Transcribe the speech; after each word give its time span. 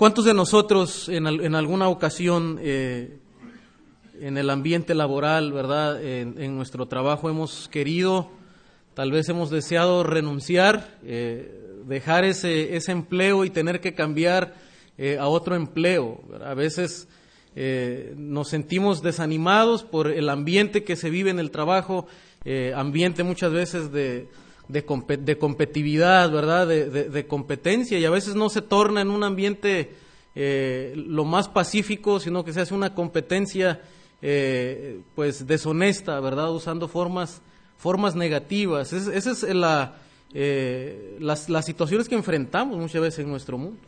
¿Cuántos 0.00 0.24
de 0.24 0.32
nosotros 0.32 1.10
en, 1.10 1.26
en 1.26 1.54
alguna 1.54 1.88
ocasión 1.88 2.58
eh, 2.62 3.18
en 4.18 4.38
el 4.38 4.48
ambiente 4.48 4.94
laboral, 4.94 5.52
verdad, 5.52 6.02
en, 6.02 6.56
nuestro 6.56 6.86
trabajo 6.86 7.28
hemos 7.28 7.68
querido, 7.68 8.30
tal 8.94 9.12
vez 9.12 9.28
hemos 9.28 9.50
deseado 9.50 10.02
renunciar, 10.02 10.96
eh, 11.04 11.54
dejar 11.84 12.24
ese, 12.24 12.76
ese 12.76 12.92
empleo 12.92 13.44
y 13.44 13.50
tener 13.50 13.82
que 13.82 13.94
cambiar 13.94 14.54
eh, 14.96 15.18
a 15.18 15.28
otro 15.28 15.54
empleo? 15.54 16.22
A 16.46 16.54
veces 16.54 17.06
nos 18.16 18.48
sentimos 18.48 19.02
desanimados 19.02 19.82
por 19.82 20.06
el 20.06 20.30
ambiente 20.30 20.82
que 20.82 20.96
se 20.96 21.10
vive 21.10 21.28
en 21.28 21.38
el 21.38 21.50
trabajo, 21.50 22.06
ambiente 22.74 23.22
muchas 23.22 23.52
veces 23.52 23.92
de 23.92 24.30
de, 24.70 25.36
competitividad, 25.38 26.30
¿verdad? 26.30 26.66
De, 26.66 27.26
competencia 27.26 27.98
y 27.98 28.04
a 28.04 28.10
veces 28.10 28.34
no 28.34 28.48
se 28.48 28.62
torna 28.62 29.00
en 29.00 29.10
un 29.10 29.24
ambiente 29.24 29.90
eh, 30.34 30.92
lo 30.96 31.24
más 31.24 31.48
pacífico, 31.48 32.20
sino 32.20 32.44
que 32.44 32.52
se 32.52 32.60
hace 32.60 32.74
una 32.74 32.94
competencia 32.94 33.80
eh, 34.22 35.00
pues 35.14 35.46
deshonesta, 35.46 36.20
¿verdad? 36.20 36.52
Usando 36.52 36.88
formas, 36.88 37.42
formas 37.76 38.14
negativas. 38.14 38.92
Esas 38.92 39.38
son 39.38 39.60
la, 39.60 39.96
eh, 40.32 41.16
las, 41.18 41.46
situaciones 41.64 42.08
que 42.08 42.14
enfrentamos 42.14 42.78
muchas 42.78 43.02
veces 43.02 43.20
en 43.20 43.30
nuestro 43.30 43.58
mundo. 43.58 43.80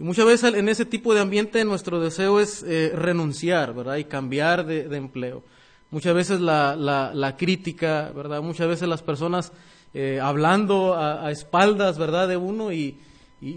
Y 0.00 0.04
muchas 0.04 0.26
veces 0.26 0.54
en 0.54 0.68
ese 0.68 0.84
tipo 0.84 1.14
de 1.14 1.20
ambiente 1.20 1.64
nuestro 1.64 2.00
deseo 2.00 2.40
es 2.40 2.64
renunciar, 2.94 3.74
¿verdad? 3.74 3.96
Y 3.96 4.04
cambiar 4.04 4.66
de, 4.66 4.94
empleo. 4.96 5.42
Muchas 5.90 6.14
veces 6.14 6.40
la, 6.40 6.74
la, 6.74 7.14
la, 7.14 7.36
crítica, 7.36 8.12
¿verdad? 8.14 8.42
Muchas 8.42 8.68
veces 8.68 8.88
las 8.88 9.02
personas 9.02 9.52
eh, 9.98 10.20
hablando 10.20 10.94
a, 10.94 11.30
espaldas, 11.30 11.96
¿verdad?, 11.96 12.28
de 12.28 12.36
uno 12.36 12.70
y, 12.70 12.98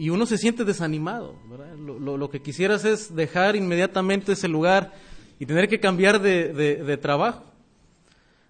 uno 0.09 0.25
se 0.25 0.38
siente 0.38 0.63
desanimado, 0.63 1.35
Lo, 1.77 2.30
que 2.30 2.41
quisieras 2.41 2.85
es 2.85 3.13
dejar 3.13 3.57
inmediatamente 3.57 4.31
ese 4.31 4.47
lugar 4.47 4.94
y 5.38 5.45
tener 5.45 5.67
que 5.67 5.81
cambiar 5.81 6.22
de, 6.22 6.97
trabajo. 7.02 7.44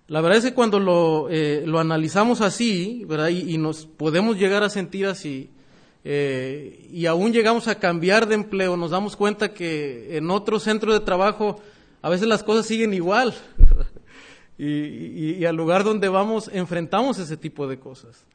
La 0.08 0.22
verdad 0.22 0.38
es 0.38 0.44
que 0.44 0.54
cuando 0.54 0.80
lo, 0.80 1.30
eh, 1.32 1.66
analizamos 1.80 2.42
así, 2.42 3.06
¿verdad?, 3.08 3.30
y, 3.30 3.58
nos 3.58 3.88
podemos 3.88 4.38
llegar 4.38 4.62
a 4.62 4.70
sentir 4.70 5.08
así, 5.08 5.50
eh, 6.04 6.88
y 6.92 7.08
aún 7.08 7.34
llegamos 7.34 7.68
a 7.68 7.80
cambiar 7.80 8.28
de 8.28 8.36
empleo, 8.36 8.78
nos 8.78 8.92
damos 8.92 9.16
cuenta 9.16 9.52
que 9.52 10.16
en 10.16 10.30
otro 10.30 10.60
centro 10.60 10.94
de 10.94 11.00
trabajo 11.00 11.60
a 12.04 12.10
veces 12.10 12.28
las 12.28 12.44
cosas 12.44 12.68
siguen 12.68 12.94
igual, 12.94 13.34
y, 14.60 15.46
al 15.46 15.56
lugar 15.56 15.86
donde 15.86 16.10
vamos 16.10 16.50
enfrentamos 16.54 17.18
ese 17.18 17.38
tipo 17.38 17.68
de 17.68 17.80
cosas. 17.80 18.26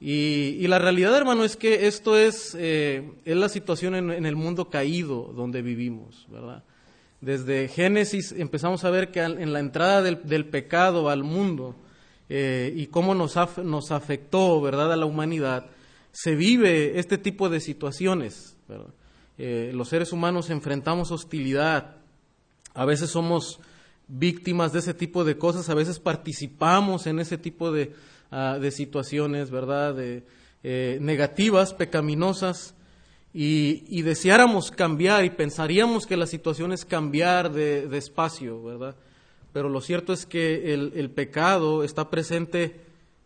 Y, 0.00 0.66
la 0.66 0.80
realidad, 0.80 1.16
hermano, 1.16 1.44
es 1.44 1.56
que 1.56 1.86
esto 1.86 2.18
es, 2.18 2.56
eh, 2.58 3.12
es 3.24 3.36
la 3.36 3.48
situación 3.48 3.94
en, 3.94 4.26
el 4.26 4.34
mundo 4.34 4.68
caído 4.68 5.32
donde 5.36 5.62
vivimos, 5.62 6.26
¿verdad? 6.28 6.64
Desde 7.20 7.68
Génesis 7.68 8.32
empezamos 8.32 8.82
a 8.84 8.90
ver 8.90 9.12
que 9.12 9.20
en 9.20 9.52
la 9.52 9.60
entrada 9.60 10.02
del, 10.02 10.46
pecado 10.46 11.08
al 11.08 11.22
mundo 11.22 11.76
eh, 12.28 12.72
y 12.74 12.88
cómo 12.88 13.14
nos, 13.14 13.36
nos 13.58 13.92
afectó, 13.92 14.60
¿verdad?, 14.60 14.92
a 14.92 14.96
la 14.96 15.06
humanidad, 15.06 15.66
se 16.10 16.34
vive 16.34 16.98
este 16.98 17.16
tipo 17.16 17.48
de 17.48 17.60
situaciones, 17.60 18.56
eh, 19.38 19.70
los 19.72 19.88
seres 19.88 20.12
humanos 20.12 20.50
enfrentamos 20.50 21.12
hostilidad, 21.12 21.98
a 22.74 22.84
veces 22.84 23.10
somos 23.10 23.60
víctimas 24.14 24.72
de 24.72 24.80
ese 24.80 24.92
tipo 24.92 25.24
de 25.24 25.38
cosas, 25.38 25.70
a 25.70 25.74
veces 25.74 25.98
participamos 25.98 27.06
en 27.06 27.18
ese 27.18 27.38
tipo 27.38 27.72
de, 27.72 27.94
ah, 28.30 28.58
situaciones, 28.70 29.50
¿verdad? 29.50 29.94
De, 29.94 30.22
eh, 30.62 30.98
negativas, 31.00 31.72
pecaminosas, 31.72 32.74
y, 33.34 34.02
deseáramos 34.02 34.70
cambiar 34.70 35.24
y 35.24 35.30
pensaríamos 35.30 36.06
que 36.06 36.18
la 36.18 36.26
situación 36.26 36.72
es 36.72 36.84
cambiar 36.84 37.50
de, 37.50 37.96
espacio, 37.96 38.62
¿verdad? 38.62 38.94
Pero 39.54 39.70
lo 39.70 39.80
cierto 39.80 40.12
es 40.12 40.26
que 40.26 40.74
el, 40.74 41.10
pecado 41.10 41.82
está 41.82 42.10
presente 42.10 42.80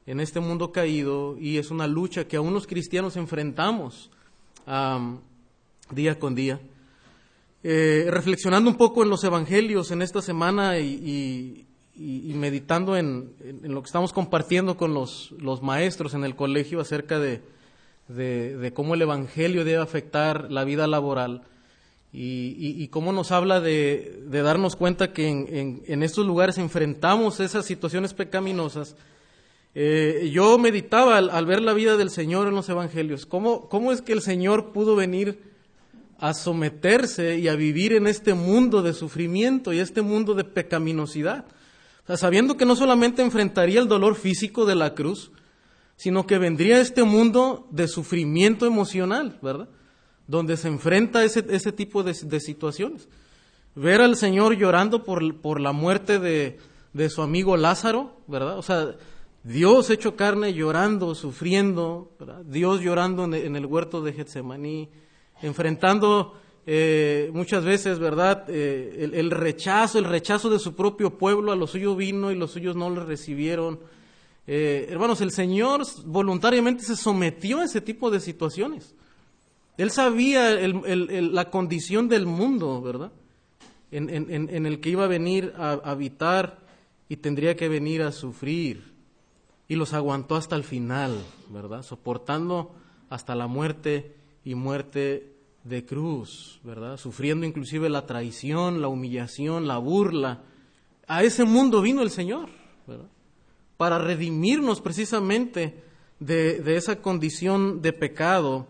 en 0.07 0.21
este 0.21 0.39
mundo 0.39 0.71
caído 0.71 1.37
y 1.41 1.59
es 1.59 1.73
una 1.73 1.89
lucha 1.89 2.29
que 2.29 2.37
aún 2.37 2.55
los 2.55 2.69
cristianos 2.69 3.17
enfrentamos 3.17 4.11
día 5.91 6.19
con 6.21 6.37
día. 6.37 6.61
Eh, 7.63 8.07
reflexionando 8.11 8.71
un 8.71 8.77
poco 8.77 9.03
en 9.03 9.11
los 9.11 9.25
evangelios 9.25 9.91
en 9.91 10.03
esta 10.03 10.23
semana 10.23 10.79
y, 10.79 11.67
meditando 11.97 12.97
en, 12.97 13.33
lo 13.63 13.83
que 13.83 13.87
estamos 13.87 14.13
compartiendo 14.13 14.77
con 14.77 14.95
los, 14.95 15.33
maestros 15.63 16.15
en 16.15 16.25
el 16.25 16.37
colegio 16.37 16.81
acerca 16.81 17.19
de, 17.19 17.43
cómo 18.75 18.95
el 18.95 19.03
evangelio 19.03 19.65
debe 19.65 19.83
afectar 19.83 20.51
la 20.51 20.65
vida 20.65 20.87
laboral 20.87 21.43
y, 22.13 22.87
cómo 22.89 23.13
nos 23.13 23.33
habla 23.33 23.61
de, 23.61 24.23
darnos 24.31 24.77
cuenta 24.77 25.13
que 25.13 25.29
en, 25.29 26.03
estos 26.03 26.27
lugares 26.27 26.59
enfrentamos 26.59 27.41
esas 27.41 27.65
situaciones 27.65 28.15
pecaminosas. 28.15 28.97
Eh, 29.75 30.31
yo 30.33 30.57
meditaba 30.57 31.19
al, 31.19 31.47
ver 31.47 31.61
la 31.61 31.75
vida 31.75 31.97
del 31.97 32.11
Señor 32.11 32.49
en 32.49 32.55
los 32.55 32.69
evangelios, 32.69 33.27
cómo, 33.27 33.69
cómo 33.69 33.93
es 33.93 34.01
que 34.03 34.13
el 34.13 34.23
Señor 34.23 34.73
pudo 34.73 34.97
venir 34.97 35.56
a 36.19 36.35
someterse 36.35 37.39
y 37.39 37.49
a 37.49 37.57
vivir 37.57 37.93
en 37.93 38.07
este 38.07 38.35
mundo 38.35 38.83
de 38.83 38.95
sufrimiento 38.95 39.73
y 39.73 39.79
este 39.79 40.03
mundo 40.03 40.35
de 40.35 40.45
pecaminosidad. 40.45 41.45
sabiendo 42.15 42.57
que 42.57 42.65
no 42.65 42.77
solamente 42.77 43.23
enfrentaría 43.23 43.81
el 43.81 43.89
dolor 43.89 44.15
físico 44.15 44.65
de 44.65 44.77
la 44.77 44.95
cruz, 44.95 45.33
sino 45.97 46.27
que 46.27 46.39
vendría 46.39 46.81
este 46.81 47.05
mundo 47.05 47.67
de 47.71 47.89
sufrimiento 47.89 48.67
emocional, 48.67 49.39
¿verdad? 49.43 49.69
Donde 50.27 50.57
se 50.57 50.69
enfrenta 50.69 51.25
ese, 51.25 51.45
ese 51.49 51.73
tipo 51.73 52.03
de, 52.03 52.15
situaciones. 52.41 53.09
Ver 53.75 54.01
al 54.01 54.17
Señor 54.17 54.57
llorando 54.57 55.05
por, 55.05 55.41
por 55.41 55.61
la 55.61 55.73
muerte 55.73 56.19
de, 56.19 56.59
de, 56.93 57.11
su 57.11 57.23
amigo 57.23 57.57
Lázaro, 57.57 58.21
¿verdad? 58.27 58.59
O 58.59 58.63
sea, 58.63 58.95
Dios 59.43 59.91
hecho 59.91 60.17
carne 60.17 60.53
llorando, 60.55 61.15
sufriendo. 61.15 62.13
Dios 62.45 62.81
llorando 62.81 63.25
en 63.25 63.57
el 63.57 63.67
huerto 63.67 64.03
de 64.03 64.13
Getsemaní, 64.13 64.91
enfrentando 65.43 66.35
eh, 66.69 67.31
muchas 67.33 67.65
veces, 67.65 68.01
¿verdad?, 68.01 68.45
eh, 68.49 69.09
el, 69.13 69.31
rechazo, 69.31 70.01
el 70.01 70.05
rechazo 70.05 70.51
de 70.51 70.59
su 70.59 70.75
propio 70.75 71.17
pueblo, 71.17 71.53
a 71.53 71.57
los 71.57 71.71
suyos 71.71 71.97
vino 71.97 72.33
y 72.33 72.35
los 72.35 72.51
suyos 72.51 72.75
no 72.75 72.91
le 72.91 73.05
recibieron. 73.05 73.79
Eh, 74.49 74.89
hermanos, 74.91 75.21
el 75.21 75.31
Señor 75.31 75.83
voluntariamente 76.05 76.83
se 76.83 76.97
sometió 76.97 77.61
a 77.61 77.65
ese 77.65 77.81
tipo 77.81 78.11
de 78.11 78.19
situaciones. 78.19 78.97
Él 79.77 79.93
sabía 79.93 80.57
la 80.59 81.51
condición 81.51 82.09
del 82.09 82.27
mundo, 82.27 82.83
¿verdad?, 82.83 83.13
en, 83.93 84.67
el 84.67 84.81
que 84.81 84.91
iba 84.91 85.05
a 85.05 85.09
venir 85.09 85.55
a 85.57 85.73
habitar 85.85 86.59
y 87.09 87.19
tendría 87.19 87.55
que 87.55 87.69
venir 87.69 88.03
a 88.03 88.11
sufrir. 88.11 88.93
Y 89.69 89.77
los 89.77 89.93
aguantó 89.93 90.35
hasta 90.35 90.57
el 90.57 90.65
final, 90.65 91.17
¿verdad?, 91.51 91.83
soportando 91.83 92.75
hasta 93.09 93.37
la 93.37 93.47
muerte 93.47 94.17
y 94.47 94.55
muerte 94.55 95.33
de 95.65 95.85
cruz, 95.85 96.61
¿verdad? 96.63 96.99
Sufriendo 96.99 97.45
inclusive 97.45 97.89
la 97.89 98.07
traición, 98.07 98.81
la 98.81 98.87
humillación, 98.87 99.67
la 99.67 99.79
burla. 99.79 100.45
A 101.09 101.25
ese 101.25 101.45
mundo 101.45 101.83
vino 101.83 102.01
el 102.01 102.11
Señor, 102.11 102.49
¿verdad? 102.87 103.09
Para 103.77 103.99
redimirnos 103.99 104.81
precisamente 104.81 105.83
de, 106.21 106.61
de 106.61 106.77
esa 106.77 107.03
condición 107.03 107.83
de 107.83 107.93
pecado 107.93 108.69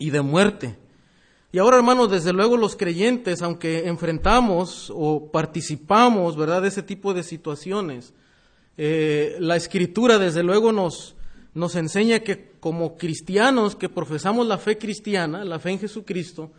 y 0.00 0.10
de 0.10 0.20
muerte. 0.20 0.76
Y 1.52 1.58
ahora, 1.58 1.76
hermanos, 1.76 2.10
desde 2.10 2.32
luego 2.32 2.56
los 2.56 2.74
creyentes, 2.74 3.40
aunque 3.40 3.86
enfrentamos 3.86 4.92
o 4.92 5.30
participamos, 5.30 6.36
¿verdad?, 6.36 6.62
de 6.62 6.68
ese 6.68 6.82
tipo 6.82 7.14
de 7.14 7.22
situaciones, 7.22 8.14
eh, 8.76 9.36
la 9.38 9.54
escritura, 9.54 10.18
desde 10.18 10.42
luego, 10.42 10.72
nos, 10.72 11.14
nos 11.54 11.76
enseña 11.76 12.18
que 12.18 12.47
como 12.60 12.96
cristianos 12.96 13.76
que 13.76 13.88
profesamos 13.88 14.46
la 14.46 14.58
fe 14.58 14.78
cristiana, 14.78 15.44
la 15.44 15.58
fe 15.58 15.70
en 15.70 15.78
Jesucristo, 15.78 16.50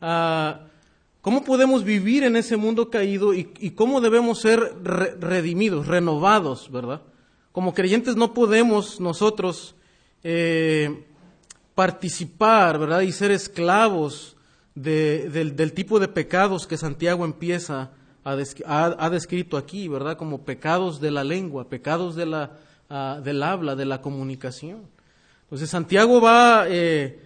ah, 0.00 0.60
¿cómo 1.20 1.44
podemos 1.44 1.84
vivir 1.84 2.24
en 2.24 2.36
ese 2.36 2.56
mundo 2.56 2.90
caído 2.90 3.34
y, 3.34 3.44
cómo 3.74 4.00
debemos 4.00 4.40
ser 4.40 4.60
redimidos, 4.82 5.86
renovados, 5.86 6.70
verdad? 6.70 7.02
Como 7.52 7.74
creyentes 7.74 8.16
no 8.16 8.32
podemos 8.32 9.00
nosotros 9.00 9.74
eh, 10.22 11.04
participar, 11.74 12.78
¿verdad? 12.78 13.00
Y 13.00 13.12
ser 13.12 13.30
esclavos 13.30 14.36
del, 14.74 15.72
tipo 15.72 15.98
de 15.98 16.08
pecados 16.08 16.66
que 16.66 16.76
Santiago 16.76 17.24
empieza 17.24 17.90
a 18.22 18.36
ha 18.64 19.10
descrito 19.10 19.56
aquí, 19.56 19.88
¿verdad? 19.88 20.16
Como 20.16 20.44
pecados 20.44 21.00
de 21.00 21.10
la 21.10 21.24
lengua, 21.24 21.68
pecados 21.68 22.16
la 22.16 22.50
del 23.22 23.42
habla, 23.42 23.76
de 23.76 23.84
la 23.84 24.02
comunicación. 24.02 24.82
Entonces 25.50 25.68
Santiago 25.68 26.20
va 26.20 26.66
eh, 26.68 27.18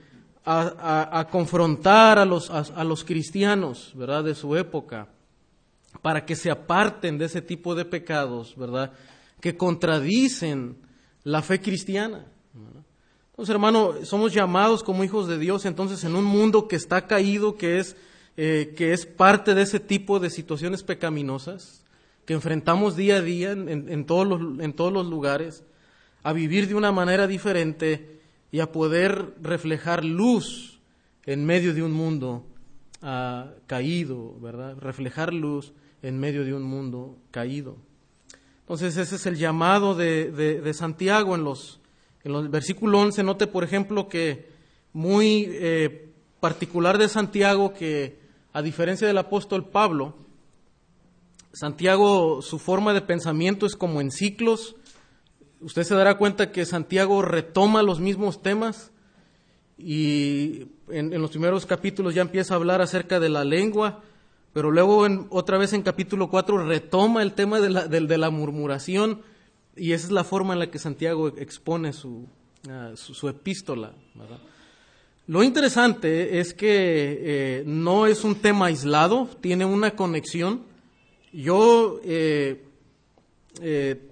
a, 0.47 1.29
confrontar 1.31 2.19
a 2.19 2.25
los, 2.25 3.05
cristianos, 3.05 3.93
¿verdad?, 3.95 4.25
de 4.25 4.35
su 4.35 4.57
época, 4.57 5.09
para 6.01 6.25
que 6.25 6.35
se 6.35 6.51
aparten 6.51 7.19
de 7.19 7.27
ese 7.27 7.43
tipo 7.43 7.75
de 7.75 7.85
pecados, 7.85 8.57
¿verdad?, 8.57 8.93
que 9.43 9.59
contradicen 9.59 10.79
la 11.23 11.43
fe 11.43 11.61
cristiana. 11.61 12.25
Entonces, 13.33 13.53
hermano, 13.53 13.93
somos 14.05 14.33
llamados 14.33 14.83
como 14.83 15.05
hijos 15.05 15.29
de 15.29 15.39
Dios, 15.39 15.67
entonces 15.67 16.03
en 16.03 16.17
un 16.17 16.25
mundo 16.25 16.67
que 16.67 16.77
está 16.77 17.07
caído, 17.07 17.57
que 17.57 17.79
es, 17.79 17.95
eh, 18.39 18.97
parte 19.19 19.55
de 19.55 19.61
ese 19.61 19.81
tipo 19.81 20.19
de 20.19 20.31
situaciones 20.31 20.83
pecaminosas, 20.83 21.85
que 22.25 22.33
enfrentamos 22.33 22.97
día 22.97 23.17
a 23.17 23.21
día 23.21 23.53
en 23.53 24.07
todos 24.07 24.27
los 24.27 25.07
lugares, 25.07 25.63
a 26.23 26.33
vivir 26.33 26.67
de 26.67 26.75
una 26.75 26.91
manera 26.91 27.27
diferente 27.27 28.14
y 28.55 28.61
a 28.61 28.71
poder 28.71 29.35
reflejar 29.43 30.05
luz 30.05 30.79
en 31.25 31.45
medio 31.45 31.75
de 31.75 31.83
un 31.83 31.91
mundo 31.91 32.47
ah, 33.03 33.51
caído, 33.67 34.39
¿verdad? 34.39 34.77
Reflejar 34.79 35.35
luz 35.35 35.73
en 36.03 36.21
medio 36.21 36.45
de 36.45 36.55
un 36.55 36.63
mundo 36.63 37.19
caído. 37.33 37.79
Entonces 38.61 38.97
ese 38.97 39.17
es 39.17 39.27
el 39.27 39.35
llamado 39.35 39.97
de, 39.97 40.73
Santiago 40.73 41.35
en 41.35 41.43
los, 41.43 41.81
en 42.23 42.31
los 42.31 42.49
versículo 42.49 43.01
11. 43.01 43.25
Note, 43.25 43.49
por 43.49 43.65
ejemplo, 43.65 44.09
que 44.09 44.49
muy 44.93 45.49
eh, 45.51 46.13
particular 46.39 46.97
de 46.97 47.09
Santiago 47.09 47.75
que, 47.75 48.21
a 48.53 48.63
diferencia 48.63 49.09
del 49.09 49.19
apóstol 49.19 49.69
Pablo, 49.69 50.15
Santiago, 51.53 52.41
su 52.41 52.61
forma 52.61 52.95
de 52.95 53.01
pensamiento 53.01 53.67
es 53.67 53.75
como 53.75 54.01
en 54.01 54.13
ciclos. 54.13 54.77
Usted 55.65 55.83
se 55.83 55.95
dará 55.95 56.19
cuenta 56.19 56.53
que 56.53 56.67
Santiago 56.67 57.23
retoma 57.23 57.83
los 57.83 57.99
mismos 57.99 58.43
temas 58.43 58.93
y 59.79 60.67
en, 60.89 61.11
los 61.21 61.31
primeros 61.31 61.65
capítulos 61.65 62.15
ya 62.15 62.23
empieza 62.23 62.55
a 62.55 62.59
hablar 62.59 62.83
acerca 62.83 63.19
de 63.19 63.31
la 63.31 63.45
lengua, 63.45 64.03
pero 64.53 64.71
luego 64.71 65.07
otra 65.31 65.57
vez 65.57 65.73
en 65.73 65.83
capítulo 65.83 66.29
4 66.29 66.67
retoma 66.67 67.23
el 67.23 67.33
tema 67.33 67.61
de 67.61 68.19
la, 68.19 68.31
murmuración 68.31 69.23
y 69.75 69.93
esa 69.93 70.07
es 70.07 70.13
la 70.13 70.23
forma 70.23 70.53
en 70.53 70.61
la 70.61 70.71
que 70.71 70.79
Santiago 70.79 71.29
expone 71.29 71.95
su, 71.95 72.29
ah, 72.69 72.93
epístola. 73.23 73.95
Lo 75.27 75.43
interesante 75.43 76.41
es 76.41 76.53
que 76.53 76.69
eh, 76.69 77.63
no 77.65 78.07
es 78.07 78.23
un 78.23 78.35
tema 78.37 78.67
aislado, 78.67 79.31
tiene 79.41 79.65
una 79.65 79.97
conexión 79.97 80.63
yo 81.35 82.01
eh, 82.05 82.63
eh, 83.61 84.11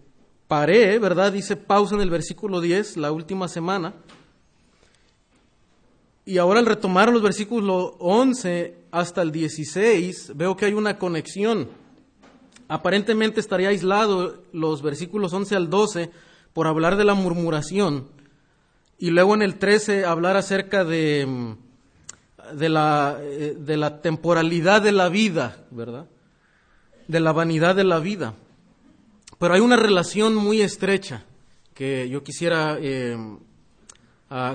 paré, 0.53 0.99
¿verdad? 0.99 1.33
Dice 1.33 1.57
pausa 1.57 1.95
en 1.95 2.03
el 2.03 2.11
versículo 2.11 2.61
10, 2.61 2.99
la 2.99 3.11
última 3.11 3.49
semana. 3.49 3.95
Y 6.27 6.37
ahora 6.37 6.61
al 6.61 6.67
retomar 6.67 7.11
los 7.11 7.23
versículos 7.23 7.95
11 8.01 8.77
hasta 8.91 9.23
el 9.23 9.33
16, 9.33 10.33
veo 10.35 10.55
que 10.55 10.67
hay 10.67 10.75
una 10.75 10.99
conexión. 10.99 11.71
Aparentemente 12.69 13.41
estaría 13.41 13.71
aislado 13.71 14.43
los 14.53 14.83
versículos 14.83 15.33
11 15.33 15.57
al 15.57 15.71
12 15.71 16.11
por 16.53 16.67
hablar 16.67 16.99
de 16.99 17.07
la 17.07 17.15
murmuración. 17.15 18.09
Y 18.99 19.09
luego 19.09 19.35
en 19.35 19.41
el 19.41 19.55
13 19.59 20.05
hablar 20.05 20.37
acerca 20.37 20.85
de, 20.85 21.57
de, 22.53 22.69
la, 22.69 23.17
eh, 23.23 23.57
de 23.59 23.79
la 23.79 24.03
temporalidad 24.03 24.83
de 24.83 24.93
la 24.93 25.09
vida, 25.09 25.65
¿verdad? 25.71 26.09
de 27.09 27.21
la 27.21 27.33
vanidad 27.33 27.75
de 27.75 27.85
la 27.85 28.01
vida. 28.01 28.35
Pero 29.43 29.55
hay 29.55 29.61
una 29.61 29.77
relación 29.77 30.37
muy 30.37 30.61
estrecha 30.61 31.25
que 31.75 32.09
yo 32.09 32.23
quisiera 32.23 32.79
eh, 32.81 33.19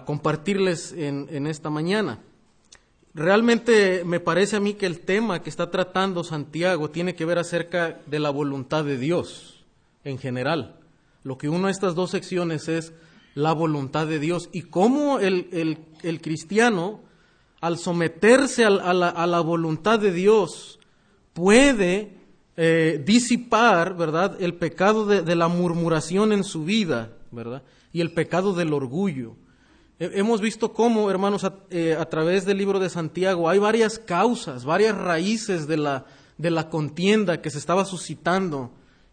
compartirles 0.06 0.94
en, 0.94 1.45
esta 1.45 1.69
mañana. 1.69 2.19
Realmente 3.13 4.06
me 4.06 4.22
parece 4.22 4.56
a 4.56 4.62
mí 4.62 4.75
que 4.75 4.86
el 4.86 5.01
tema 5.01 5.44
que 5.44 5.50
está 5.50 5.72
tratando 5.72 6.24
Santiago 6.24 6.89
tiene 6.89 7.16
que 7.16 7.25
ver 7.25 7.38
acerca 7.38 8.00
de 8.06 8.19
la 8.19 8.30
voluntad 8.30 8.86
de 8.86 8.98
Dios 8.98 9.66
en 10.06 10.19
general. 10.19 10.80
Lo 11.22 11.38
que 11.38 11.50
uno 11.50 11.68
de 11.68 11.74
estas 11.74 11.94
dos 11.94 12.12
secciones 12.12 12.69
es 12.69 12.94
la 13.36 13.51
voluntad 13.51 14.07
de 14.07 14.19
Dios 14.19 14.48
y 14.54 14.62
cómo 14.62 15.19
el, 15.19 15.80
cristiano, 16.22 17.01
al 17.60 17.78
someterse 17.78 18.63
a, 18.63 18.69
la, 18.69 19.10
a 19.10 19.28
la 19.28 19.42
voluntad 19.42 20.00
de 20.00 20.13
Dios, 20.13 20.80
puede 21.34 22.17
eh, 22.59 23.01
disipar, 23.06 23.95
¿verdad?, 23.95 24.36
el 24.39 24.56
pecado 24.56 25.06
de, 25.06 25.36
la 25.36 25.48
murmuración 25.48 26.33
en 26.33 26.44
su 26.44 26.65
vida, 26.65 27.12
¿verdad?, 27.31 27.62
y 27.94 28.01
el 28.01 28.12
pecado 28.12 28.54
del 28.54 28.74
orgullo. 28.74 29.36
hemos 30.00 30.42
visto 30.42 30.74
cómo, 30.74 31.12
hermanos, 31.12 31.45
eh, 31.69 31.95
a, 31.98 32.06
través 32.06 32.45
del 32.45 32.57
libro 32.57 32.80
de 32.80 32.89
Santiago 32.89 33.48
hay 33.48 33.59
varias 33.59 34.00
causas, 34.00 34.65
varias 34.65 34.98
raíces 34.98 35.68
de 35.68 35.77
la, 35.77 36.06
de 36.39 36.50
la 36.50 36.68
contienda 36.69 37.42
que 37.42 37.51
se 37.51 37.59
estaba 37.59 37.86
suscitando 37.86 38.71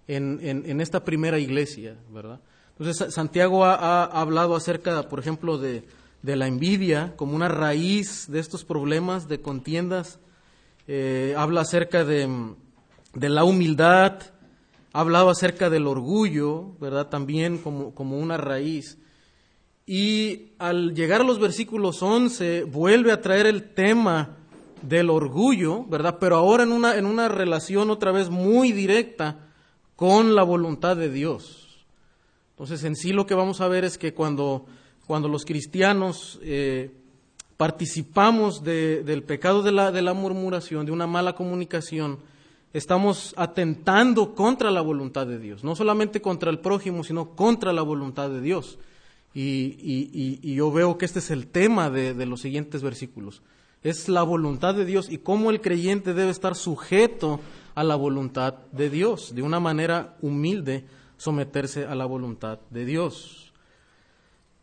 en, 0.08 0.40
en, 0.42 0.80
esta 0.80 1.04
primera 1.04 1.38
iglesia, 1.38 1.96
¿verdad? 2.10 2.40
Entonces, 2.78 3.14
Santiago 3.14 3.64
ha, 3.66 4.04
hablado 4.04 4.56
acerca, 4.56 5.08
por 5.08 5.18
ejemplo, 5.18 5.58
de, 5.58 5.84
de, 6.22 6.36
la 6.36 6.46
envidia 6.46 7.14
como 7.16 7.36
una 7.36 7.48
raíz 7.48 8.26
de 8.30 8.40
estos 8.40 8.64
problemas 8.64 9.28
de 9.28 9.40
contiendas. 9.40 10.18
Eh, 10.86 11.34
habla 11.38 11.62
acerca 11.62 12.04
de, 12.04 12.54
de 13.14 13.28
la 13.28 13.44
humildad, 13.44 14.20
ha 14.92 15.00
hablado 15.00 15.30
acerca 15.30 15.70
del 15.70 15.86
orgullo, 15.86 16.76
¿verdad? 16.80 17.08
También 17.08 17.58
como, 17.58 17.94
como 17.94 18.18
una 18.18 18.36
raíz. 18.36 18.98
Y 19.86 20.52
al 20.58 20.94
llegar 20.94 21.20
a 21.20 21.24
los 21.24 21.38
versículos 21.38 22.02
11, 22.02 22.64
vuelve 22.64 23.12
a 23.12 23.20
traer 23.20 23.46
el 23.46 23.74
tema 23.74 24.36
del 24.82 25.10
orgullo, 25.10 25.84
¿verdad? 25.84 26.18
Pero 26.18 26.36
ahora 26.36 26.62
en 26.62 26.72
una, 26.72 26.96
en 26.96 27.06
una 27.06 27.28
relación 27.28 27.90
otra 27.90 28.12
vez 28.12 28.30
muy 28.30 28.72
directa 28.72 29.48
con 29.96 30.34
la 30.34 30.42
voluntad 30.42 30.96
de 30.96 31.10
Dios. 31.10 31.86
Entonces, 32.50 32.84
en 32.84 32.94
sí 32.94 33.12
lo 33.12 33.26
que 33.26 33.34
vamos 33.34 33.60
a 33.60 33.68
ver 33.68 33.84
es 33.84 33.98
que 33.98 34.14
cuando, 34.14 34.66
cuando 35.06 35.28
los 35.28 35.44
cristianos 35.44 36.38
eh, 36.42 36.92
participamos 37.56 38.62
del 38.62 39.22
pecado 39.22 39.62
de 39.62 39.72
la, 39.72 39.90
de 39.90 40.02
la 40.02 40.14
murmuración, 40.14 40.86
de 40.86 40.92
una 40.92 41.06
mala 41.06 41.34
comunicación, 41.34 42.18
estamos 42.74 43.34
atentando 43.38 44.34
contra 44.34 44.70
la 44.70 44.82
voluntad 44.82 45.26
de 45.26 45.38
Dios, 45.38 45.64
no 45.64 45.76
solamente 45.76 46.20
contra 46.20 46.50
el 46.50 46.58
prójimo, 46.58 47.04
sino 47.04 47.30
contra 47.30 47.72
la 47.72 47.82
voluntad 47.82 48.28
de 48.28 48.40
Dios. 48.40 48.78
Y, 49.32 50.54
yo 50.54 50.70
veo 50.70 50.98
que 50.98 51.06
este 51.06 51.20
es 51.20 51.30
el 51.30 51.46
tema 51.46 51.88
de, 51.88 52.14
de, 52.14 52.26
los 52.26 52.40
siguientes 52.40 52.82
versículos. 52.82 53.42
Es 53.82 54.08
la 54.08 54.22
voluntad 54.22 54.74
de 54.74 54.84
Dios 54.84 55.10
y 55.10 55.18
cómo 55.18 55.50
el 55.50 55.60
creyente 55.60 56.14
debe 56.14 56.30
estar 56.30 56.54
sujeto 56.56 57.40
a 57.74 57.84
la 57.84 57.96
voluntad 57.96 58.54
de 58.72 58.90
Dios, 58.90 59.34
de 59.34 59.42
una 59.42 59.60
manera 59.60 60.16
humilde 60.20 60.84
someterse 61.16 61.86
a 61.86 61.94
la 61.94 62.06
voluntad 62.06 62.58
de 62.70 62.84
Dios. 62.84 63.52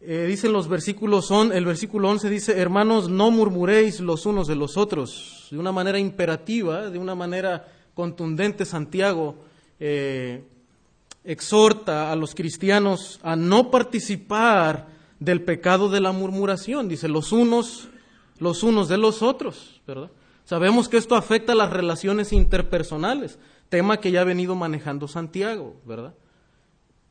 Eh, 0.02 0.26
dicen 0.28 0.52
los 0.52 0.68
versículos, 0.68 1.28
son, 1.28 1.54
el 1.54 1.64
versículo 1.64 2.10
11 2.10 2.30
dice, 2.30 2.60
hermanos, 2.60 3.10
no 3.10 3.32
murmuréis 3.32 4.00
los 4.00 4.26
unos 4.26 4.48
de 4.48 4.56
los 4.56 4.76
otros, 4.76 5.48
de 5.52 5.60
una 5.60 5.72
manera 5.72 6.00
imperativa, 6.00 6.90
de 6.90 6.98
una 6.98 7.14
manera 7.14 7.68
contundente 7.94 8.66
Santiago 8.66 9.36
eh, 9.80 10.44
exhorta 11.24 12.12
a 12.12 12.16
los 12.16 12.36
cristianos 12.36 13.20
a 13.24 13.36
no 13.36 13.72
participar 13.72 14.88
del 15.20 15.42
pecado 15.42 15.90
de 15.90 16.02
la 16.02 16.12
murmuración, 16.12 16.88
dice 16.88 17.08
los 17.08 17.32
unos, 17.32 17.90
los 18.40 18.64
unos 18.64 18.88
de 18.88 18.98
los 18.98 19.22
otros, 19.22 19.82
¿verdad? 19.86 20.10
Sabemos 20.46 20.90
que 20.90 20.98
esto 20.98 21.16
afecta 21.16 21.54
a 21.54 21.56
las 21.56 21.70
relaciones 21.70 22.34
interpersonales, 22.34 23.38
tema 23.70 23.98
que 23.98 24.12
ya 24.12 24.22
ha 24.22 24.26
venido 24.26 24.56
manejando 24.56 25.08
Santiago, 25.08 25.76
¿verdad? 25.86 26.14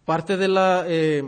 Parte 0.04 0.36
de 0.36 0.48
la 0.48 0.84
eh, 0.88 1.24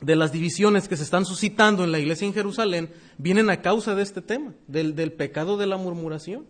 de 0.00 0.16
las 0.16 0.32
divisiones 0.32 0.88
que 0.88 0.96
se 0.96 1.02
están 1.02 1.24
suscitando 1.24 1.84
en 1.84 1.92
la 1.92 1.98
iglesia 1.98 2.26
en 2.26 2.34
Jerusalén 2.34 2.90
vienen 3.16 3.50
a 3.50 3.62
causa 3.62 3.94
de 3.94 4.02
este 4.02 4.22
tema, 4.22 4.52
del, 4.66 4.94
del 4.94 5.12
pecado 5.12 5.56
de 5.56 5.66
la 5.66 5.76
murmuración. 5.76 6.46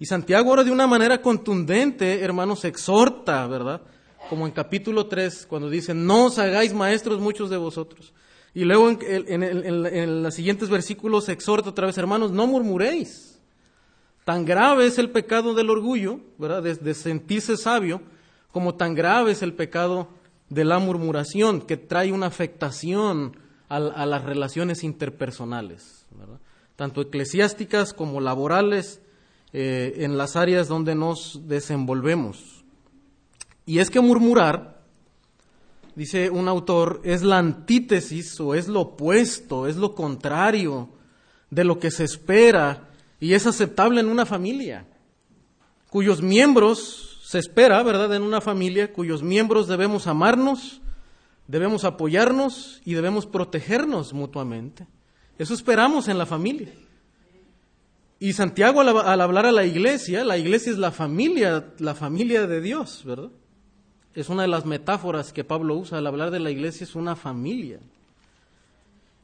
Y 0.00 0.06
Santiago 0.06 0.48
ahora 0.48 0.64
de 0.64 0.70
una 0.70 0.86
manera 0.86 1.20
contundente, 1.20 2.20
hermanos, 2.22 2.64
exhorta, 2.64 3.46
¿verdad? 3.46 3.82
Como 4.30 4.46
en 4.46 4.52
capítulo 4.52 5.06
3, 5.06 5.44
cuando 5.46 5.68
dice, 5.68 5.92
no 5.92 6.24
os 6.24 6.38
hagáis 6.38 6.72
maestros 6.72 7.20
muchos 7.20 7.50
de 7.50 7.58
vosotros. 7.58 8.14
Y 8.54 8.64
luego 8.64 8.88
en, 8.88 10.22
los 10.22 10.34
siguientes 10.34 10.70
versículos 10.70 11.28
exhorta 11.28 11.68
otra 11.68 11.86
vez, 11.86 11.98
hermanos, 11.98 12.32
no 12.32 12.46
murmuréis. 12.46 13.42
Tan 14.24 14.46
grave 14.46 14.86
es 14.86 14.98
el 14.98 15.10
pecado 15.10 15.52
del 15.52 15.68
orgullo, 15.68 16.20
¿verdad? 16.38 16.62
De, 16.62 16.94
sentirse 16.94 17.58
sabio, 17.58 18.00
como 18.52 18.76
tan 18.76 18.94
grave 18.94 19.32
es 19.32 19.42
el 19.42 19.52
pecado 19.52 20.08
de 20.48 20.64
la 20.64 20.78
murmuración, 20.78 21.60
que 21.60 21.76
trae 21.76 22.10
una 22.10 22.26
afectación 22.26 23.36
a, 23.68 23.76
a 23.76 24.06
las 24.06 24.24
relaciones 24.24 24.82
interpersonales, 24.82 26.06
¿verdad? 26.10 26.40
Tanto 26.74 27.02
eclesiásticas 27.02 27.92
como 27.92 28.22
laborales 28.22 29.02
eh, 29.52 29.94
en 29.98 30.16
las 30.16 30.36
áreas 30.36 30.68
donde 30.68 30.94
nos 30.94 31.48
desenvolvemos. 31.48 32.64
Y 33.66 33.78
es 33.78 33.90
que 33.90 34.00
murmurar, 34.00 34.82
dice 35.94 36.30
un 36.30 36.48
autor, 36.48 37.00
es 37.04 37.22
la 37.22 37.38
antítesis 37.38 38.38
o 38.40 38.54
es 38.54 38.68
lo 38.68 38.80
opuesto, 38.80 39.66
es 39.66 39.76
lo 39.76 39.94
contrario 39.94 40.88
de 41.50 41.64
lo 41.64 41.78
que 41.78 41.90
se 41.90 42.04
espera 42.04 42.88
y 43.18 43.34
es 43.34 43.46
aceptable 43.46 44.00
en 44.00 44.08
una 44.08 44.24
familia, 44.24 44.86
cuyos 45.90 46.22
miembros 46.22 47.20
se 47.24 47.38
espera, 47.38 47.82
¿verdad?, 47.82 48.14
en 48.14 48.22
una 48.22 48.40
familia, 48.40 48.92
cuyos 48.92 49.22
miembros 49.22 49.68
debemos 49.68 50.06
amarnos, 50.06 50.80
debemos 51.46 51.84
apoyarnos 51.84 52.80
y 52.84 52.94
debemos 52.94 53.26
protegernos 53.26 54.12
mutuamente. 54.12 54.86
Eso 55.38 55.54
esperamos 55.54 56.08
en 56.08 56.18
la 56.18 56.26
familia. 56.26 56.72
Y 58.22 58.34
Santiago 58.34 58.82
al, 58.82 59.20
hablar 59.22 59.46
a 59.46 59.50
la 59.50 59.64
iglesia, 59.64 60.24
la 60.24 60.36
iglesia 60.36 60.70
es 60.70 60.78
la 60.78 60.92
familia, 60.92 61.72
la 61.78 61.94
familia 61.94 62.46
de 62.46 62.60
Dios, 62.60 63.02
¿verdad? 63.06 63.30
Es 64.14 64.28
una 64.28 64.42
de 64.42 64.48
las 64.48 64.66
metáforas 64.66 65.32
que 65.32 65.42
Pablo 65.42 65.76
usa 65.76 65.96
al 65.96 66.06
hablar 66.06 66.30
de 66.30 66.38
la 66.38 66.50
iglesia, 66.50 66.84
es 66.84 66.94
una 66.94 67.16
familia. 67.16 67.80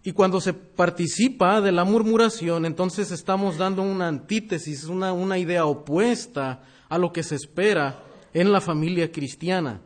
Y 0.03 0.13
cuando 0.13 0.41
se 0.41 0.55
participa 0.55 1.61
de 1.61 1.73
la 1.73 1.85
murmuración, 1.85 2.65
entonces 2.65 3.11
estamos 3.11 3.59
dando 3.59 3.83
una 3.83 4.09
antítesis, 4.09 4.85
una, 4.85 5.13
una 5.13 5.37
idea 5.37 5.67
opuesta 5.67 6.63
a 6.89 6.97
lo 6.97 7.13
que 7.13 7.23
se 7.23 7.35
espera 7.35 8.03
en 8.33 8.51
la 8.51 8.63
familia 8.63 9.13
cristiana. 9.13 9.83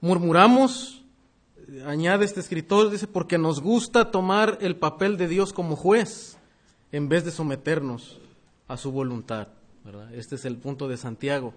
Murmuramos, 0.00 1.02
añade 1.84 2.26
este 2.26 2.38
escritor, 2.38 2.90
dice, 2.90 3.08
porque 3.08 3.38
nos 3.38 3.60
gusta 3.60 4.12
tomar 4.12 4.58
el 4.60 4.76
papel 4.76 5.16
de 5.16 5.26
Dios 5.26 5.52
como 5.52 5.74
juez 5.74 6.36
en 6.92 7.08
vez 7.08 7.24
de 7.24 7.30
someternos 7.30 8.18
a 8.68 8.76
su 8.76 8.92
voluntad. 8.92 9.48
Este 10.12 10.34
es 10.34 10.44
el 10.44 10.56
punto 10.56 10.88
de 10.88 10.96
Santiago. 10.96 11.54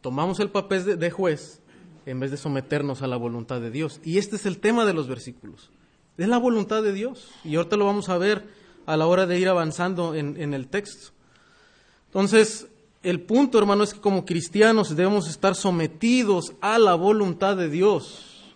Tomamos 0.00 0.40
el 0.40 0.50
papel 0.50 0.98
de, 0.98 1.10
juez 1.10 1.60
en 2.06 2.20
vez 2.20 2.30
de 2.30 2.36
someternos 2.36 3.02
a 3.02 3.06
la 3.06 3.16
voluntad 3.16 3.60
de 3.60 3.70
Dios. 3.70 4.00
Y 4.04 4.18
este 4.18 4.36
es 4.36 4.46
el 4.46 4.58
tema 4.58 4.84
de 4.84 4.92
los 4.92 5.08
versículos. 5.08 5.70
Es 6.18 6.28
la 6.28 6.38
voluntad 6.38 6.82
de 6.82 6.92
Dios. 6.92 7.28
Y 7.44 7.56
ahorita 7.56 7.76
lo 7.76 7.86
vamos 7.86 8.08
a 8.08 8.18
ver 8.18 8.48
a 8.86 8.96
la 8.96 9.06
hora 9.06 9.26
de 9.26 9.38
ir 9.38 9.48
avanzando 9.48 10.14
en, 10.14 10.40
en 10.40 10.54
el 10.54 10.68
texto. 10.68 11.12
Entonces, 12.06 12.66
el 13.02 13.20
punto, 13.20 13.58
hermano, 13.58 13.84
es 13.84 13.94
que 13.94 14.00
como 14.00 14.24
cristianos 14.24 14.94
debemos 14.96 15.28
estar 15.28 15.54
sometidos 15.54 16.52
a 16.60 16.78
la 16.78 16.94
voluntad 16.94 17.56
de 17.56 17.68
Dios. 17.68 18.52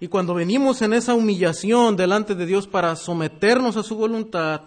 Y 0.00 0.08
cuando 0.08 0.34
venimos 0.34 0.82
en 0.82 0.92
esa 0.92 1.14
humillación 1.14 1.96
delante 1.96 2.34
de 2.34 2.46
Dios 2.46 2.68
para 2.68 2.94
someternos 2.94 3.76
a 3.76 3.82
su 3.82 3.96
voluntad, 3.96 4.62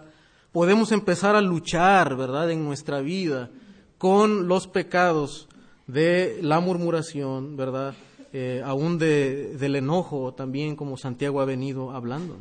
podemos 0.52 0.92
empezar 0.92 1.34
a 1.34 1.40
luchar, 1.40 2.14
¿verdad?, 2.16 2.50
en 2.50 2.64
nuestra 2.64 3.00
vida 3.00 3.50
con 3.98 4.48
los 4.48 4.68
pecados 4.68 5.48
de 5.86 6.38
la 6.42 6.60
murmuración, 6.60 7.56
¿verdad?, 7.56 7.94
eh, 8.34 8.62
aún 8.64 8.98
de, 8.98 9.56
del 9.58 9.76
enojo 9.76 10.32
también, 10.34 10.76
como 10.76 10.96
Santiago 10.96 11.40
ha 11.40 11.44
venido 11.44 11.90
hablando. 11.90 12.38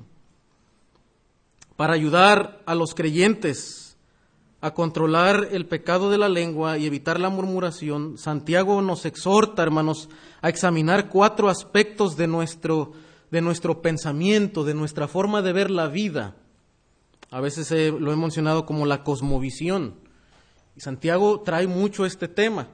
Para 1.75 1.93
ayudar 1.93 2.61
a 2.65 2.75
los 2.75 2.93
creyentes 2.93 3.97
a 4.61 4.73
controlar 4.73 5.49
el 5.51 5.65
pecado 5.65 6.11
de 6.11 6.17
la 6.17 6.29
lengua 6.29 6.77
y 6.77 6.85
evitar 6.85 7.19
la 7.19 7.29
murmuración, 7.29 8.17
Santiago 8.17 8.81
nos 8.81 9.05
exhorta, 9.05 9.63
hermanos, 9.63 10.07
a 10.41 10.49
examinar 10.49 11.09
cuatro 11.09 11.49
aspectos 11.49 12.15
de 12.15 12.27
nuestro, 12.27 12.91
de 13.31 13.41
nuestro 13.41 13.81
pensamiento, 13.81 14.63
de 14.63 14.75
nuestra 14.75 15.07
forma 15.07 15.41
de 15.41 15.53
ver 15.53 15.71
la 15.71 15.87
vida 15.87 16.35
a 17.31 17.39
veces 17.39 17.71
lo 17.71 18.11
he 18.11 18.15
mencionado 18.15 18.65
como 18.65 18.85
la 18.85 19.03
cosmovisión. 19.03 19.95
Y 20.75 20.81
Santiago 20.81 21.41
trae 21.41 21.65
mucho 21.65 22.05
este 22.05 22.27
tema, 22.27 22.67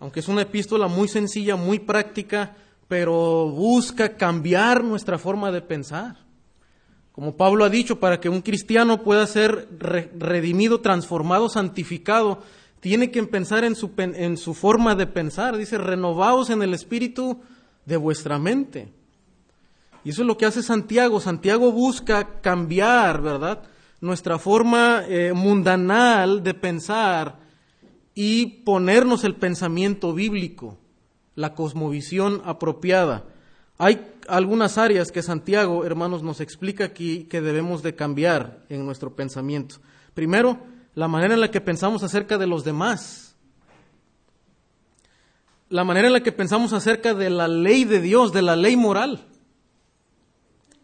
aunque 0.00 0.20
es 0.20 0.28
una 0.28 0.42
epístola 0.42 0.88
muy 0.88 1.08
sencilla, 1.08 1.56
muy 1.56 1.78
práctica, 1.78 2.56
pero 2.88 3.48
busca 3.50 4.16
cambiar 4.16 4.82
nuestra 4.82 5.18
forma 5.18 5.52
de 5.52 5.60
pensar. 5.60 6.16
Como 7.12 7.36
Pablo 7.36 7.64
ha 7.64 7.68
dicho, 7.68 8.00
para 8.00 8.18
que 8.18 8.30
un 8.30 8.40
cristiano 8.40 9.02
pueda 9.02 9.26
ser 9.26 9.68
redimido, 9.78 10.80
transformado, 10.80 11.50
santificado, 11.50 12.42
tiene 12.80 13.10
que 13.10 13.22
pensar 13.24 13.64
en 13.64 13.76
su, 13.76 13.92
en 13.96 14.38
su 14.38 14.54
forma 14.54 14.94
de 14.94 15.06
pensar. 15.06 15.58
Dice, 15.58 15.76
renovaos 15.76 16.48
en 16.48 16.62
el 16.62 16.72
espíritu 16.72 17.40
de 17.84 17.98
vuestra 17.98 18.38
mente. 18.38 18.92
Y 20.04 20.10
eso 20.10 20.22
es 20.22 20.26
lo 20.26 20.38
que 20.38 20.46
hace 20.46 20.62
Santiago. 20.62 21.20
Santiago 21.20 21.70
busca 21.70 22.40
cambiar, 22.40 23.20
¿verdad? 23.20 23.62
Nuestra 24.02 24.36
forma 24.38 25.04
eh, 25.08 25.32
mundanal 25.32 26.42
de 26.42 26.54
pensar 26.54 27.38
y 28.14 28.46
ponernos 28.64 29.22
el 29.22 29.36
pensamiento 29.36 30.12
bíblico, 30.12 30.76
la 31.36 31.54
cosmovisión 31.54 32.42
apropiada. 32.44 33.24
Hay 33.78 34.04
algunas 34.28 34.76
áreas 34.76 35.12
que 35.12 35.22
Santiago, 35.22 35.84
hermanos, 35.84 36.24
nos 36.24 36.40
explica 36.40 36.84
aquí 36.84 37.24
que 37.24 37.40
debemos 37.40 37.82
de 37.84 37.94
cambiar 37.94 38.64
en 38.68 38.84
nuestro 38.84 39.14
pensamiento. 39.14 39.76
Primero, 40.14 40.58
la 40.94 41.06
manera 41.06 41.34
en 41.34 41.40
la 41.40 41.52
que 41.52 41.60
pensamos 41.60 42.02
acerca 42.02 42.38
de 42.38 42.48
los 42.48 42.64
demás. 42.64 43.36
La 45.68 45.84
manera 45.84 46.08
en 46.08 46.12
la 46.12 46.24
que 46.24 46.32
pensamos 46.32 46.72
acerca 46.72 47.14
de 47.14 47.30
la 47.30 47.46
ley 47.46 47.84
de 47.84 48.00
Dios, 48.00 48.32
de 48.32 48.42
la 48.42 48.56
ley 48.56 48.76
moral. 48.76 49.26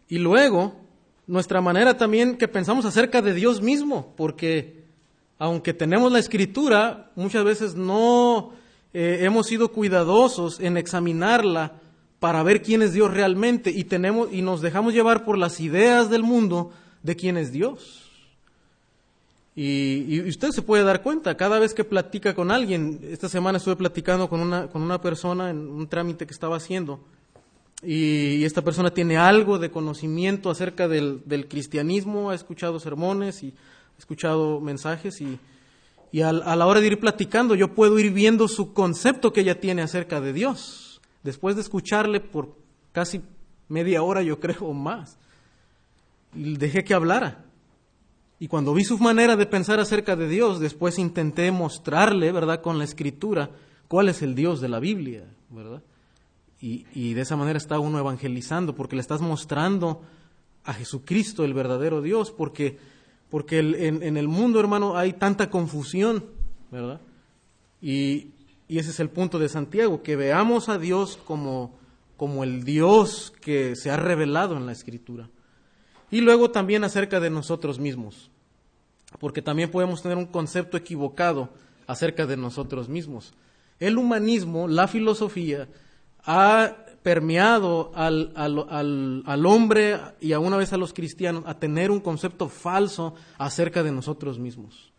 Y 0.07 0.19
luego, 0.19 0.79
nuestra 1.29 1.61
manera 1.61 1.95
también 1.95 2.37
que 2.37 2.47
pensamos 2.47 2.85
acerca 2.85 3.21
de 3.21 3.35
Dios 3.35 3.61
mismo, 3.61 4.13
porque 4.17 4.83
aunque 5.37 5.75
tenemos 5.75 6.11
la 6.11 6.17
escritura, 6.17 7.11
muchas 7.15 7.43
veces 7.43 7.75
no 7.75 8.53
eh, 8.95 9.19
hemos 9.21 9.45
sido 9.45 9.71
cuidadosos 9.71 10.59
en 10.59 10.75
examinarla 10.75 11.73
para 12.19 12.41
ver 12.41 12.63
quién 12.63 12.81
es 12.81 12.93
Dios 12.93 13.13
realmente 13.13 13.69
y, 13.69 13.83
tenemos, 13.83 14.29
y 14.33 14.41
nos 14.41 14.61
dejamos 14.61 14.95
llevar 14.95 15.23
por 15.23 15.37
las 15.37 15.59
ideas 15.59 16.09
del 16.09 16.23
mundo 16.23 16.71
de 17.03 17.15
quién 17.15 17.37
es 17.37 17.51
Dios. 17.51 18.09
Y, 19.55 20.05
y, 20.07 20.27
usted 20.27 20.49
se 20.49 20.63
puede 20.63 20.83
dar 20.83 21.03
cuenta, 21.03 21.37
cada 21.37 21.59
vez 21.59 21.75
que 21.75 21.83
platica 21.83 22.33
con 22.33 22.49
alguien, 22.49 23.01
esta 23.03 23.29
semana 23.29 23.59
estuve 23.59 23.75
platicando 23.75 24.29
con 24.29 24.39
una, 24.39 24.67
con 24.67 24.81
una 24.81 24.99
persona 24.99 25.51
en 25.51 25.59
un 25.59 25.87
trámite 25.87 26.25
que 26.25 26.33
estaba 26.33 26.57
haciendo, 26.57 27.01
y 27.81 28.43
esta 28.43 28.61
persona 28.61 28.93
tiene 28.93 29.17
algo 29.17 29.57
de 29.57 29.71
conocimiento 29.71 30.49
acerca 30.49 30.87
del, 30.87 31.23
cristianismo, 31.47 32.29
ha 32.29 32.35
escuchado 32.35 32.79
sermones 32.79 33.41
y 33.41 33.53
ha 33.95 33.99
escuchado 33.99 34.59
mensajes 34.59 35.21
y, 35.21 35.39
a, 36.21 36.33
la 36.33 36.65
hora 36.65 36.81
de 36.81 36.87
ir 36.87 36.99
platicando 36.99 37.55
yo 37.55 37.73
puedo 37.75 37.97
ir 37.99 38.11
viendo 38.11 38.47
su 38.47 38.73
concepto 38.73 39.31
que 39.31 39.41
ella 39.41 39.59
tiene 39.59 39.81
acerca 39.81 40.19
de 40.19 40.33
Dios, 40.33 40.99
después 41.23 41.55
de 41.55 41.61
escucharle 41.61 42.19
por 42.19 42.55
casi 42.91 43.21
media 43.69 44.03
hora 44.03 44.23
yo 44.23 44.39
creo 44.41 44.61
o 44.61 44.73
más. 44.73 45.17
Y 46.35 46.57
dejé 46.57 46.83
que 46.83 46.93
hablara. 46.93 47.45
Y 48.39 48.47
cuando 48.47 48.73
vi 48.73 48.83
su 48.83 48.97
manera 48.99 49.35
de 49.35 49.45
pensar 49.45 49.79
acerca 49.79 50.15
de 50.15 50.27
Dios, 50.27 50.59
después 50.59 50.97
intenté 50.97 51.51
mostrarle, 51.51 52.31
¿verdad?, 52.31 52.61
con 52.61 52.77
la 52.77 52.85
escritura, 52.85 53.49
cuál 53.87 54.07
es 54.07 54.21
el 54.21 54.33
Dios 54.33 54.61
de 54.61 54.69
la 54.69 54.79
Biblia, 54.79 55.25
¿verdad? 55.49 55.81
Y, 56.61 57.13
de 57.13 57.21
esa 57.21 57.37
manera 57.37 57.57
está 57.57 57.79
uno 57.79 57.99
evangelizando, 57.99 58.75
porque 58.75 58.95
le 58.95 59.01
estás 59.01 59.21
mostrando 59.21 60.01
a 60.65 60.73
Jesucristo, 60.73 61.45
el 61.45 61.53
verdadero 61.53 62.01
Dios, 62.01 62.31
porque, 62.31 62.77
porque 63.29 63.59
en, 63.59 64.17
el 64.17 64.27
mundo, 64.27 64.59
hermano, 64.59 64.97
hay 64.97 65.13
tanta 65.13 65.49
confusión, 65.49 66.25
¿verdad? 66.69 66.99
Y, 67.81 68.33
ese 68.67 68.91
es 68.91 68.99
el 68.99 69.09
punto 69.09 69.39
de 69.39 69.49
Santiago, 69.49 70.03
que 70.03 70.15
veamos 70.15 70.69
a 70.69 70.77
Dios 70.77 71.17
como, 71.25 71.79
como 72.17 72.43
el 72.43 72.63
Dios 72.63 73.33
que 73.41 73.75
se 73.75 73.89
ha 73.89 73.97
revelado 73.97 74.57
en 74.57 74.65
la 74.65 74.73
Escritura. 74.73 75.29
Y 76.11 76.21
luego 76.21 76.51
también 76.51 76.83
acerca 76.83 77.19
de 77.19 77.29
nosotros 77.29 77.79
mismos, 77.79 78.29
porque 79.19 79.41
también 79.41 79.71
podemos 79.71 80.03
tener 80.03 80.17
un 80.17 80.25
concepto 80.25 80.75
equivocado 80.75 81.49
acerca 81.87 82.27
de 82.27 82.37
nosotros 82.37 82.89
mismos. 82.89 83.33
El 83.79 83.97
humanismo, 83.97 84.67
la 84.67 84.87
filosofía, 84.87 85.67
ha 86.23 86.75
permeado 87.03 87.91
al, 87.95 88.33
al, 88.35 89.23
al, 89.25 89.45
hombre 89.45 89.99
y 90.19 90.33
a 90.33 90.39
una 90.39 90.57
vez 90.57 90.73
a 90.73 90.77
los 90.77 90.93
cristianos 90.93 91.43
a 91.45 91.59
tener 91.59 91.91
un 91.91 92.01
concepto 92.01 92.49
falso 92.49 93.15
acerca 93.37 93.83
de 93.83 93.91
nosotros 93.91 94.37
mismos. 94.37 94.91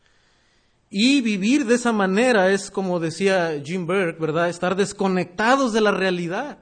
Y 0.89 1.21
vivir 1.21 1.67
de 1.67 1.77
esa 1.77 1.93
manera 1.93 2.51
es, 2.51 2.71
como 2.71 2.99
decía 2.99 3.63
Jim 3.65 3.87
Berg, 3.87 4.19
¿verdad? 4.19 4.49
Estar 4.49 4.75
desconectados 4.75 5.73
de 5.73 5.81
la 5.81 5.93
realidad. 5.93 6.59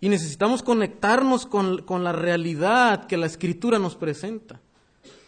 Y 0.00 0.10
necesitamos 0.10 0.62
conectarnos 0.62 1.46
con, 1.46 1.82
con 1.82 2.04
la 2.04 2.12
realidad 2.12 3.06
que 3.06 3.16
la 3.16 3.26
Escritura 3.26 3.78
nos 3.78 3.96
presenta 3.96 4.60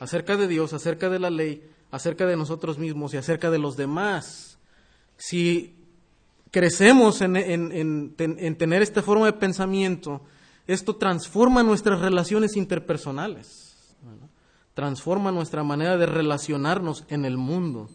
acerca 0.00 0.36
de 0.36 0.48
Dios, 0.48 0.74
acerca 0.74 1.08
de 1.08 1.18
la 1.18 1.30
ley, 1.30 1.62
acerca 1.90 2.26
de 2.26 2.36
nosotros 2.36 2.78
mismos 2.78 3.14
y 3.14 3.16
acerca 3.16 3.50
de 3.50 3.58
los 3.58 3.76
demás. 3.76 4.58
Si 5.16 5.77
crecemos 6.50 7.20
en, 7.20 8.14
tener 8.16 8.82
esta 8.82 9.02
forma 9.02 9.26
de 9.26 9.32
pensamiento, 9.32 10.22
esto 10.66 10.96
transforma 10.96 11.62
nuestras 11.62 12.00
relaciones 12.00 12.56
interpersonales, 12.56 13.96
transforma 14.74 15.32
nuestra 15.32 15.62
manera 15.62 15.96
de 15.96 16.06
relacionarnos 16.06 17.04
en 17.08 17.24
el 17.24 17.36
mundo. 17.36 17.88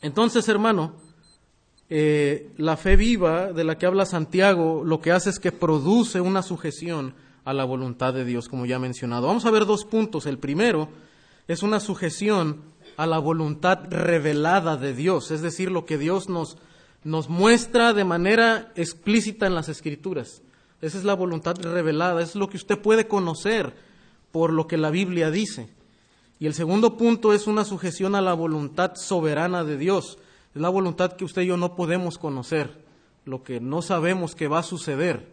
Entonces, 0.00 0.48
hermano, 0.48 0.94
eh, 1.88 2.52
la 2.56 2.76
fe 2.76 2.96
viva 2.96 3.52
de 3.52 3.64
la 3.64 3.78
que 3.78 3.86
habla 3.86 4.06
Santiago 4.06 4.82
lo 4.84 5.00
que 5.00 5.12
hace 5.12 5.30
es 5.30 5.38
que 5.38 5.52
produce 5.52 6.20
una 6.20 6.42
sujeción 6.42 7.14
a 7.44 7.52
la 7.52 7.64
voluntad 7.64 8.14
de 8.14 8.24
Dios, 8.24 8.48
como 8.48 8.66
ya 8.66 8.76
he 8.76 8.80
mencionado. 8.80 9.26
Vamos 9.26 9.44
a 9.44 9.50
ver 9.50 9.66
dos 9.66 9.84
puntos. 9.84 10.26
El 10.26 10.38
primero 10.38 10.88
es 11.46 11.62
una 11.62 11.80
sujeción 11.80 12.62
a 12.96 13.06
la 13.06 13.18
voluntad 13.18 13.80
revelada 13.90 14.76
de 14.76 14.94
Dios, 14.94 15.30
es 15.30 15.42
decir, 15.42 15.70
lo 15.70 15.84
que 15.84 15.98
Dios 15.98 16.28
nos 16.28 16.56
nos 17.04 17.28
muestra 17.28 17.92
de 17.92 18.04
manera 18.04 18.72
explícita 18.74 19.46
en 19.46 19.54
las 19.54 19.68
escrituras. 19.68 20.42
Esa 20.80 20.98
es 20.98 21.04
la 21.04 21.14
voluntad 21.14 21.56
revelada, 21.62 22.22
es 22.22 22.34
lo 22.34 22.48
que 22.48 22.56
usted 22.56 22.78
puede 22.78 23.06
conocer 23.06 23.74
por 24.32 24.52
lo 24.52 24.66
que 24.66 24.76
la 24.76 24.90
Biblia 24.90 25.30
dice. 25.30 25.68
Y 26.40 26.46
el 26.46 26.54
segundo 26.54 26.96
punto 26.96 27.32
es 27.32 27.46
una 27.46 27.64
sujeción 27.64 28.14
a 28.14 28.20
la 28.20 28.34
voluntad 28.34 28.96
soberana 28.96 29.64
de 29.64 29.76
Dios. 29.76 30.18
Es 30.54 30.60
la 30.60 30.68
voluntad 30.68 31.12
que 31.12 31.24
usted 31.24 31.42
y 31.42 31.46
yo 31.46 31.56
no 31.56 31.76
podemos 31.76 32.18
conocer, 32.18 32.84
lo 33.24 33.42
que 33.42 33.60
no 33.60 33.82
sabemos 33.82 34.34
que 34.34 34.48
va 34.48 34.58
a 34.58 34.64
suceder. 34.64 35.32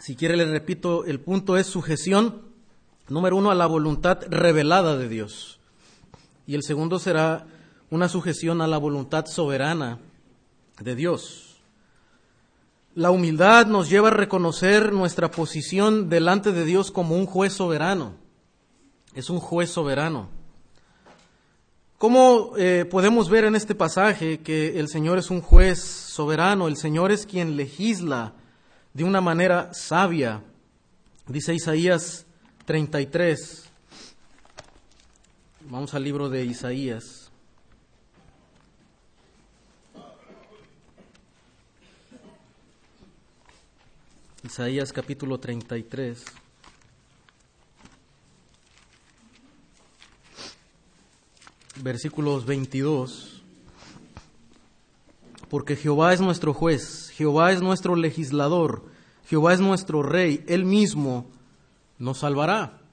Si 0.00 0.14
quiere, 0.14 0.36
le 0.36 0.44
repito, 0.44 1.04
el 1.04 1.18
punto 1.18 1.56
es 1.56 1.66
sujeción, 1.66 2.42
número 3.08 3.36
uno, 3.36 3.50
a 3.50 3.54
la 3.54 3.66
voluntad 3.66 4.20
revelada 4.28 4.96
de 4.96 5.08
Dios. 5.08 5.58
Y 6.46 6.54
el 6.54 6.62
segundo 6.62 6.98
será 6.98 7.46
una 7.90 8.08
sujeción 8.08 8.60
a 8.60 8.66
la 8.66 8.78
voluntad 8.78 9.26
soberana 9.26 9.98
de 10.80 10.94
Dios. 10.94 11.56
La 12.94 13.10
humildad 13.10 13.66
nos 13.66 13.90
lleva 13.90 14.08
a 14.08 14.12
reconocer 14.12 14.92
nuestra 14.92 15.30
posición 15.30 16.08
delante 16.08 16.52
de 16.52 16.64
Dios 16.64 16.90
como 16.90 17.16
un 17.16 17.26
juez 17.26 17.52
soberano. 17.52 18.14
Es 19.14 19.28
un 19.28 19.38
juez 19.38 19.70
soberano. 19.70 20.28
¿Cómo 21.98 22.52
eh, 22.56 22.86
podemos 22.90 23.30
ver 23.30 23.44
en 23.44 23.56
este 23.56 23.74
pasaje 23.74 24.40
que 24.40 24.78
el 24.78 24.88
Señor 24.88 25.18
es 25.18 25.30
un 25.30 25.40
juez 25.40 25.82
soberano? 25.82 26.68
El 26.68 26.76
Señor 26.76 27.10
es 27.10 27.26
quien 27.26 27.56
legisla 27.56 28.34
de 28.92 29.04
una 29.04 29.20
manera 29.20 29.72
sabia. 29.72 30.42
Dice 31.26 31.54
Isaías 31.54 32.26
33. 32.66 33.65
Vamos 35.68 35.94
al 35.94 36.04
libro 36.04 36.28
de 36.28 36.44
Isaías. 36.44 37.28
Isaías 44.44 44.92
capítulo 44.92 45.40
33. 45.40 46.24
Versículos 51.82 52.46
22 52.46 53.42
porque 55.48 55.76
Jehová 55.76 56.12
es 56.12 56.20
nuestro 56.20 56.52
juez, 56.52 57.10
Jehová 57.10 57.52
es 57.52 57.62
nuestro 57.62 57.94
legislador, 57.94 58.84
Jehová 59.28 59.54
es 59.54 59.60
nuestro 59.60 60.02
rey, 60.02 60.44
Él 60.48 60.64
mismo 60.64 61.26
nos 61.98 62.18
salvará. 62.18 62.85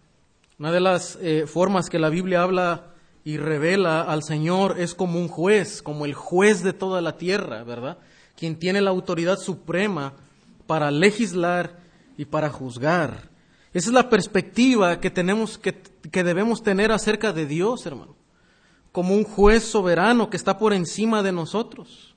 Una 0.60 0.72
de 0.72 0.80
las 0.80 1.18
eh, 1.22 1.46
formas 1.48 1.90
que 1.90 2.00
la 2.00 2.10
Biblia 2.10 2.44
habla 2.44 2.94
y 3.24 3.38
revela 3.38 4.02
al 4.02 4.24
Señor 4.24 4.80
es 4.80 4.96
como 4.96 5.20
un 5.20 5.28
juez, 5.28 5.82
como 5.82 6.06
el 6.06 6.14
juez 6.14 6.64
de 6.64 6.74
toda 6.74 7.02
la 7.02 7.18
tierra, 7.18 7.64
¿verdad? 7.64 7.98
Quien 8.36 8.58
tiene 8.58 8.82
la 8.82 8.90
autoridad 8.90 9.38
suprema 9.38 10.14
para 10.68 10.92
legislar 10.92 11.80
y 12.18 12.26
para 12.26 12.50
juzgar. 12.50 13.30
Esa 13.74 13.90
es 13.90 13.94
la 13.94 14.10
perspectiva 14.10 15.00
que 15.00 15.10
tenemos 15.10 15.58
que, 15.58 15.82
que 16.12 16.24
debemos 16.24 16.64
tener 16.64 16.92
acerca 16.92 17.34
de 17.34 17.46
Dios, 17.46 17.86
hermano. 17.86 18.16
Como 18.92 19.16
un 19.16 19.24
juez 19.24 19.64
soberano 19.64 20.30
que 20.30 20.38
está 20.38 20.60
por 20.60 20.74
encima 20.74 21.24
de 21.24 21.32
nosotros 21.32 22.14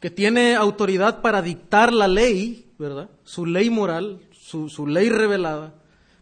que 0.00 0.10
tiene 0.10 0.56
autoridad 0.56 1.20
para 1.20 1.42
dictar 1.42 1.92
la 1.92 2.08
ley, 2.08 2.72
¿verdad? 2.78 3.10
Su 3.22 3.44
ley 3.44 3.68
moral, 3.68 4.20
su, 4.32 4.86
ley 4.86 5.10
revelada, 5.10 5.74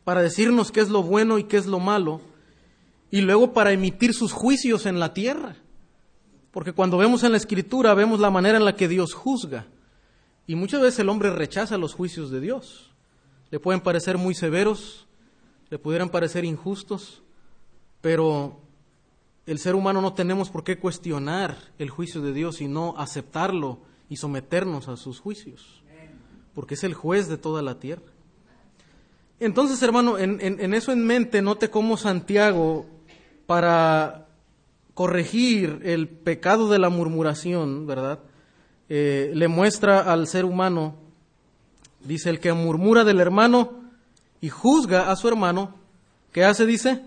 para 0.08 0.22
decirnos 0.22 0.72
qué 0.72 0.80
es 0.80 0.88
lo 0.88 1.02
bueno 1.02 1.38
y 1.38 1.44
qué 1.44 1.58
es 1.58 1.66
lo 1.66 1.80
malo, 1.80 2.22
y 3.10 3.20
luego 3.20 3.52
para 3.52 3.72
emitir 3.72 4.14
sus 4.14 4.32
juicios 4.32 4.86
en 4.86 4.98
la 4.98 5.12
tierra. 5.12 5.56
Porque 6.50 6.72
cuando 6.72 6.96
vemos 6.96 7.24
en 7.24 7.32
la 7.32 7.36
escritura, 7.36 7.92
vemos 7.92 8.18
la 8.18 8.30
manera 8.30 8.56
en 8.56 8.64
la 8.64 8.74
que 8.74 8.88
Dios 8.88 9.12
juzga. 9.12 9.66
Y 10.46 10.54
muchas 10.54 10.80
veces 10.80 11.00
el 11.00 11.10
hombre 11.10 11.28
rechaza 11.28 11.76
los 11.76 11.92
juicios 11.92 12.30
de 12.30 12.40
Dios. 12.40 12.90
Le 13.50 13.60
pueden 13.60 13.82
parecer 13.82 14.16
muy 14.16 14.34
severos, 14.34 15.06
le 15.68 15.78
pudieran 15.78 16.08
parecer 16.08 16.42
injustos, 16.46 17.20
pero 18.00 18.62
el 19.44 19.58
ser 19.58 19.74
humano 19.74 20.00
no 20.00 20.14
tenemos 20.14 20.48
por 20.48 20.64
qué 20.64 20.78
cuestionar 20.78 21.54
el 21.78 21.90
juicio 21.90 22.22
de 22.22 22.32
Dios, 22.32 22.56
sino 22.56 22.94
aceptarlo 22.96 23.80
y 24.08 24.16
someternos 24.16 24.88
a 24.88 24.96
sus 24.96 25.20
juicios, 25.20 25.82
porque 26.54 26.76
es 26.76 26.84
el 26.84 26.94
juez 26.94 27.28
de 27.28 27.36
toda 27.36 27.60
la 27.60 27.78
tierra. 27.78 28.10
Entonces, 29.40 29.80
hermano, 29.82 30.18
en, 30.18 30.74
eso 30.74 30.90
en 30.92 31.06
mente, 31.06 31.42
note 31.42 31.70
cómo 31.70 31.96
Santiago, 31.96 32.86
para 33.46 34.26
corregir 34.94 35.80
el 35.84 36.08
pecado 36.08 36.68
de 36.68 36.78
la 36.78 36.88
murmuración, 36.88 37.86
¿verdad? 37.86 38.18
Eh, 38.88 39.30
le 39.34 39.46
muestra 39.46 40.00
al 40.00 40.26
ser 40.26 40.44
humano, 40.44 40.96
dice, 42.04 42.30
el 42.30 42.40
que 42.40 42.52
murmura 42.52 43.04
del 43.04 43.20
hermano 43.20 43.84
y 44.40 44.48
juzga 44.48 45.10
a 45.10 45.16
su 45.16 45.28
hermano, 45.28 45.74
¿qué 46.32 46.44
hace? 46.44 46.66
Dice, 46.66 47.02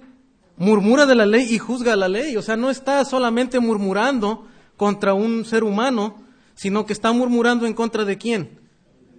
murmura 0.58 1.06
de 1.06 1.16
la 1.16 1.26
ley 1.26 1.48
y 1.54 1.58
juzga 1.58 1.96
la 1.96 2.08
ley. 2.08 2.38
O 2.38 2.42
sea, 2.42 2.56
no 2.56 2.70
está 2.70 3.04
solamente 3.04 3.60
murmurando 3.60 4.48
contra 4.78 5.14
un 5.14 5.44
ser 5.44 5.64
humano, 5.64 6.24
sino 6.56 6.86
que 6.86 6.94
está 6.94 7.12
murmurando 7.12 7.66
en 7.66 7.74
contra 7.74 8.06
de 8.06 8.18
quién? 8.18 8.60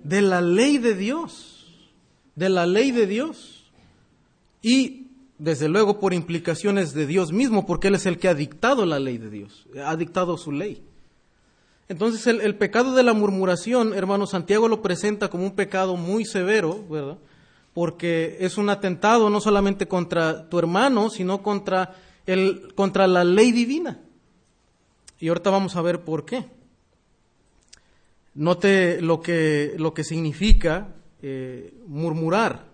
De 0.02 0.22
la 0.22 0.40
ley 0.40 0.78
de 0.78 0.94
Dios. 0.94 1.51
De 2.34 2.48
la 2.48 2.66
ley 2.66 2.90
de 2.90 3.06
Dios. 3.06 3.70
Y, 4.62 5.08
desde 5.38 5.68
luego, 5.68 5.98
por 5.98 6.14
implicaciones 6.14 6.94
de 6.94 7.06
Dios 7.06 7.32
mismo, 7.32 7.66
porque 7.66 7.88
Él 7.88 7.96
es 7.96 8.06
el 8.06 8.18
que 8.18 8.28
ha 8.28 8.34
dictado 8.34 8.86
la 8.86 8.98
ley 8.98 9.18
de 9.18 9.30
Dios, 9.30 9.66
ha 9.84 9.96
dictado 9.96 10.36
su 10.36 10.52
ley. 10.52 10.82
Entonces, 11.88 12.26
el, 12.26 12.40
el 12.40 12.56
pecado 12.56 12.94
de 12.94 13.02
la 13.02 13.12
murmuración, 13.12 13.92
hermano 13.92 14.26
Santiago 14.26 14.68
lo 14.68 14.82
presenta 14.82 15.28
como 15.28 15.44
un 15.44 15.54
pecado 15.56 15.96
muy 15.96 16.24
severo, 16.24 16.84
¿verdad? 16.88 17.18
porque 17.74 18.36
es 18.40 18.58
un 18.58 18.68
atentado 18.68 19.30
no 19.30 19.40
solamente 19.40 19.88
contra 19.88 20.48
tu 20.48 20.58
hermano, 20.58 21.08
sino 21.08 21.42
contra, 21.42 21.94
el, 22.26 22.74
contra 22.74 23.06
la 23.06 23.24
ley 23.24 23.52
divina. 23.52 24.00
Y 25.18 25.28
ahorita 25.28 25.50
vamos 25.50 25.76
a 25.76 25.82
ver 25.82 26.00
por 26.00 26.24
qué. 26.24 26.44
Note 28.34 29.00
lo 29.00 29.20
que, 29.20 29.74
lo 29.78 29.94
que 29.94 30.04
significa 30.04 30.88
eh, 31.22 31.72
murmurar. 31.86 32.66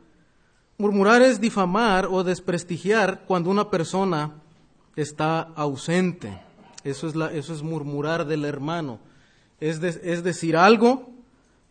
Murmurar 0.79 1.23
es 1.23 1.41
difamar 1.41 2.07
o 2.07 2.25
desprestigiar 2.25 3.25
cuando 3.27 3.51
una 3.51 3.71
persona 3.71 4.35
está 4.97 5.41
ausente. 5.55 6.41
Eso 6.85 7.09
es, 7.09 7.15
eso 7.35 7.55
es 7.55 7.63
murmurar 7.63 8.27
del 8.27 8.45
hermano. 8.45 9.01
Es, 9.61 9.83
es 9.83 10.23
decir 10.23 10.57
algo 10.57 11.11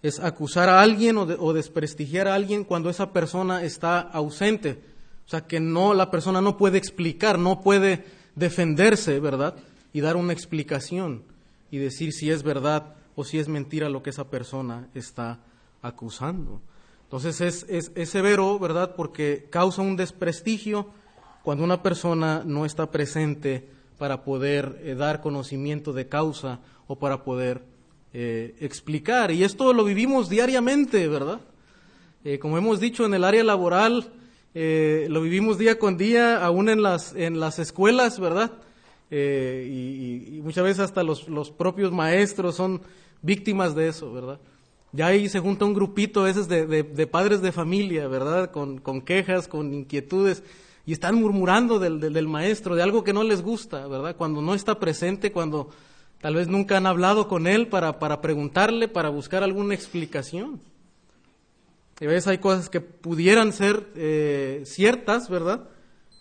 es 0.03 0.19
acusar 0.19 0.69
a 0.69 0.81
alguien 0.81 1.17
o, 1.17 1.53
desprestigiar 1.53 2.27
a 2.27 2.35
alguien 2.35 2.63
cuando 2.63 2.89
esa 2.89 3.11
persona 3.11 3.63
está 3.63 3.99
ausente. 3.99 4.79
O 5.25 5.29
sea, 5.29 5.41
que 5.41 5.59
no, 5.59 5.93
la 5.93 6.11
persona 6.11 6.39
no 6.41 6.57
puede 6.57 6.77
explicar, 6.77 7.37
no 7.39 7.61
puede 7.61 8.05
defenderse, 8.35 9.19
¿verdad? 9.19 9.55
Y 9.93 10.01
dar 10.01 10.15
una 10.15 10.33
explicación 10.33 11.23
y 11.71 11.77
decir 11.77 12.13
si 12.13 12.29
es 12.29 12.43
verdad 12.43 12.95
o 13.15 13.23
si 13.23 13.39
es 13.39 13.47
mentira 13.47 13.89
lo 13.89 14.03
que 14.03 14.11
esa 14.11 14.29
persona 14.29 14.87
está 14.93 15.39
acusando. 15.81 16.61
Entonces 17.03 17.41
es, 17.41 17.91
es 17.95 18.09
severo, 18.09 18.59
¿verdad? 18.59 18.95
Porque 18.95 19.47
causa 19.49 19.81
un 19.81 19.95
desprestigio 19.95 20.87
cuando 21.47 21.63
una 21.63 21.81
persona 21.81 22.43
no 22.45 22.65
está 22.65 22.91
presente 22.91 23.69
para 23.97 24.23
poder 24.23 24.81
eh, 24.83 24.95
dar 24.95 25.21
conocimiento 25.21 25.93
de 25.93 26.07
causa 26.07 26.59
o 26.87 26.97
para 26.97 27.23
poder 27.23 27.61
eh, 28.13 28.55
explicar. 28.59 29.31
Y 29.31 29.45
esto 29.45 29.73
lo 29.73 29.83
vivimos 29.83 30.29
diariamente, 30.29 31.07
¿verdad? 31.07 31.39
Eh, 32.23 32.39
como 32.39 32.57
hemos 32.57 32.79
dicho, 32.79 33.05
en 33.05 33.13
el 33.13 33.23
área 33.23 33.43
laboral, 33.43 34.11
lo 34.53 35.21
vivimos 35.21 35.59
día 35.59 35.77
con 35.77 35.97
día, 35.97 36.43
aún 36.43 36.67
en 36.67 36.81
las, 36.81 37.15
en 37.15 37.39
las 37.39 37.59
escuelas, 37.59 38.19
¿verdad? 38.19 38.51
Y, 39.11 40.41
muchas 40.43 40.63
veces 40.63 40.79
hasta 40.79 41.03
los, 41.03 41.29
los, 41.29 41.51
propios 41.51 41.91
maestros 41.91 42.55
son 42.55 42.81
víctimas 43.21 43.75
de 43.75 43.87
eso, 43.87 44.11
¿verdad? 44.11 44.39
Ya 44.97 45.07
ahí 45.07 45.29
se 45.29 45.39
junta 45.39 45.63
un 45.63 45.73
grupito 45.73 46.21
a 46.21 46.25
veces 46.25 46.47
de, 46.47 46.65
de, 46.65 47.07
padres 47.07 47.41
de 47.41 47.51
familia, 47.51 48.07
¿verdad? 48.07 48.51
Con, 48.51 48.79
con, 48.79 49.01
quejas, 49.01 49.47
con 49.47 49.73
inquietudes, 49.73 50.43
y 50.85 50.91
están 50.91 51.15
murmurando 51.15 51.79
del, 51.79 51.99
del 51.99 52.27
maestro, 52.27 52.75
de 52.75 52.83
algo 52.83 53.03
que 53.03 53.13
no 53.13 53.23
les 53.23 53.41
gusta, 53.41 53.87
¿verdad? 53.87 54.15
Cuando 54.15 54.41
no 54.41 54.53
está 54.53 54.79
presente, 54.79 55.31
cuando 55.31 55.69
Tal 56.21 56.33
vez 56.33 56.47
nunca 56.47 56.77
han 56.77 56.87
hablado 56.87 57.27
con 57.27 57.45
él 57.45 57.67
para, 57.67 57.99
para 57.99 58.21
preguntarle, 58.21 58.87
para 58.87 59.09
buscar 59.09 59.43
alguna 59.43 59.75
explicación. 59.75 60.59
Y 61.99 62.05
a 62.05 62.09
veces 62.09 62.27
hay 62.27 62.39
cosas 62.39 62.69
que 62.69 62.81
pudieran 62.81 63.53
ser 63.53 63.87
eh, 63.95 64.63
ciertas, 64.65 65.29
¿verdad? 65.29 65.69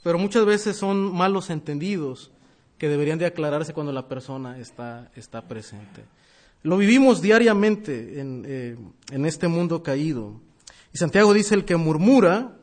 Pero 0.02 0.18
muchas 0.18 0.44
veces 0.44 0.76
son 0.76 1.14
malos 1.14 1.50
entendidos 1.50 2.30
que 2.78 2.88
deberían 2.88 3.18
de 3.18 3.26
aclararse 3.26 3.72
cuando 3.72 3.92
la 3.92 4.06
persona 4.06 4.58
está, 4.58 5.10
está 5.16 5.42
presente. 5.42 6.04
Lo 6.66 6.76
vivimos 6.78 7.22
diariamente 7.22 8.18
en, 8.18 8.44
eh, 8.44 8.76
en 9.12 9.24
este 9.24 9.46
mundo 9.46 9.84
caído. 9.84 10.40
Y 10.92 10.98
Santiago 10.98 11.32
dice, 11.32 11.54
el 11.54 11.64
que 11.64 11.76
murmura, 11.76 12.56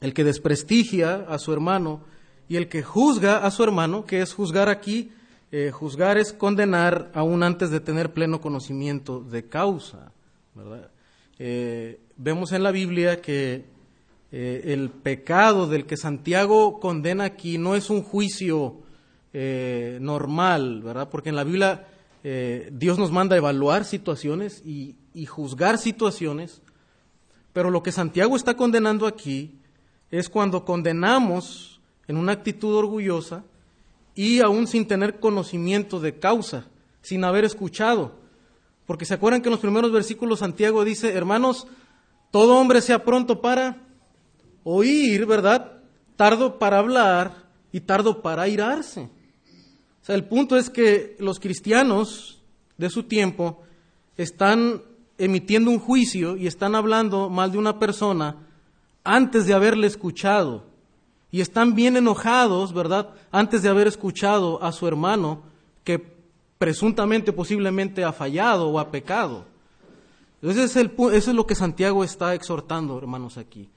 el 0.00 0.14
que 0.14 0.22
desprestigia 0.22 1.26
a 1.28 1.40
su 1.40 1.52
hermano 1.52 2.04
y 2.48 2.54
el 2.54 2.68
que 2.68 2.84
juzga 2.84 3.38
a 3.38 3.50
su 3.50 3.64
hermano, 3.64 4.04
que 4.04 4.20
es 4.20 4.32
juzgar 4.32 4.68
aquí, 4.68 5.10
eh, 5.50 5.72
juzgar 5.72 6.18
es 6.18 6.32
condenar 6.32 7.10
aún 7.14 7.42
antes 7.42 7.70
de 7.70 7.80
tener 7.80 8.12
pleno 8.12 8.40
conocimiento 8.40 9.18
de 9.18 9.48
causa. 9.48 10.12
Eh, 11.40 11.98
vemos 12.16 12.52
en 12.52 12.62
la 12.62 12.70
Biblia 12.70 13.20
que 13.20 13.64
el 14.30 14.90
pecado 14.90 15.66
del 15.66 15.84
que 15.84 15.96
Santiago 15.96 16.78
condena 16.78 17.24
aquí 17.24 17.58
no 17.58 17.74
es 17.74 17.90
un 17.90 18.04
juicio 18.04 18.82
normal, 19.32 20.82
¿verdad? 20.84 21.08
Porque 21.08 21.30
en 21.30 21.36
la 21.36 21.42
Biblia 21.42 21.86
Dios 22.72 22.98
nos 22.98 23.12
manda 23.12 23.36
evaluar 23.36 23.84
situaciones 23.84 24.60
y, 24.64 24.96
y 25.14 25.26
juzgar 25.26 25.78
situaciones, 25.78 26.60
pero 27.52 27.70
lo 27.70 27.82
que 27.82 27.92
Santiago 27.92 28.34
está 28.34 28.56
condenando 28.56 29.06
aquí 29.06 29.60
es 30.10 30.28
cuando 30.28 30.64
condenamos 30.64 31.80
en 32.08 32.16
una 32.16 32.32
actitud 32.32 32.74
orgullosa 32.74 33.44
y 34.16 34.40
aún 34.40 34.66
sin 34.66 34.86
tener 34.88 35.20
conocimiento 35.20 36.00
de 36.00 36.18
causa, 36.18 36.64
sin 37.00 37.22
haber 37.22 37.44
escuchado. 37.44 38.12
Porque 38.86 39.04
se 39.04 39.14
acuerdan 39.14 39.42
que 39.42 39.48
en 39.48 39.52
los 39.52 39.60
primeros 39.60 39.92
versículos 39.92 40.40
Santiago 40.40 40.84
dice, 40.84 41.12
hermanos, 41.12 41.66
todo 42.30 42.58
hombre 42.58 42.80
sea 42.80 43.04
pronto 43.04 43.40
para 43.40 43.76
oír, 44.64 45.26
¿verdad? 45.26 45.80
Tardo 46.16 46.58
para 46.58 46.78
hablar 46.78 47.46
y 47.72 47.80
tardo 47.80 48.22
para 48.22 48.48
irarse. 48.48 49.10
Sea, 50.06 50.14
el 50.14 50.24
punto 50.24 50.56
es 50.56 50.70
que 50.70 51.16
los 51.18 51.40
cristianos 51.40 52.40
de 52.78 52.90
su 52.90 53.02
tiempo 53.02 53.64
están 54.16 54.80
emitiendo 55.18 55.68
un 55.68 55.80
juicio 55.80 56.36
y 56.36 56.46
están 56.46 56.76
hablando 56.76 57.28
mal 57.28 57.50
de 57.50 57.58
una 57.58 57.80
persona 57.80 58.36
antes 59.02 59.46
de 59.46 59.54
haberle 59.54 59.88
escuchado 59.88 60.62
y 61.32 61.40
están 61.40 61.74
bien 61.74 61.96
enojados, 61.96 62.72
¿verdad? 62.72 63.14
Antes 63.32 63.62
de 63.62 63.68
haber 63.68 63.88
escuchado 63.88 64.62
a 64.62 64.70
su 64.70 64.86
hermano 64.86 65.42
que 65.82 66.00
presuntamente, 66.56 67.32
posiblemente 67.32 68.04
ha 68.04 68.12
fallado 68.12 68.68
o 68.68 68.78
ha 68.78 68.92
pecado. 68.92 69.44
Entonces, 70.40 70.76
eso 70.76 71.10
es 71.10 71.26
lo 71.26 71.48
que 71.48 71.56
Santiago 71.56 72.04
está 72.04 72.32
exhortando, 72.36 72.96
hermanos, 72.96 73.38
aquí. 73.38 73.68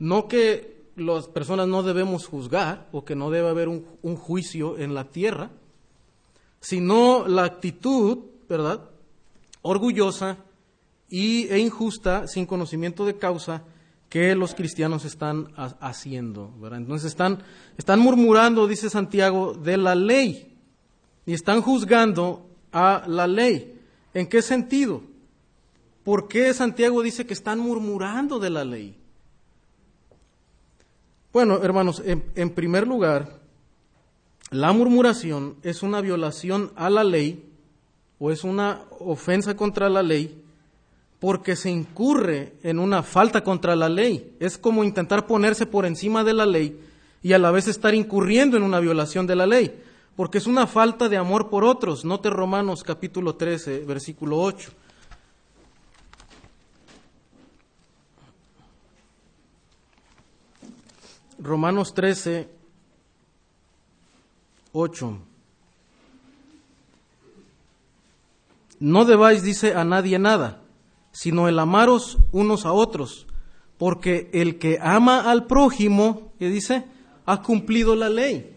No 0.00 0.26
que 0.26 0.82
las 0.96 1.28
personas 1.28 1.68
no 1.68 1.84
debemos 1.84 2.26
juzgar 2.26 2.88
o 2.90 3.04
que 3.04 3.14
no 3.14 3.30
debe 3.30 3.48
haber 3.48 3.68
un 3.68 4.16
juicio 4.16 4.76
en 4.76 4.94
la 4.94 5.04
tierra, 5.04 5.52
sino 6.60 7.26
la 7.26 7.44
actitud, 7.44 8.18
¿verdad? 8.48 8.88
Orgullosa 9.62 10.38
y, 11.08 11.48
e 11.48 11.58
injusta, 11.58 12.26
sin 12.26 12.46
conocimiento 12.46 13.06
de 13.06 13.16
causa, 13.16 13.62
que 14.08 14.34
los 14.34 14.54
cristianos 14.54 15.04
están 15.04 15.48
haciendo. 15.80 16.52
Entonces 16.72 17.08
están, 17.08 17.42
están 17.76 18.00
murmurando, 18.00 18.66
dice 18.66 18.88
Santiago, 18.88 19.52
de 19.52 19.76
la 19.76 19.94
ley 19.94 20.56
y 21.26 21.34
están 21.34 21.60
juzgando 21.60 22.48
a 22.72 23.04
la 23.06 23.26
ley. 23.26 23.80
¿En 24.14 24.26
qué 24.26 24.40
sentido? 24.40 25.02
¿Por 26.04 26.26
qué 26.26 26.54
Santiago 26.54 27.02
dice 27.02 27.26
que 27.26 27.34
están 27.34 27.58
murmurando 27.58 28.38
de 28.38 28.50
la 28.50 28.64
ley? 28.64 28.96
Bueno, 31.30 31.62
hermanos, 31.62 32.02
en 32.04 32.50
primer 32.50 32.86
lugar, 32.86 33.37
la 34.50 34.72
murmuración 34.72 35.56
es 35.62 35.82
una 35.82 36.00
violación 36.00 36.72
a 36.74 36.88
la 36.88 37.04
ley 37.04 37.44
o 38.18 38.30
es 38.30 38.44
una 38.44 38.82
ofensa 38.98 39.56
contra 39.56 39.88
la 39.90 40.02
ley 40.02 40.42
porque 41.20 41.56
se 41.56 41.70
incurre 41.70 42.54
en 42.62 42.78
una 42.78 43.02
falta 43.02 43.42
contra 43.42 43.76
la 43.76 43.88
ley. 43.88 44.36
Es 44.40 44.56
como 44.56 44.84
intentar 44.84 45.26
ponerse 45.26 45.66
por 45.66 45.84
encima 45.84 46.24
de 46.24 46.32
la 46.32 46.46
ley 46.46 46.80
y 47.22 47.32
a 47.32 47.38
la 47.38 47.50
vez 47.50 47.68
estar 47.68 47.94
incurriendo 47.94 48.56
en 48.56 48.62
una 48.62 48.80
violación 48.80 49.26
de 49.26 49.36
la 49.36 49.46
ley, 49.46 49.82
porque 50.16 50.38
es 50.38 50.46
una 50.46 50.66
falta 50.66 51.08
de 51.08 51.16
amor 51.16 51.50
por 51.50 51.64
otros. 51.64 52.04
Note 52.04 52.30
Romanos 52.30 52.84
capítulo 52.84 53.34
13, 53.34 53.80
versículo 53.80 54.40
8. 54.40 54.70
Romanos 61.40 61.94
13, 61.94 62.57
8. 64.78 65.18
No 68.80 69.04
debáis, 69.04 69.42
dice, 69.42 69.74
a 69.74 69.84
nadie 69.84 70.18
nada 70.18 70.62
sino 71.18 71.48
el 71.48 71.58
amaros 71.58 72.18
unos 72.30 72.64
a 72.64 72.72
otros, 72.72 73.26
porque 73.76 74.30
el 74.32 74.58
que 74.58 74.78
ama 74.80 75.30
al 75.30 75.46
prójimo, 75.46 76.32
¿qué 76.38 76.48
dice? 76.48 76.84
Ha 77.26 77.42
cumplido 77.42 77.96
la 77.96 78.08
ley. 78.08 78.54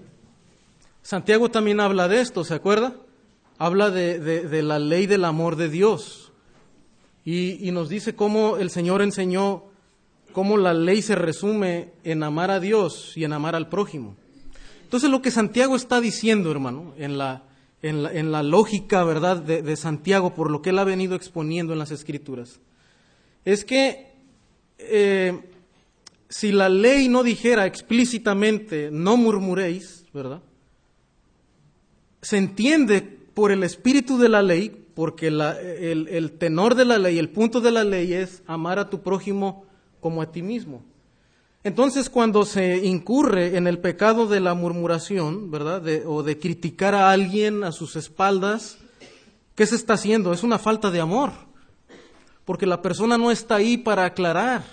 Santiago 1.02 1.50
también 1.50 1.80
habla 1.80 2.08
de 2.08 2.22
esto, 2.22 2.44
¿se 2.44 2.54
acuerda? 2.54 2.96
Habla 3.58 3.90
de, 3.90 4.62
la 4.62 4.78
ley 4.78 5.08
del 5.08 5.26
amor 5.26 5.56
de 5.56 5.70
Dios 5.70 6.32
y 7.26 7.70
nos 7.72 7.90
dice 7.90 8.16
cómo 8.16 8.58
el 8.58 8.70
Señor 8.70 9.02
enseñó 9.02 9.64
cómo 10.32 10.58
la 10.58 10.76
ley 10.76 11.02
se 11.02 11.16
resume 11.16 11.94
en 12.04 12.22
amar 12.22 12.52
a 12.52 12.60
Dios 12.60 13.18
y 13.18 13.24
en 13.24 13.34
amar 13.34 13.56
al 13.56 13.70
prójimo. 13.70 14.16
Entonces 14.92 15.10
lo 15.10 15.22
que 15.22 15.32
Santiago 15.32 15.78
está 15.78 16.02
diciendo, 16.02 16.52
hermano, 16.52 16.94
en 16.98 17.18
la, 17.18 17.44
en 17.82 18.32
la, 18.34 18.44
lógica, 18.44 19.06
¿verdad?, 19.06 19.38
de, 19.38 19.76
Santiago, 19.78 20.34
por 20.34 20.52
lo 20.52 20.62
que 20.62 20.72
él 20.72 20.80
ha 20.80 20.84
venido 20.84 21.16
exponiendo 21.16 21.72
en 21.72 21.80
las 21.80 21.92
Escrituras, 21.92 22.60
es 23.46 23.64
que 23.64 24.12
eh, 24.80 25.40
si 26.28 26.52
la 26.52 26.68
ley 26.68 27.08
no 27.08 27.24
dijera 27.24 27.66
explícitamente, 27.68 28.90
no 28.92 29.16
murmuréis, 29.16 30.04
¿verdad?, 30.14 30.42
se 32.22 32.36
entiende 32.36 33.02
por 33.02 33.54
el 33.54 33.64
espíritu 33.64 34.18
de 34.18 34.28
la 34.28 34.42
ley, 34.42 34.88
porque 34.94 35.28
el, 35.28 35.40
el 36.10 36.32
tenor 36.34 36.76
de 36.76 36.84
la 36.84 36.98
ley, 36.98 37.18
el 37.18 37.30
punto 37.30 37.62
de 37.62 37.72
la 37.72 37.86
ley 37.86 38.12
es 38.12 38.44
amar 38.46 38.78
a 38.78 38.90
tu 38.90 39.02
prójimo 39.02 39.64
como 40.02 40.22
a 40.22 40.34
ti 40.34 40.42
mismo. 40.42 40.84
Entonces, 41.64 42.10
cuando 42.10 42.44
se 42.44 42.78
incurre 42.78 43.56
en 43.56 43.68
el 43.68 43.78
pecado 43.78 44.28
de 44.28 44.40
la 44.40 44.56
murmuración, 44.56 45.52
¿verdad? 45.52 45.84
o 46.08 46.24
de 46.24 46.40
criticar 46.40 46.96
a 46.96 47.12
alguien 47.12 47.64
a 47.64 47.72
sus 47.72 47.96
espaldas, 47.96 48.80
¿qué 49.54 49.68
se 49.68 49.76
está 49.76 49.94
haciendo? 49.94 50.34
Es 50.34 50.42
una 50.42 50.58
falta 50.58 50.90
de 50.90 51.00
amor, 51.00 51.32
porque 52.46 52.66
la 52.66 52.82
persona 52.82 53.18
no 53.20 53.30
está 53.30 53.56
ahí 53.56 53.78
para 53.78 54.06
aclarar. 54.06 54.64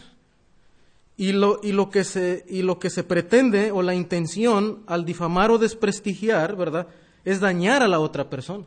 Y 1.18 1.32
lo, 1.32 1.60
y 1.62 1.72
lo, 1.72 1.90
que, 1.90 2.04
se, 2.04 2.46
y 2.48 2.62
lo 2.62 2.78
que 2.78 2.90
se 2.90 3.02
pretende, 3.02 3.72
o 3.72 3.82
la 3.82 3.94
intención, 3.94 4.84
al 4.86 5.04
difamar 5.04 5.50
o 5.50 5.58
desprestigiar, 5.58 6.56
¿verdad? 6.56 6.86
Es 7.24 7.40
dañar 7.40 7.82
a 7.82 7.88
la 7.88 7.98
otra 7.98 8.30
persona, 8.30 8.64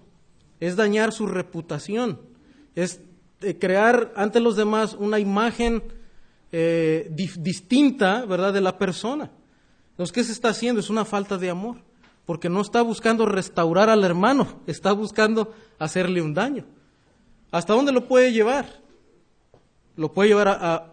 es 0.59 0.75
dañar 0.75 1.13
su 1.13 1.27
reputación, 1.27 2.19
es 2.75 2.99
eh, 3.39 3.57
crear 3.57 4.11
ante 4.17 4.41
los 4.41 4.57
demás 4.57 4.95
una 4.99 5.17
imagen 5.17 5.81
eh, 6.53 7.09
distinta, 7.09 8.25
¿verdad?, 8.25 8.51
de 8.51 8.59
la 8.59 8.77
persona. 8.77 9.31
Entonces, 9.91 10.11
¿qué 10.11 10.23
se 10.23 10.33
está 10.33 10.49
haciendo? 10.49 10.81
Es 10.81 10.89
una 10.89 11.05
falta 11.05 11.37
de 11.37 11.49
amor, 11.49 11.77
porque 12.25 12.49
no 12.49 12.59
está 12.59 12.81
buscando 12.81 13.25
restaurar 13.25 13.89
al 13.89 14.03
hermano, 14.03 14.61
está 14.67 14.91
buscando 14.91 15.53
hacerle 15.79 16.21
un 16.21 16.33
daño. 16.33 16.65
¿Hasta 17.51 17.73
dónde 17.73 17.93
lo 17.93 18.07
puede 18.07 18.33
llevar? 18.33 18.81
Lo 19.95 20.11
puede 20.11 20.29
llevar 20.29 20.47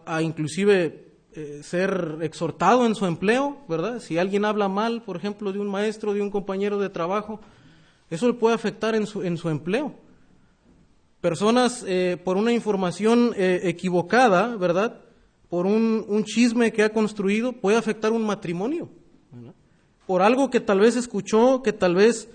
a, 0.06 0.22
inclusive 0.22 1.12
eh, 1.32 1.60
ser 1.64 2.18
exhortado 2.20 2.86
en 2.86 2.94
su 2.94 3.06
empleo, 3.06 3.58
¿verdad? 3.68 4.00
Si 4.00 4.16
alguien 4.16 4.44
habla 4.44 4.68
mal, 4.68 5.02
por 5.02 5.16
ejemplo, 5.16 5.52
de 5.52 5.58
un 5.58 5.68
maestro, 5.68 6.14
de 6.14 6.22
un 6.22 6.30
compañero 6.30 6.78
de 6.78 6.88
trabajo, 6.88 7.40
eso 8.10 8.28
le 8.28 8.34
puede 8.34 8.54
afectar 8.54 8.94
en 8.94 9.06
su, 9.08 9.22
en 9.22 9.36
su 9.36 9.48
empleo. 9.48 9.94
Personas, 11.20 11.84
eh, 11.88 12.16
por 12.22 12.36
una 12.36 12.52
información 12.52 13.34
equivocada, 13.36 14.56
¿verdad? 14.56 15.00
Por 15.48 15.66
un, 15.66 16.24
chisme 16.24 16.72
que 16.72 16.82
ha 16.82 16.92
construido, 16.92 17.52
puede 17.52 17.76
afectar 17.76 18.12
un 18.12 18.24
matrimonio. 18.24 18.88
Por 20.06 20.22
algo 20.22 20.50
que 20.50 20.60
tal 20.60 20.80
vez 20.80 20.96
escuchó, 20.96 21.62
que 21.62 21.72
tal 21.72 21.94
vez 21.94 22.28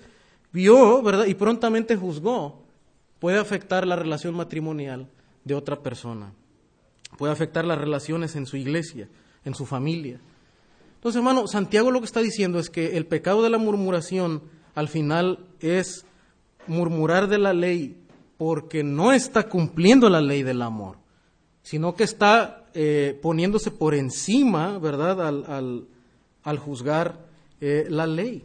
vio, 0.52 1.02
¿verdad? 1.02 1.26
Y 1.26 1.34
prontamente 1.34 1.96
juzgó, 1.96 2.62
puede 3.18 3.38
afectar 3.38 3.86
la 3.86 3.96
relación 3.96 4.34
matrimonial 4.34 5.08
de 5.44 5.54
otra 5.54 5.82
persona. 5.82 6.32
Puede 7.18 7.32
afectar 7.32 7.64
las 7.64 7.78
relaciones 7.78 8.36
en 8.36 8.46
su 8.46 8.56
iglesia, 8.56 9.08
en 9.44 9.54
su 9.54 9.66
familia. 9.66 10.20
Entonces, 10.96 11.18
hermano, 11.18 11.46
Santiago 11.46 11.90
lo 11.90 12.00
que 12.00 12.06
está 12.06 12.20
diciendo 12.20 12.58
es 12.58 12.70
que 12.70 12.96
el 12.96 13.06
pecado 13.06 13.42
de 13.42 13.50
la 13.50 13.58
murmuración 13.58 14.42
al 14.74 14.88
final 14.88 15.40
es 15.60 16.04
murmurar 16.66 17.28
de 17.28 17.38
la 17.38 17.52
ley 17.52 18.00
porque 18.36 18.82
no 18.82 19.12
está 19.12 19.48
cumpliendo 19.48 20.08
la 20.08 20.20
ley 20.20 20.42
del 20.42 20.62
amor, 20.62 20.96
sino 21.62 21.94
que 21.94 22.04
está 22.04 22.63
eh, 22.74 23.16
poniéndose 23.22 23.70
por 23.70 23.94
encima, 23.94 24.78
¿verdad?, 24.78 25.24
al, 25.24 26.58
juzgar 26.58 27.24
eh, 27.60 27.86
la 27.88 28.06
ley. 28.06 28.44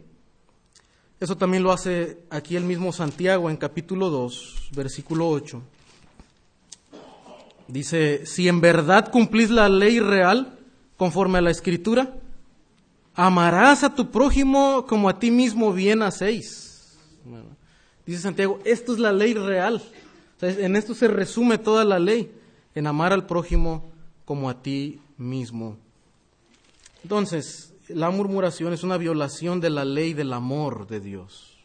Eso 1.18 1.36
también 1.36 1.64
lo 1.64 1.72
hace 1.72 2.18
aquí 2.30 2.54
el 2.54 2.62
mismo 2.62 2.92
Santiago 2.92 3.50
en 3.50 3.56
capítulo 3.56 4.08
2, 4.08 4.70
versículo 4.76 5.28
8. 5.28 5.60
Dice, 7.66 8.24
si 8.24 8.46
en 8.46 8.60
verdad 8.60 9.10
cumplís 9.10 9.50
la 9.50 9.68
ley 9.68 9.98
real 9.98 10.56
conforme 10.96 11.38
a 11.38 11.42
la 11.42 11.50
escritura, 11.50 12.14
amarás 13.14 13.82
a 13.82 13.94
tu 13.94 14.12
prójimo 14.12 14.86
como 14.88 15.08
a 15.08 15.18
ti 15.18 15.32
mismo 15.32 15.72
bien 15.72 16.02
hacéis. 16.02 16.96
Dice 18.06 18.22
Santiago, 18.22 18.60
esto 18.64 18.92
es 18.92 19.00
la 19.00 19.12
ley 19.12 19.34
real. 19.34 19.82
en 20.40 20.76
esto 20.76 20.94
se 20.94 21.08
resume 21.08 21.58
toda 21.58 21.84
la 21.84 21.98
ley, 21.98 22.32
en 22.76 22.86
amar 22.86 23.12
al 23.12 23.26
prójimo 23.26 23.89
como 24.30 24.48
a 24.48 24.62
ti 24.62 25.00
mismo. 25.18 25.76
Entonces, 27.02 27.74
la 27.88 28.10
murmuración 28.10 28.72
es 28.72 28.84
una 28.84 28.96
violación 28.96 29.60
de 29.60 29.70
la 29.70 29.84
ley 29.84 30.14
del 30.14 30.32
amor 30.32 30.86
de 30.86 31.00
Dios. 31.00 31.58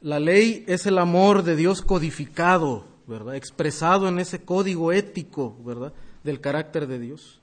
La 0.00 0.18
ley 0.18 0.64
es 0.66 0.86
el 0.86 0.98
amor 0.98 1.44
de 1.44 1.54
Dios 1.54 1.80
codificado, 1.80 2.86
¿verdad? 3.06 3.36
Expresado 3.36 4.08
en 4.08 4.18
ese 4.18 4.42
código 4.42 4.90
ético, 4.90 5.56
¿verdad? 5.64 5.92
Del 6.24 6.40
carácter 6.40 6.88
de 6.88 6.98
Dios. 6.98 7.38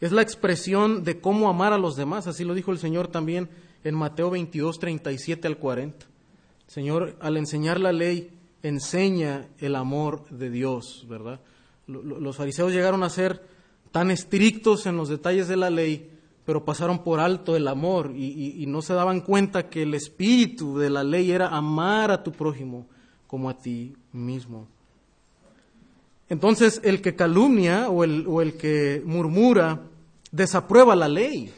Es 0.00 0.10
la 0.10 0.22
expresión 0.22 1.04
de 1.04 1.20
cómo 1.20 1.48
amar 1.48 1.72
a 1.72 1.78
los 1.78 1.94
demás, 1.94 2.26
así 2.26 2.42
lo 2.42 2.52
dijo 2.52 2.72
el 2.72 2.78
Señor 2.78 3.06
también 3.06 3.48
en 3.84 3.94
Mateo 3.94 4.28
22, 4.28 4.80
37 4.80 5.46
al 5.46 5.58
40. 5.58 6.04
El 6.04 6.72
Señor, 6.72 7.16
al 7.20 7.36
enseñar 7.36 7.78
la 7.78 7.92
ley, 7.92 8.28
enseña 8.64 9.46
el 9.60 9.76
amor 9.76 10.28
de 10.30 10.50
Dios, 10.50 11.06
¿verdad? 11.08 11.38
Los 11.86 12.36
fariseos 12.36 12.72
llegaron 12.72 13.02
a 13.02 13.10
ser 13.10 13.42
tan 13.92 14.10
estrictos 14.10 14.86
en 14.86 14.96
los 14.96 15.08
detalles 15.08 15.48
de 15.48 15.56
la 15.56 15.70
ley 15.70 16.16
pero 16.46 16.64
pasaron 16.64 17.00
por 17.00 17.18
alto 17.18 17.56
el 17.56 17.66
amor 17.66 18.12
y, 18.16 18.64
no 18.68 18.80
se 18.80 18.94
daban 18.94 19.20
cuenta 19.20 19.68
que 19.68 19.82
el 19.82 19.94
espíritu 19.94 20.78
de 20.78 20.88
la 20.88 21.02
ley 21.02 21.32
era 21.32 21.48
amar 21.48 22.12
a 22.12 22.22
tu 22.22 22.30
prójimo 22.30 22.86
como 23.26 23.50
a 23.50 23.58
ti 23.58 23.94
mismo. 24.12 24.68
Entonces 26.28 26.80
el 26.84 27.02
que 27.02 27.16
calumnia 27.16 27.88
o 27.88 28.04
el, 28.04 28.24
o 28.28 28.42
el 28.42 28.56
que 28.56 29.02
murmura 29.04 29.82
desaprueba 30.30 30.94
la 30.94 31.08
ley, 31.08 31.52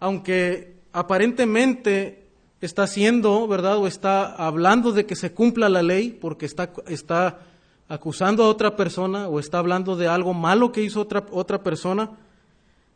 aunque 0.00 0.76
aparentemente 0.92 2.26
está 2.60 2.82
haciendo, 2.82 3.48
¿verdad? 3.48 3.78
O 3.78 3.86
está 3.86 4.34
hablando 4.34 4.92
de 4.92 5.06
que 5.06 5.16
se 5.16 5.32
cumpla 5.32 5.70
la 5.70 5.82
ley 5.82 6.10
porque 6.10 6.44
está, 6.44 6.72
está 6.88 7.40
acusando 7.88 8.44
a 8.44 8.48
otra 8.48 8.76
persona 8.76 9.28
o 9.28 9.40
está 9.40 9.58
hablando 9.58 9.96
de 9.96 10.08
algo 10.08 10.34
malo 10.34 10.72
que 10.72 10.82
hizo 10.82 11.00
otra, 11.00 11.24
otra 11.30 11.62
persona, 11.62 12.10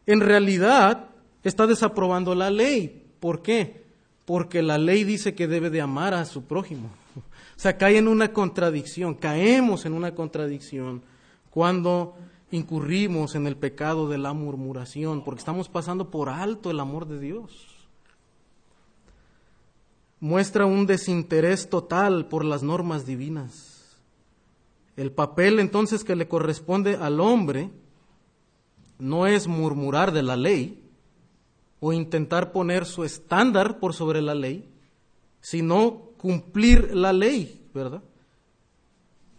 en 0.06 0.20
realidad 0.20 1.08
está 1.42 1.66
desaprobando 1.66 2.34
la 2.34 2.50
ley. 2.50 3.06
¿Por 3.20 3.42
qué? 3.42 3.84
Porque 4.24 4.62
la 4.62 4.78
ley 4.78 5.04
dice 5.04 5.34
que 5.34 5.48
debe 5.48 5.70
de 5.70 5.80
amar 5.80 6.14
a 6.14 6.24
su 6.24 6.44
prójimo. 6.44 6.90
O 7.16 7.60
sea, 7.62 7.78
cae 7.78 7.98
en 7.98 8.08
una 8.08 8.32
contradicción, 8.32 9.14
caemos 9.14 9.86
en 9.86 9.92
una 9.92 10.14
contradicción 10.14 11.02
cuando 11.50 12.16
incurrimos 12.50 13.34
en 13.34 13.46
el 13.46 13.56
pecado 13.56 14.08
de 14.08 14.18
la 14.18 14.32
murmuración, 14.32 15.22
porque 15.22 15.38
estamos 15.38 15.68
pasando 15.68 16.10
por 16.10 16.28
alto 16.28 16.70
el 16.70 16.80
amor 16.80 17.06
de 17.06 17.18
Dios. 17.18 17.66
Muestra 20.20 20.66
un 20.66 20.86
desinterés 20.86 21.68
total 21.68 22.26
por 22.26 22.44
las 22.44 22.62
normas 22.62 23.06
divinas. 23.06 23.71
El 24.96 25.12
papel 25.12 25.58
entonces 25.58 26.04
que 26.04 26.16
le 26.16 26.28
corresponde 26.28 26.96
al 26.96 27.20
hombre 27.20 27.70
no 28.98 29.26
es 29.26 29.48
murmurar 29.48 30.12
de 30.12 30.22
la 30.22 30.36
ley 30.36 30.82
o 31.80 31.92
intentar 31.92 32.52
poner 32.52 32.86
su 32.86 33.04
estándar 33.04 33.78
por 33.80 33.94
sobre 33.94 34.22
la 34.22 34.34
ley, 34.34 34.68
sino 35.40 36.10
cumplir 36.16 36.94
la 36.94 37.12
ley, 37.12 37.68
¿verdad? 37.74 38.02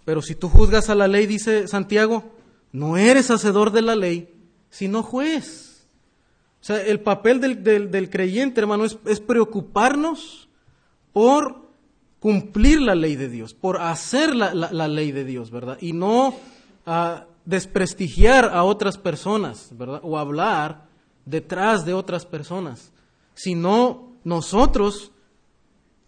Pero 0.06 0.22
si 0.22 0.36
tú 0.36 0.50
juzgas 0.50 0.90
a 0.90 0.96
la 0.96 1.08
ley, 1.08 1.26
dice 1.26 1.68
Santiago, 1.68 2.24
no 2.74 2.98
eres 2.98 3.32
hacedor 3.32 3.72
de 3.72 3.82
la 3.82 3.96
ley, 3.96 4.30
sino 4.70 5.04
juez. 5.04 5.88
O 6.62 6.66
sea, 6.66 6.82
el 6.82 7.00
papel 7.00 7.40
del, 7.40 8.10
creyente, 8.10 8.60
hermano, 8.60 8.86
es, 8.86 9.20
preocuparnos 9.20 10.50
por 11.14 11.63
cumplir 12.24 12.82
la 12.82 12.96
ley 12.96 13.18
de 13.18 13.28
Dios, 13.28 13.54
por 13.54 13.82
hacer 13.82 14.34
la, 14.34 14.88
ley 14.88 15.12
de 15.12 15.26
Dios, 15.26 15.52
¿verdad? 15.52 15.78
Y 15.82 15.92
no 15.92 16.34
a 16.86 17.26
desprestigiar 17.44 18.46
a 18.46 18.64
otras 18.64 18.98
personas, 18.98 19.72
¿verdad? 19.74 20.00
O 20.04 20.18
hablar 20.18 20.88
detrás 21.26 21.86
de 21.86 21.94
otras 21.94 22.26
personas, 22.26 22.94
sino 23.34 24.14
nosotros 24.24 25.12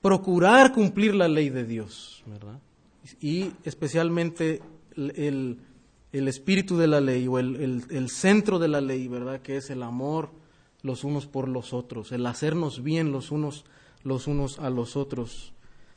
procurar 0.01 0.71
cumplir 0.71 1.15
la 1.15 1.27
ley 1.27 1.49
de 1.49 1.65
Dios, 1.65 2.23
¿verdad? 2.25 2.61
Y 3.19 3.51
especialmente 3.65 4.61
el, 4.95 5.59
espíritu 6.13 6.77
de 6.77 6.87
la 6.87 7.01
ley 7.01 7.27
o 7.27 7.39
el, 7.39 7.83
el, 7.89 8.09
centro 8.09 8.57
de 8.57 8.69
la 8.69 8.79
ley, 8.79 9.09
¿verdad? 9.09 9.41
Que 9.41 9.57
es 9.57 9.69
el 9.69 9.83
amor 9.83 10.29
los 10.81 11.03
unos 11.03 11.27
por 11.27 11.49
los 11.49 11.73
otros, 11.73 12.13
el 12.13 12.25
hacernos 12.25 12.83
bien 12.83 13.11
los 13.11 13.31
unos, 13.31 13.65
los 14.05 14.27
unos 14.27 14.59
a 14.59 14.69
los 14.69 14.95
otros. 14.95 15.51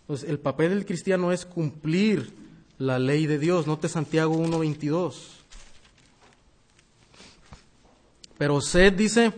Entonces, 0.09 0.31
el 0.31 0.39
papel 0.39 0.71
del 0.71 0.87
cristiano 0.87 1.33
es 1.33 1.45
cumplir 1.45 2.33
la 2.79 2.99
ley 2.99 3.27
de 3.27 3.39
Dios. 3.39 3.67
Note 3.67 3.91
Santiago 3.91 4.35
1.22. 4.39 5.15
Pero 8.39 8.63
sed, 8.63 8.95
dice, 8.95 9.35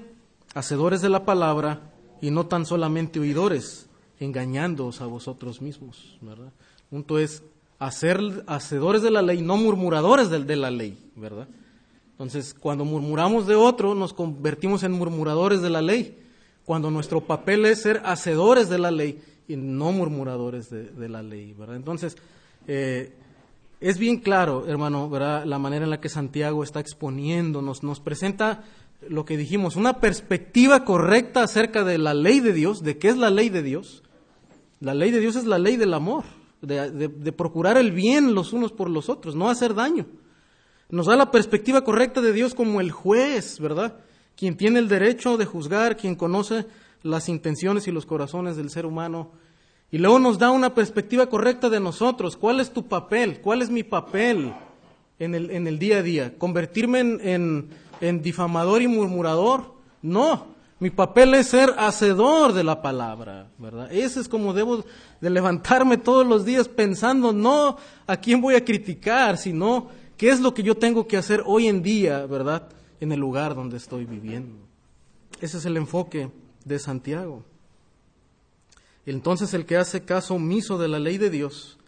hacedores 0.55 1.03
de 1.03 1.09
la 1.09 1.25
palabra 1.25 1.91
y 2.21 2.31
no 2.31 2.47
tan 2.47 2.67
solamente 2.67 3.19
oidores, 3.19 3.89
engañándoos 4.21 5.01
a 5.01 5.07
vosotros 5.07 5.61
mismos. 5.61 6.17
¿verdad? 6.21 6.53
Punto 6.89 7.19
es 7.19 7.43
hacer 7.81 8.21
hacedores 8.47 9.03
de 9.03 9.11
la 9.11 9.23
ley, 9.23 9.43
no 9.43 9.57
murmuradores 9.57 10.31
de, 10.31 10.45
de 10.45 10.55
la 10.55 10.71
ley, 10.71 10.97
¿verdad? 11.17 11.49
Entonces, 12.13 12.55
cuando 12.55 12.85
murmuramos 12.85 13.49
de 13.49 13.57
otro, 13.57 13.97
nos 13.97 14.13
convertimos 14.13 14.85
en 14.85 14.93
murmuradores 14.93 15.63
de 15.63 15.71
la 15.71 15.83
ley. 15.83 16.17
Cuando 16.65 16.93
nuestro 16.93 17.23
papel 17.23 17.67
es 17.67 17.83
ser 17.83 18.03
hacedores 18.05 18.69
de 18.69 18.79
la 18.79 18.93
ley 18.93 19.21
y 19.51 19.57
no 19.57 19.91
murmuradores 19.93 20.71
de, 20.71 21.09
la 21.09 21.23
ley, 21.23 21.55
¿verdad? 21.55 21.77
Entonces, 21.77 22.17
eh, 22.67 23.13
es 23.81 23.99
bien 23.99 24.19
claro, 24.19 24.67
hermano, 24.67 25.11
¿verdad? 25.11 25.45
la 25.45 25.59
manera 25.59 25.85
en 25.85 25.91
la 25.91 26.01
que 26.01 26.09
Santiago 26.09 26.63
está 26.63 26.81
exponiendo, 26.81 27.63
nos, 27.63 27.83
nos 27.83 27.99
presenta 27.99 28.63
lo 29.09 29.25
que 29.25 29.37
dijimos, 29.37 29.77
una 29.77 30.01
perspectiva 30.01 30.85
correcta 30.85 31.43
acerca 31.43 31.85
de 31.85 31.99
la 31.99 32.15
ley 32.15 32.41
de 32.41 32.53
Dios, 32.53 32.83
de 32.83 32.99
qué 32.99 33.09
es 33.09 33.17
la 33.17 33.31
ley 33.31 33.49
de 33.49 33.63
Dios. 33.63 34.03
La 34.81 34.95
ley 34.95 35.11
de 35.11 35.21
Dios 35.21 35.37
es 35.37 35.47
la 35.47 35.59
ley 35.59 35.77
del 35.77 35.95
amor, 35.95 36.25
de, 36.63 36.91
de, 36.91 37.33
procurar 37.33 37.77
el 37.77 37.93
bien 37.93 38.35
los 38.35 38.53
unos 38.53 38.73
por 38.73 38.89
los 38.89 39.09
otros, 39.09 39.35
no 39.35 39.51
hacer 39.51 39.75
daño. 39.75 40.07
Nos 40.91 41.07
da 41.07 41.17
la 41.17 41.31
perspectiva 41.31 41.83
correcta 41.83 42.21
de 42.21 42.33
Dios 42.33 42.55
como 42.55 42.81
el 42.81 42.91
juez, 42.91 43.59
¿verdad? 43.61 43.97
Quien 44.37 44.57
tiene 44.57 44.79
el 44.79 44.89
derecho 44.89 45.37
de 45.37 45.45
juzgar, 45.47 45.97
quien 45.97 46.15
conoce 46.15 46.67
las 47.03 47.29
intenciones 47.29 47.89
y 47.89 47.93
los 47.93 48.07
corazones 48.07 48.57
del 48.57 48.71
ser 48.71 48.87
humano 48.87 49.31
y 49.93 49.99
luego 49.99 50.19
nos 50.19 50.39
da 50.39 50.51
una 50.51 50.75
perspectiva 50.75 51.27
correcta 51.27 51.69
de 51.69 51.81
nosotros. 51.81 52.37
¿Cuál 52.37 52.61
es 52.61 52.71
tu 52.71 52.87
papel? 52.87 53.41
¿Cuál 53.41 53.61
es 53.63 53.71
mi 53.71 53.83
papel 53.83 54.53
en 55.19 55.35
el, 55.35 55.51
en 55.51 55.67
el 55.67 55.79
día 55.79 55.99
a 55.99 56.03
día? 56.03 56.39
¿Convertirme 56.39 57.01
en, 57.01 57.71
en, 58.01 58.23
difamador 58.23 58.83
y 58.83 58.89
murmurador? 58.89 59.75
No. 60.01 60.47
Mi 60.79 60.91
papel 60.91 61.35
es 61.35 61.49
ser 61.49 61.75
hacedor 61.77 62.53
de 62.53 62.65
la 62.65 62.81
palabra, 62.81 63.49
¿verdad? 63.59 63.93
Ese 63.93 64.21
es 64.21 64.29
como 64.29 64.55
debo 64.55 64.85
de 65.21 65.29
levantarme 65.29 65.99
todos 65.99 66.27
los 66.27 66.45
días 66.45 66.69
pensando 66.69 67.33
no 67.33 67.77
a 68.07 68.17
quién 68.17 68.41
voy 68.41 68.55
a 68.55 68.65
criticar, 68.65 69.37
sino 69.37 69.89
qué 70.17 70.31
es 70.31 70.41
lo 70.41 70.55
que 70.55 70.63
yo 70.63 70.77
tengo 70.77 71.07
que 71.07 71.19
hacer 71.19 71.43
hoy 71.45 71.67
en 71.67 71.83
día, 71.83 72.25
¿verdad? 72.27 72.69
En 73.01 73.13
el 73.13 73.21
lugar 73.21 73.55
donde 73.55 73.77
estoy 73.77 74.07
viviendo. 74.07 74.57
Ese 75.41 75.59
es 75.59 75.67
el 75.67 75.77
enfoque 75.77 76.31
de 76.65 76.79
Santiago. 76.79 77.45
Entonces 79.07 79.55
el 79.55 79.67
que 79.67 79.77
hace 79.77 80.05
caso 80.05 80.35
omiso 80.35 80.79
de 80.79 80.89
la 80.89 80.99
ley 80.99 81.19
de 81.19 81.31
Dios, 81.31 81.79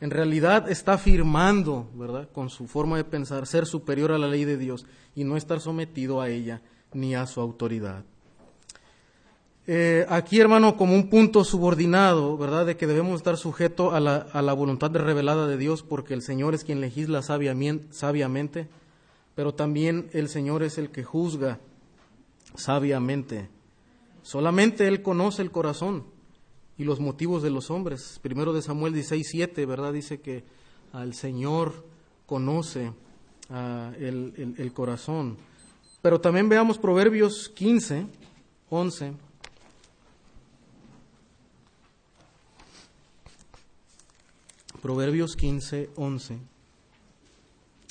en 0.00 0.10
realidad 0.10 0.68
está 0.70 0.94
afirmando, 0.94 1.88
¿verdad?, 1.94 2.28
con 2.32 2.50
su 2.50 2.66
forma 2.66 2.96
de 2.96 3.04
pensar, 3.04 3.46
ser 3.46 3.66
superior 3.66 4.10
a 4.12 4.18
la 4.18 4.26
ley 4.26 4.44
de 4.44 4.58
Dios 4.58 4.84
y 5.14 5.24
no 5.24 5.36
estar 5.36 5.60
sometido 5.60 6.20
a 6.20 6.28
ella 6.28 6.60
ni 6.92 7.14
a 7.14 7.26
su 7.26 7.40
autoridad. 7.40 8.04
Eh, 9.68 10.04
aquí, 10.08 10.40
hermano, 10.40 10.76
como 10.76 10.94
un 10.94 11.08
punto 11.08 11.44
subordinado, 11.44 12.36
¿verdad?, 12.36 12.66
de 12.66 12.76
que 12.76 12.88
debemos 12.88 13.14
estar 13.16 13.36
sujetos 13.36 13.94
a 13.94 14.00
la, 14.00 14.16
a 14.16 14.42
la 14.42 14.52
voluntad 14.54 14.90
revelada 14.90 15.46
de 15.46 15.56
Dios, 15.56 15.84
porque 15.84 16.14
el 16.14 16.22
Señor 16.22 16.54
es 16.54 16.64
quien 16.64 16.80
legisla 16.80 17.22
sabiamente, 17.22 18.68
pero 19.36 19.54
también 19.54 20.10
el 20.12 20.28
Señor 20.28 20.64
es 20.64 20.78
el 20.78 20.90
que 20.90 21.04
juzga 21.04 21.60
sabiamente. 22.56 23.48
Solamente 24.22 24.86
Él 24.86 25.02
conoce 25.02 25.42
el 25.42 25.50
corazón 25.50 26.04
y 26.78 26.84
los 26.84 27.00
motivos 27.00 27.42
de 27.42 27.50
los 27.50 27.70
hombres. 27.70 28.18
Primero 28.22 28.52
de 28.52 28.62
Samuel 28.62 28.94
16, 28.94 29.26
7, 29.28 29.66
¿verdad? 29.66 29.92
Dice 29.92 30.20
que 30.20 30.44
al 30.92 31.14
Señor 31.14 31.84
conoce 32.26 32.92
ah, 33.50 33.92
el, 33.98 34.54
el, 34.58 34.72
corazón. 34.72 35.36
Pero 36.00 36.20
también 36.20 36.48
veamos 36.48 36.78
Proverbios 36.78 37.48
15, 37.50 38.06
11. 38.70 39.12
Proverbios 44.80 45.36
15, 45.36 45.90
11. 45.96 46.38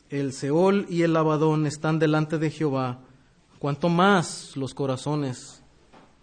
El 0.09 0.33
Seol 0.33 0.85
y 0.89 1.03
el 1.03 1.15
Abadón 1.15 1.65
están 1.65 1.99
delante 1.99 2.37
de 2.37 2.51
Jehová, 2.51 2.99
cuanto 3.59 3.87
más 3.87 4.57
los 4.57 4.73
corazones 4.73 5.60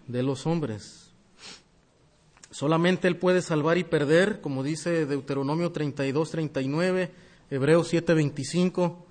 de 0.08 0.22
los 0.24 0.46
hombres. 0.46 1.12
Solamente 2.50 3.06
Él 3.06 3.16
puede 3.16 3.42
salvar 3.42 3.78
y 3.78 3.84
perder, 3.84 4.40
como 4.40 4.62
dice 4.62 5.06
Deuteronomio 5.06 5.70
32, 5.70 6.30
39, 6.30 7.12
Hebreos 7.50 7.88
7, 7.88 8.14
25. 8.14 9.06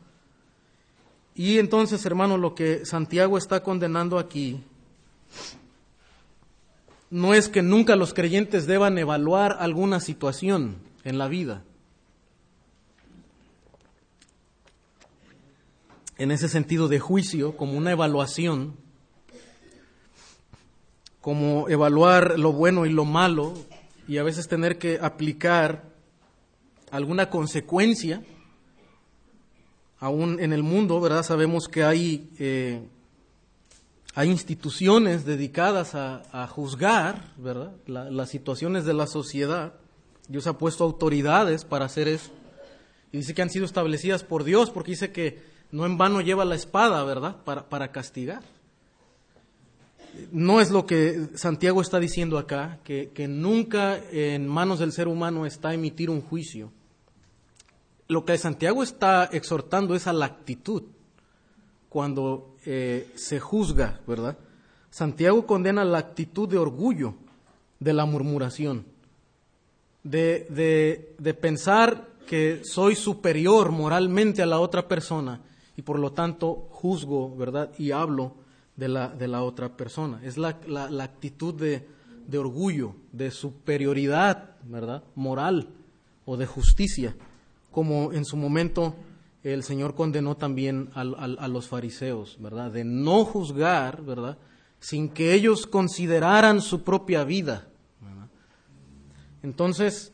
Y 1.36 1.60
entonces, 1.60 2.06
hermano, 2.06 2.38
lo 2.38 2.56
que 2.56 2.86
Santiago 2.86 3.38
está 3.38 3.64
condenando 3.64 4.18
aquí 4.20 4.64
no 7.10 7.34
es 7.34 7.48
que 7.48 7.62
nunca 7.62 7.96
los 7.96 8.14
creyentes 8.14 8.68
deban 8.68 8.98
evaluar 8.98 9.58
alguna 9.60 10.00
situación 10.00 10.78
en 11.04 11.18
la 11.18 11.28
vida. 11.28 11.64
En 16.18 16.32
ese 16.32 16.50
sentido 16.50 16.88
de 16.88 17.00
juicio, 17.00 17.56
como 17.56 17.78
una 17.78 17.92
evaluación, 17.92 18.76
como 21.28 21.68
evaluar 21.68 22.40
lo 22.40 22.54
bueno 22.54 22.86
y 22.86 22.90
lo 22.90 23.04
malo, 23.04 23.54
y 24.08 24.18
a 24.18 24.24
veces 24.24 24.48
tener 24.48 24.78
que 24.78 24.98
aplicar 25.02 25.84
alguna 26.90 27.30
consecuencia, 27.30 28.24
aún 30.00 30.40
en 30.40 30.54
el 30.54 30.64
mundo, 30.64 31.02
¿verdad? 31.02 31.24
Sabemos 31.24 31.68
que 31.68 31.84
hay 31.84 32.30
eh, 32.40 32.82
hay 34.16 34.30
instituciones 34.30 35.26
dedicadas 35.26 35.96
a, 35.96 36.48
juzgar, 36.48 37.34
¿verdad? 37.36 37.74
las 37.88 38.30
situaciones 38.30 38.86
de 38.86 38.94
la 38.94 39.06
sociedad. 39.06 39.74
Dios 40.30 40.48
ha 40.48 40.58
puesto 40.58 40.86
autoridades 40.86 41.66
para 41.66 41.84
hacer 41.84 42.08
eso. 42.08 42.32
Y 43.12 43.18
dice 43.18 43.34
que 43.34 43.42
han 43.42 43.50
sido 43.50 43.66
establecidas 43.66 44.24
por 44.24 44.46
Dios, 44.46 44.72
porque 44.72 44.92
dice 44.92 45.12
que 45.12 45.44
no 45.72 45.86
en 45.86 45.98
vano 45.98 46.22
lleva 46.22 46.46
la 46.46 46.56
espada, 46.56 47.04
¿verdad? 47.04 47.36
Para, 47.44 47.68
para 47.68 47.92
castigar. 47.92 48.44
No 50.32 50.62
es 50.62 50.72
lo 50.72 50.86
que 50.86 51.30
Santiago 51.36 51.82
está 51.82 52.00
diciendo 52.00 52.38
acá, 52.38 52.80
que, 52.84 53.12
que 53.14 53.28
nunca 53.28 54.00
en 54.12 54.48
manos 54.48 54.80
del 54.80 54.92
ser 54.92 55.08
humano 55.08 55.46
está 55.46 55.74
emitir 55.74 56.10
un 56.10 56.22
juicio. 56.22 56.72
Lo 58.08 58.26
que 58.26 58.38
Santiago 58.38 58.84
está 58.84 59.26
exhortando 59.26 59.96
es 59.96 60.08
a 60.08 60.14
la 60.14 60.26
actitud 60.26 60.84
cuando 61.90 62.56
eh, 62.66 63.12
se 63.16 63.40
juzga, 63.40 64.02
¿verdad? 64.08 64.38
Santiago 64.90 65.46
condena 65.46 65.84
la 65.86 66.00
actitud 66.00 66.48
de 66.48 66.58
orgullo 66.58 67.16
de 67.80 67.94
la 67.94 68.06
murmuración, 68.06 68.86
de, 70.04 70.48
de, 71.20 71.34
pensar 71.34 72.08
que 72.26 72.62
soy 72.64 72.96
superior 72.96 73.72
moralmente 73.72 74.42
a 74.42 74.46
la 74.46 74.60
otra 74.60 74.88
persona 74.88 75.42
y 75.76 75.82
por 75.82 76.00
lo 76.00 76.12
tanto 76.14 76.68
juzgo, 76.72 77.36
¿verdad? 77.36 77.72
Y 77.78 77.92
hablo 77.92 78.34
de 78.78 78.88
la, 78.88 79.10
de 79.10 79.28
la 79.28 79.44
otra 79.44 79.76
persona. 79.76 80.22
Es 80.24 80.38
la, 80.38 80.58
la, 80.68 81.04
actitud 81.04 81.54
de, 81.54 81.86
de, 82.28 82.38
orgullo, 82.38 82.96
de 83.12 83.32
superioridad, 83.32 84.56
¿verdad? 84.64 85.04
Moral 85.16 85.70
o 86.26 86.38
de 86.38 86.46
justicia, 86.46 87.16
como 87.72 88.14
en 88.14 88.24
su 88.24 88.38
momento 88.38 88.96
el 89.44 89.64
Señor 89.64 89.96
condenó 89.96 90.36
también 90.36 90.90
a, 90.94 91.04
los 91.48 91.68
fariseos, 91.68 92.38
¿verdad? 92.40 92.72
De 92.72 92.84
no 92.84 93.26
juzgar, 93.26 94.04
¿verdad? 94.04 94.38
Sin 94.80 95.10
que 95.10 95.34
ellos 95.34 95.66
consideraran 95.66 96.62
su 96.62 96.84
propia 96.84 97.24
vida. 97.24 97.68
Entonces, 99.42 100.12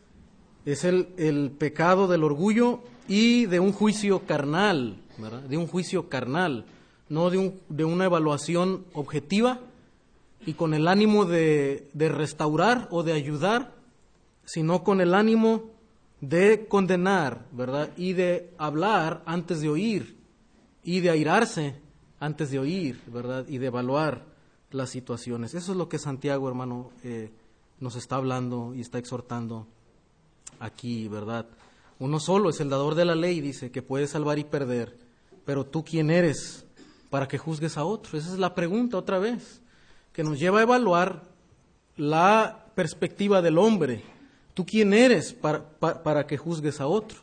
es 0.65 0.83
el, 0.83 1.09
el, 1.17 1.51
pecado 1.51 2.07
del 2.07 2.23
orgullo 2.23 2.83
y 3.07 3.47
de 3.47 3.59
un 3.59 3.73
juicio 3.73 4.25
carnal, 4.25 4.97
¿verdad? 5.17 5.41
De 5.41 5.57
un 5.57 5.67
juicio 5.67 6.09
carnal, 6.09 6.65
no 7.13 7.29
de, 7.29 7.37
un, 7.37 7.59
de 7.69 7.85
una 7.85 8.05
evaluación 8.05 8.85
objetiva 8.93 9.59
y 10.47 10.53
con 10.53 10.73
el 10.73 10.87
ánimo 10.87 11.25
de, 11.25 11.87
restaurar 11.93 12.87
o 12.89 13.03
de 13.03 13.13
ayudar, 13.13 13.75
sino 14.45 14.83
con 14.83 14.99
el 14.99 15.13
ánimo 15.13 15.69
de 16.21 16.65
condenar, 16.67 17.45
¿verdad? 17.51 17.91
Y 17.97 18.13
de 18.13 18.49
hablar 18.57 19.21
antes 19.27 19.61
de 19.61 19.69
oír, 19.69 20.17
y 20.83 21.01
de 21.01 21.11
airarse 21.11 21.75
antes 22.19 22.49
de 22.49 22.57
oír, 22.57 22.99
¿verdad? 23.05 23.45
Y 23.47 23.59
de 23.59 23.67
evaluar 23.67 24.25
las 24.71 24.89
situaciones. 24.89 25.53
Eso 25.53 25.73
es 25.73 25.77
lo 25.77 25.87
que 25.87 25.99
Santiago, 25.99 26.47
hermano, 26.47 26.89
eh, 27.03 27.31
nos 27.79 27.95
está 27.95 28.15
hablando 28.15 28.73
y 28.73 28.81
está 28.81 28.97
exhortando 28.97 29.67
aquí, 30.59 31.07
¿verdad? 31.07 31.45
Uno 31.99 32.19
solo 32.19 32.49
es 32.49 32.59
el 32.59 32.69
dador 32.69 32.95
de 32.95 33.05
la 33.05 33.13
ley, 33.13 33.39
dice, 33.39 33.69
que 33.69 33.83
puede 33.83 34.07
salvar 34.07 34.39
y 34.39 34.45
perder, 34.45 34.97
pero 35.45 35.63
tú 35.63 35.83
quién 35.83 36.09
eres 36.09 36.65
para 37.13 37.27
que 37.27 37.37
juzgues 37.37 37.77
a 37.77 37.85
otro. 37.85 38.17
Esa 38.17 38.33
es 38.33 38.39
la 38.39 38.55
pregunta 38.55 38.97
otra 38.97 39.19
vez, 39.19 39.61
que 40.13 40.23
nos 40.23 40.39
lleva 40.39 40.57
a 40.57 40.63
evaluar 40.63 41.21
la 41.95 42.65
perspectiva 42.73 43.43
del 43.43 43.59
hombre 43.59 44.01
¿Tú 44.53 44.65
quién 44.65 44.93
eres 44.93 45.33
para, 45.33 45.63
para, 45.79 46.27
que 46.27 46.37
juzgues 46.37 46.79
a 46.79 46.87
otro? 46.87 47.19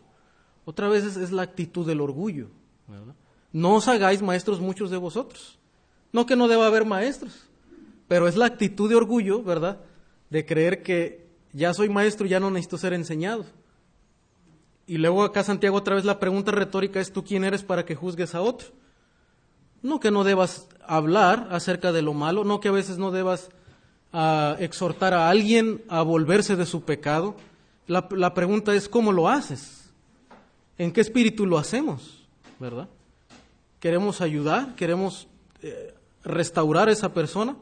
Otra 0.64 0.88
vez 0.88 1.16
es, 1.16 1.30
la 1.30 1.42
actitud 1.42 1.86
del 1.86 2.00
orgullo. 2.00 2.48
No 3.52 3.74
os 3.74 3.88
hagáis 3.88 4.22
maestros 4.22 4.60
muchos 4.60 4.90
de 4.90 4.96
vosotros. 4.96 5.58
No 6.12 6.26
que 6.26 6.36
no 6.36 6.48
deba 6.48 6.66
haber 6.66 6.84
maestros, 6.84 7.48
pero 8.08 8.26
es 8.26 8.36
la 8.36 8.46
actitud 8.46 8.88
de 8.88 8.96
orgullo, 8.96 9.42
¿verdad? 9.42 9.80
De 10.28 10.44
creer 10.44 10.82
que 10.82 11.28
ya 11.52 11.72
soy 11.72 11.88
maestro, 11.88 12.26
ya 12.26 12.40
no 12.40 12.50
necesito 12.50 12.78
ser 12.78 12.92
enseñado. 12.92 13.44
Y 14.86 14.98
luego 14.98 15.22
acá 15.22 15.44
Santiago 15.44 15.76
otra 15.76 15.94
vez 15.94 16.04
la 16.04 16.18
pregunta 16.18 16.50
retórica 16.50 17.00
es, 17.00 17.12
¿tú 17.12 17.22
quién 17.22 17.44
eres 17.44 17.62
para 17.62 17.84
que 17.84 17.94
juzgues 17.94 18.34
a 18.34 18.40
otro? 18.40 18.68
No 19.82 20.00
que 20.00 20.10
no 20.10 20.24
debas 20.24 20.68
hablar 20.86 21.48
acerca 21.50 21.92
de 21.92 22.02
lo 22.02 22.14
malo, 22.14 22.44
no 22.44 22.60
que 22.60 22.68
a 22.68 22.72
veces 22.72 22.98
no 22.98 23.10
debas 23.10 23.50
a 24.12 24.56
exhortar 24.58 25.14
a 25.14 25.30
alguien 25.30 25.82
a 25.88 26.02
volverse 26.02 26.56
de 26.56 26.66
su 26.66 26.82
pecado, 26.82 27.36
la, 27.86 28.34
pregunta 28.34 28.72
es 28.74 28.88
¿cómo 28.88 29.10
lo 29.10 29.28
haces? 29.28 29.90
¿En 30.78 30.92
qué 30.92 31.00
espíritu 31.00 31.44
lo 31.44 31.58
hacemos? 31.58 32.24
¿Verdad? 32.60 32.88
¿Queremos 33.80 34.20
ayudar? 34.20 34.76
¿Queremos 34.76 35.26
eh, 35.62 35.92
restaurar 36.22 36.88
a 36.88 36.92
esa 36.92 37.12
persona? 37.12 37.56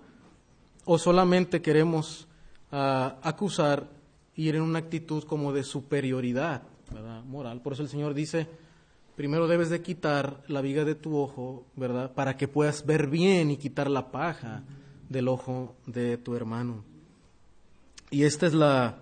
¿O 0.85 0.99
solamente 0.99 1.63
queremos 1.63 2.29
uh, 2.73 2.77
acusar 3.23 3.87
y 4.37 4.49
ir 4.49 4.57
en 4.57 4.63
una 4.63 4.81
actitud 4.81 5.25
como 5.25 5.53
de 5.53 5.65
superioridad 5.65 6.63
moral? 7.27 7.63
Por 7.63 7.73
eso 7.73 7.83
el 7.83 7.89
Señor 7.89 8.13
dice, 8.13 8.49
primero 9.19 9.49
debes 9.49 9.69
de 9.69 9.83
quitar 9.83 10.45
la 10.47 10.61
viga 10.61 10.85
de 10.85 10.95
tu 10.95 11.17
ojo, 11.17 11.67
¿verdad? 11.75 12.15
Para 12.15 12.37
que 12.37 12.47
puedas 12.47 12.87
ver 12.87 13.09
bien 13.09 13.51
y 13.51 13.57
quitar 13.57 13.91
la 13.91 14.13
paja 14.13 14.63
del 15.09 15.27
ojo 15.27 15.75
de 15.87 16.19
tu 16.19 16.37
hermano. 16.37 16.85
Y 18.11 18.23
esta 18.23 18.47
es 18.47 18.55
la, 18.55 18.99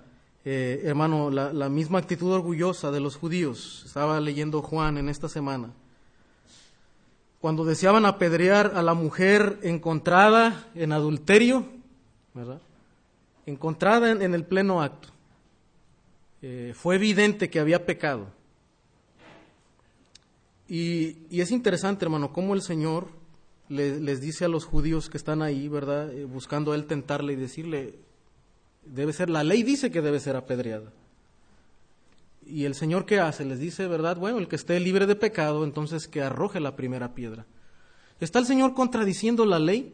eh, 0.47 0.81
hermano, 0.85 1.31
la, 1.31 1.69
misma 1.69 1.99
actitud 1.99 2.33
orgullosa 2.33 2.91
de 2.91 2.99
los 2.99 3.15
judíos. 3.15 3.83
Estaba 3.85 4.19
leyendo 4.19 4.63
Juan 4.63 4.97
en 4.97 5.11
esta 5.11 5.29
semana. 5.29 5.75
Cuando 7.39 7.67
deseaban 7.67 8.07
apedrear 8.07 8.73
a 8.75 8.83
la 8.83 8.95
mujer 8.95 9.59
encontrada 9.63 10.67
en 10.75 10.93
adulterio, 10.93 11.67
¿verdad? 12.33 12.63
Encontrada 13.45 14.13
en, 14.13 14.33
el 14.35 14.45
pleno 14.45 14.81
acto. 14.81 15.11
Eh, 16.41 16.73
fue 16.75 16.95
evidente 16.95 17.51
que 17.51 17.61
había 17.61 17.85
pecado. 17.85 18.29
Y, 20.69 21.41
es 21.41 21.51
interesante, 21.51 22.05
hermano, 22.05 22.33
cómo 22.33 22.55
el 22.55 22.63
Señor 22.63 23.09
les 23.69 24.21
dice 24.21 24.45
a 24.45 24.49
los 24.49 24.65
judíos 24.65 25.11
que 25.11 25.17
están 25.17 25.43
ahí, 25.43 25.69
¿verdad? 25.69 26.13
Eh, 26.13 26.25
buscando 26.25 26.73
a 26.73 26.77
él 26.77 26.87
tentarle 26.87 27.33
y 27.33 27.37
decirle, 27.37 27.99
debe 28.85 29.13
ser, 29.13 29.29
la 29.29 29.43
ley 29.45 29.63
dice 29.63 29.91
que 29.91 30.03
debe 30.03 30.21
ser 30.21 30.37
apedreada. 30.37 30.93
Y 32.47 32.65
el 32.65 32.75
Señor 32.75 33.07
qué 33.07 33.19
hace? 33.19 33.45
Les 33.45 33.59
dice, 33.59 33.89
¿verdad? 33.89 34.17
Bueno, 34.17 34.39
el 34.39 34.47
que 34.47 34.55
esté 34.55 34.79
libre 34.79 35.07
de 35.07 35.17
pecado, 35.17 35.65
entonces 35.65 36.07
que 36.07 36.23
arroje 36.23 36.61
la 36.61 36.77
primera 36.77 37.13
piedra. 37.15 37.45
¿Está 38.21 38.39
el 38.39 38.47
Señor 38.47 38.75
contradiciendo 38.75 39.45
la 39.45 39.59
ley? 39.59 39.93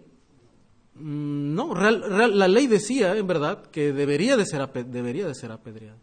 Mm, 0.95 1.55
no, 1.55 1.75
la 1.75 2.49
ley 2.49 2.67
decía, 2.67 3.17
en 3.17 3.27
verdad, 3.27 3.67
que 3.71 3.93
debería 3.93 4.37
de, 4.37 4.45
ser, 4.45 4.69
debería 4.87 5.27
de 5.27 5.35
ser 5.35 5.51
apedreada. 5.51 5.97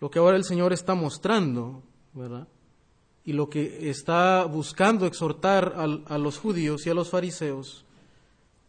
Lo 0.00 0.10
que 0.10 0.18
ahora 0.18 0.36
el 0.36 0.44
Señor 0.44 0.72
está 0.72 0.94
mostrando, 0.94 1.82
¿verdad? 2.12 2.46
Y 3.24 3.32
lo 3.32 3.48
que 3.48 3.88
está 3.90 4.44
buscando 4.44 5.06
exhortar 5.06 5.74
a, 5.76 6.18
los 6.18 6.38
judíos 6.38 6.86
y 6.86 6.90
a 6.90 6.94
los 6.94 7.10
fariseos, 7.10 7.84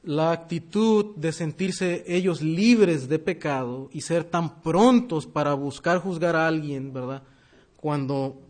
la 0.03 0.31
actitud 0.31 1.15
de 1.15 1.31
sentirse 1.31 2.03
ellos 2.07 2.41
libres 2.41 3.07
de 3.07 3.19
pecado 3.19 3.89
y 3.91 4.01
ser 4.01 4.25
tan 4.25 4.61
prontos 4.61 5.25
para 5.25 5.53
buscar 5.53 5.99
juzgar 5.99 6.35
a 6.35 6.47
alguien, 6.47 6.93
¿verdad? 6.93 7.23
Cuando 7.77 8.41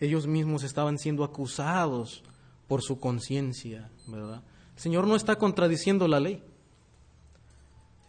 ellos 0.00 0.26
mismos 0.26 0.64
estaban 0.64 0.98
siendo 0.98 1.22
acusados 1.22 2.24
por 2.66 2.82
su 2.82 2.98
conciencia, 2.98 3.90
¿verdad? 4.08 4.42
El 4.74 4.82
Señor 4.82 5.06
no 5.06 5.14
está 5.14 5.36
contradiciendo 5.36 6.08
la 6.08 6.18
ley. 6.18 6.42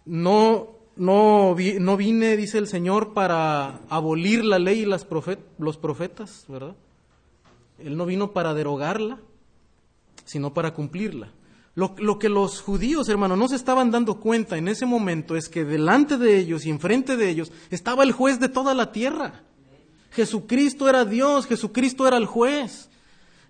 No, 0.06 0.70
no, 0.96 1.56
no 1.56 1.98
vine, 1.98 2.38
dice 2.38 2.58
el 2.58 2.68
Señor, 2.68 3.14
para 3.14 3.82
abolir 3.90 4.44
la 4.44 4.60
ley 4.60 4.80
y 4.80 4.86
las 4.86 5.06
los 5.60 5.78
profetas, 5.78 6.46
¿verdad? 6.48 6.76
Él 7.84 7.98
no 7.98 8.06
vino 8.06 8.32
para 8.32 8.54
derogarla, 8.54 9.20
sino 10.26 10.54
para 10.54 10.74
cumplirla. 10.74 11.32
Lo, 11.76 11.96
lo, 11.98 12.20
que 12.20 12.30
los 12.30 12.62
judíos, 12.62 13.10
hermano, 13.10 13.36
no 13.36 13.48
se 13.48 13.56
estaban 13.56 13.90
dando 13.90 14.20
cuenta 14.20 14.58
en 14.58 14.68
ese 14.68 14.86
momento 14.86 15.36
es 15.36 15.50
que 15.50 15.66
delante 15.66 16.18
de 16.18 16.38
ellos 16.38 16.66
y 16.66 16.70
enfrente 16.70 17.18
de 17.18 17.30
ellos 17.30 17.52
estaba 17.72 18.04
el 18.04 18.12
juez 18.12 18.40
de 18.40 18.50
toda 18.50 18.74
la 18.76 18.92
tierra. 18.92 19.44
Jesucristo 20.12 20.88
era 20.88 21.06
Dios, 21.06 21.48
Jesucristo 21.48 22.08
era 22.08 22.18
el 22.18 22.28
juez. 22.28 22.90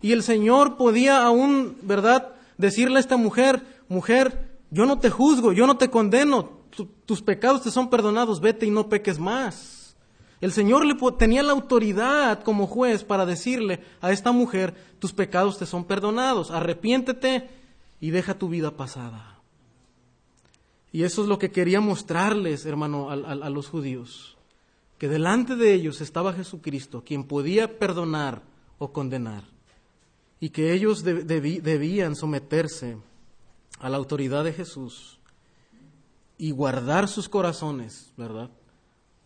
Y 0.02 0.14
el 0.14 0.24
Señor 0.24 0.78
podía 0.78 1.24
aún, 1.24 1.78
¿verdad?, 1.82 2.34
decirle 2.58 2.98
a 2.98 3.00
esta 3.02 3.18
mujer, 3.18 3.62
mujer, 3.90 4.58
yo 4.70 4.86
no 4.86 5.00
te 5.00 5.10
juzgo, 5.10 5.52
yo 5.52 5.68
no 5.68 5.78
te 5.78 5.90
condeno, 5.90 6.50
tus 7.06 7.22
pecados 7.22 7.64
te 7.64 7.72
son 7.72 7.90
perdonados, 7.90 8.40
vete 8.40 8.66
y 8.66 8.72
no 8.72 8.90
peques 8.90 9.20
más. 9.20 9.83
El 10.44 10.52
Señor 10.52 10.86
le 10.86 10.96
tenía 11.18 11.42
la 11.42 11.54
autoridad 11.54 12.44
como 12.44 12.68
juez 12.68 13.06
para 13.06 13.26
decirle 13.26 13.80
a 14.02 14.12
esta 14.12 14.34
mujer, 14.34 14.76
tus 15.00 15.14
pecados 15.14 15.58
te 15.58 15.66
son 15.66 15.86
perdonados, 15.86 16.52
arrepiéntete 16.52 17.50
y 18.02 18.10
deja 18.10 18.38
tu 18.38 18.50
vida 18.50 18.72
pasada. 18.72 19.40
Y 20.92 21.04
eso 21.04 21.22
es 21.22 21.30
lo 21.30 21.40
que 21.40 21.50
quería 21.50 21.80
mostrarles, 21.80 22.66
hermano, 22.66 23.10
a, 23.10 23.50
los 23.50 23.70
judíos, 23.70 24.36
que 24.98 25.08
delante 25.08 25.56
de 25.56 25.74
ellos 25.74 26.02
estaba 26.02 26.34
Jesucristo, 26.34 27.06
quien 27.06 27.24
podía 27.24 27.80
perdonar 27.80 28.42
o 28.80 28.92
condenar, 28.92 29.46
y 30.42 30.50
que 30.50 30.74
ellos 30.74 31.06
debían 31.06 32.18
someterse 32.18 32.98
a 33.80 33.88
la 33.88 33.96
autoridad 33.96 34.44
de 34.44 34.52
Jesús 34.52 35.22
y 36.38 36.52
guardar 36.52 37.08
sus 37.08 37.30
corazones, 37.30 38.12
¿verdad? 38.18 38.50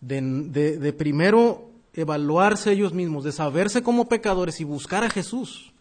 De, 0.02 0.94
primero 0.98 1.72
evaluarse 1.94 2.72
ellos 2.72 2.94
mismos, 2.94 3.24
de 3.24 3.32
saberse 3.32 3.82
como 3.82 4.08
pecadores 4.08 4.60
y 4.62 4.64
buscar 4.64 5.04
a 5.04 5.10
Jesús. 5.10 5.74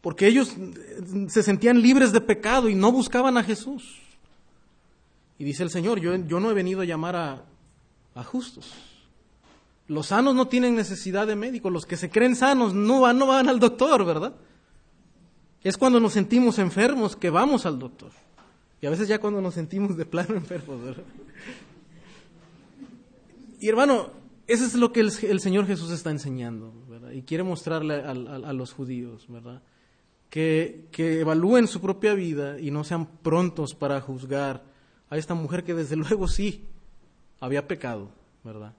Porque 0.00 0.26
ellos 0.26 0.54
se 1.28 1.42
sentían 1.42 1.80
libres 1.80 2.12
de 2.12 2.20
pecado 2.20 2.68
y 2.68 2.74
no 2.74 2.90
buscaban 2.90 3.36
a 3.36 3.44
Jesús. 3.44 4.00
Y 5.38 5.44
dice 5.44 5.62
el 5.62 5.70
Señor, 5.70 6.00
yo, 6.00 6.40
no 6.40 6.50
he 6.50 6.54
venido 6.54 6.80
a 6.80 6.84
llamar 6.84 7.16
a, 7.16 7.44
a, 8.14 8.24
justos. 8.24 8.72
Los 9.88 10.08
sanos 10.08 10.34
no 10.34 10.48
tienen 10.48 10.74
necesidad 10.74 11.26
de 11.26 11.36
médico, 11.36 11.70
los 11.70 11.86
que 11.86 11.96
se 11.96 12.10
creen 12.10 12.36
sanos 12.36 12.74
no 12.74 13.00
van, 13.00 13.18
no 13.18 13.26
van 13.26 13.48
al 13.48 13.60
doctor, 13.60 14.04
¿verdad? 14.04 14.34
Es 15.62 15.76
cuando 15.76 16.00
nos 16.00 16.12
sentimos 16.12 16.58
enfermos 16.58 17.16
que 17.16 17.30
vamos 17.30 17.66
al 17.66 17.78
doctor. 17.78 18.10
Y 18.80 18.86
a 18.86 18.90
veces 18.90 19.06
ya 19.06 19.20
cuando 19.20 19.40
nos 19.40 19.54
sentimos 19.54 19.96
de 19.96 20.04
plano 20.04 20.34
enfermos, 20.36 20.82
¿verdad? 20.82 21.04
Y 23.62 23.68
hermano, 23.68 24.10
eso 24.46 24.66
es 24.66 24.74
lo 24.74 24.92
que 24.92 25.00
el, 25.00 25.40
Señor 25.40 25.66
Jesús 25.66 25.90
está 25.92 26.10
enseñando. 26.10 26.74
Y 27.14 27.22
quiere 27.22 27.44
mostrarle 27.44 27.94
a, 27.94 28.52
los 28.52 28.72
judíos, 28.72 29.26
¿verdad? 29.28 29.62
Que, 30.28 30.88
que, 30.90 31.20
evalúen 31.20 31.68
su 31.68 31.80
propia 31.80 32.14
vida 32.14 32.58
y 32.58 32.70
no 32.70 32.84
sean 32.84 33.06
prontos 33.06 33.74
para 33.74 34.00
juzgar 34.00 34.64
a 35.08 35.16
esta 35.16 35.34
mujer 35.34 35.62
que 35.62 35.74
desde 35.74 35.96
luego 36.08 36.26
sí 36.26 36.66
había 37.38 37.68
pecado, 37.68 38.10
¿verdad? 38.42 38.74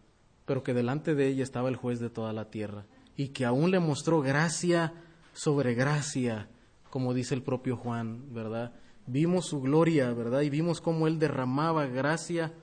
Pero 0.46 0.64
que 0.64 0.74
delante 0.74 1.16
de 1.16 1.28
ella 1.28 1.44
estaba 1.44 1.70
el 1.70 1.78
juez 1.78 2.00
de 2.00 2.10
toda 2.10 2.34
la 2.34 2.50
tierra 2.50 2.86
y 3.16 3.30
que 3.30 3.46
aún 3.46 3.72
le 3.72 3.80
mostró 3.80 4.22
gracia 4.22 4.94
sobre 5.34 5.76
gracia 5.76 6.50
como 6.94 7.16
dice 7.16 7.34
el 7.34 7.42
propio 7.42 7.76
Juan, 7.76 8.32
¿verdad? 8.36 8.72
Vimos 9.08 9.48
su 9.48 9.62
gloria, 9.62 10.14
¿verdad? 10.14 10.42
Y 10.42 10.52
vimos 10.52 10.80
cómo 10.80 11.08
Él 11.08 11.18
derramaba 11.18 11.88
gracia 11.88 12.54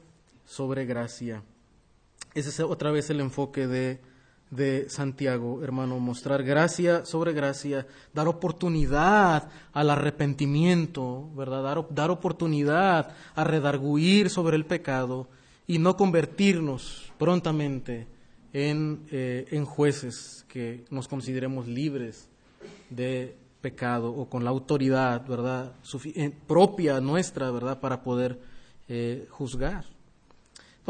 sobre 0.45 0.87
gracia. 0.87 1.43
Ese 2.35 2.51
es 2.51 2.61
otra 2.61 2.91
vez 2.91 3.11
el 3.11 3.21
enfoque 3.21 3.67
de, 3.67 4.01
de 4.51 4.89
Santiago, 4.89 5.63
hermano, 5.63 5.99
mostrar 5.99 6.43
gracia 6.43 7.05
sobre 7.05 7.33
gracia, 7.33 7.87
dar 8.15 8.29
oportunidad 8.29 9.49
al 9.73 9.91
arrepentimiento, 9.91 11.29
¿verdad? 11.35 11.63
Dar, 11.63 11.87
dar 11.91 12.11
oportunidad 12.11 13.15
a 13.35 13.45
redarguir 13.45 14.31
sobre 14.31 14.57
el 14.57 14.67
pecado 14.67 15.29
y 15.67 15.79
no 15.79 15.97
convertirnos 15.97 17.13
prontamente 17.19 18.07
en, 18.53 19.07
eh, 19.11 19.47
en 19.51 19.65
jueces 19.65 20.45
que 20.49 20.85
nos 20.91 21.09
consideremos 21.09 21.69
libres 21.69 22.29
de 22.91 23.37
pecado 23.61 24.13
o 24.13 24.29
con 24.29 24.45
la 24.45 24.51
autoridad, 24.51 25.27
¿verdad?, 25.27 25.73
eh, 26.05 26.33
propia 26.47 27.01
nuestra, 27.01 27.51
¿verdad?, 27.51 27.81
para 27.81 28.03
poder 28.03 28.41
eh, 28.89 29.27
juzgar. 29.31 29.85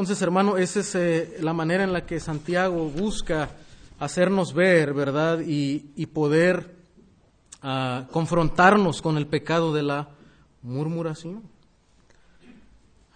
Entonces, 0.01 0.23
hermano, 0.23 0.57
esa 0.57 0.81
es 0.81 0.95
eh, 0.95 1.37
la 1.41 1.53
manera 1.53 1.85
en 1.85 1.93
la 1.93 2.07
que 2.07 2.21
Santiago 2.21 2.89
busca 2.89 3.51
hacernos 3.99 4.55
ver, 4.55 4.95
¿verdad?, 4.95 5.41
y, 5.47 6.07
poder 6.07 6.75
ah, 7.61 8.07
confrontarnos 8.11 9.03
con 9.03 9.19
el 9.19 9.27
pecado 9.27 9.75
de 9.75 9.83
la 9.83 10.09
murmuración. 10.63 11.43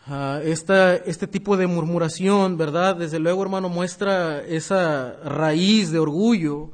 Ah, 0.07 0.43
este 0.45 1.27
tipo 1.27 1.57
de 1.57 1.67
murmuración, 1.67 2.59
¿verdad? 2.59 2.97
Desde 2.97 3.19
luego, 3.19 3.43
hermano, 3.43 3.71
muestra 3.71 4.45
esa 4.45 5.17
raíz 5.25 5.91
de 5.91 6.01
orgullo 6.01 6.71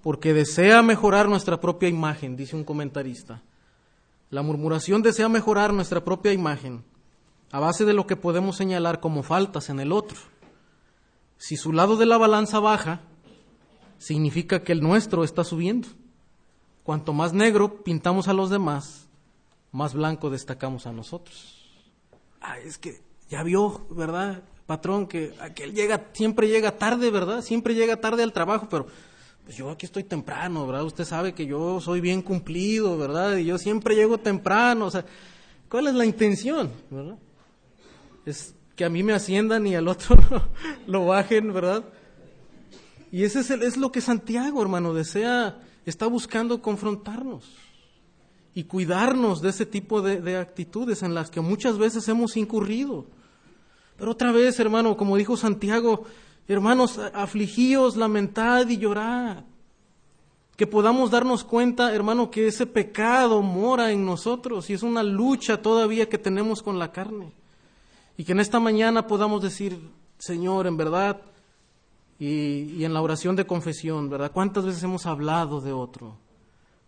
porque 0.00 0.32
desea 0.32 0.80
mejorar 0.80 1.28
nuestra 1.28 1.60
propia 1.60 1.88
imagen, 1.88 2.36
dice 2.36 2.54
un 2.54 2.62
comentarista. 2.62 3.42
La 4.30 4.42
murmuración 4.42 5.02
desea 5.02 5.28
mejorar 5.28 5.72
nuestra 5.72 6.04
propia 6.04 6.32
imagen 6.32 6.84
a 7.52 7.58
base 7.58 7.84
de 7.84 7.92
lo 7.92 8.06
que 8.06 8.16
podemos 8.16 8.56
señalar 8.56 9.00
como 9.00 9.22
faltas 9.22 9.70
en 9.70 9.80
el 9.80 9.92
otro. 9.92 10.18
Si 11.36 11.56
su 11.56 11.72
lado 11.72 11.96
de 11.96 12.06
la 12.06 12.18
balanza 12.18 12.60
baja, 12.60 13.00
significa 13.98 14.62
que 14.62 14.72
el 14.72 14.80
nuestro 14.80 15.24
está 15.24 15.44
subiendo. 15.44 15.88
Cuanto 16.82 17.12
más 17.12 17.32
negro 17.32 17.82
pintamos 17.82 18.28
a 18.28 18.32
los 18.32 18.50
demás, 18.50 19.08
más 19.72 19.94
blanco 19.94 20.30
destacamos 20.30 20.86
a 20.86 20.92
nosotros. 20.92 21.68
Ah, 22.40 22.58
es 22.58 22.78
que 22.78 23.02
ya 23.28 23.42
vio, 23.42 23.86
¿verdad, 23.90 24.42
patrón? 24.66 25.06
Que 25.06 25.34
aquel 25.40 25.74
llega, 25.74 26.08
siempre 26.12 26.48
llega 26.48 26.78
tarde, 26.78 27.10
¿verdad? 27.10 27.42
Siempre 27.42 27.74
llega 27.74 28.00
tarde 28.00 28.22
al 28.22 28.32
trabajo, 28.32 28.68
pero 28.68 28.86
pues 29.44 29.56
yo 29.56 29.70
aquí 29.70 29.86
estoy 29.86 30.04
temprano, 30.04 30.66
¿verdad? 30.66 30.84
Usted 30.84 31.04
sabe 31.04 31.34
que 31.34 31.46
yo 31.46 31.80
soy 31.80 32.00
bien 32.00 32.22
cumplido, 32.22 32.96
¿verdad? 32.96 33.36
Y 33.36 33.44
yo 33.44 33.58
siempre 33.58 33.94
llego 33.94 34.18
temprano, 34.18 34.86
o 34.86 34.90
sea, 34.90 35.04
¿cuál 35.68 35.88
es 35.88 35.94
la 35.94 36.04
intención, 36.04 36.70
verdad? 36.90 37.18
Es 38.26 38.54
que 38.76 38.84
a 38.84 38.90
mí 38.90 39.02
me 39.02 39.12
asciendan 39.12 39.66
y 39.66 39.74
al 39.74 39.88
otro 39.88 40.16
lo 40.86 41.06
bajen, 41.06 41.52
¿verdad? 41.52 41.84
Y 43.12 43.24
ese 43.24 43.40
es, 43.40 43.50
es 43.50 43.76
lo 43.76 43.90
que 43.90 44.00
Santiago, 44.00 44.62
hermano, 44.62 44.94
desea, 44.94 45.58
está 45.84 46.06
buscando 46.06 46.62
confrontarnos 46.62 47.44
y 48.54 48.64
cuidarnos 48.64 49.42
de 49.42 49.50
ese 49.50 49.66
tipo 49.66 50.02
de, 50.02 50.20
de 50.20 50.36
actitudes 50.36 51.02
en 51.02 51.14
las 51.14 51.30
que 51.30 51.40
muchas 51.40 51.78
veces 51.78 52.06
hemos 52.08 52.36
incurrido. 52.36 53.06
Pero 53.96 54.12
otra 54.12 54.32
vez, 54.32 54.58
hermano, 54.60 54.96
como 54.96 55.16
dijo 55.16 55.36
Santiago, 55.36 56.06
Hermanos, 56.50 56.98
afligíos, 57.14 57.96
lamentad 57.96 58.66
y 58.68 58.76
llorad. 58.76 59.44
Que 60.56 60.66
podamos 60.66 61.12
darnos 61.12 61.44
cuenta, 61.44 61.94
hermano, 61.94 62.28
que 62.28 62.48
ese 62.48 62.66
pecado 62.66 63.40
mora 63.40 63.92
en 63.92 64.04
nosotros 64.04 64.68
y 64.68 64.72
es 64.72 64.82
una 64.82 65.04
lucha 65.04 65.62
todavía 65.62 66.08
que 66.08 66.18
tenemos 66.18 66.60
con 66.60 66.80
la 66.80 66.90
carne. 66.90 67.32
Y 68.20 68.24
que 68.24 68.32
en 68.32 68.40
esta 68.40 68.60
mañana 68.60 69.06
podamos 69.06 69.40
decir, 69.40 69.80
Señor, 70.18 70.66
en 70.66 70.76
verdad, 70.76 71.22
y, 72.18 72.84
en 72.84 72.92
la 72.92 73.00
oración 73.00 73.34
de 73.34 73.46
confesión, 73.46 74.10
¿verdad? 74.10 74.30
¿Cuántas 74.30 74.66
veces 74.66 74.82
hemos 74.82 75.06
hablado 75.06 75.62
de 75.62 75.72
otro? 75.72 76.18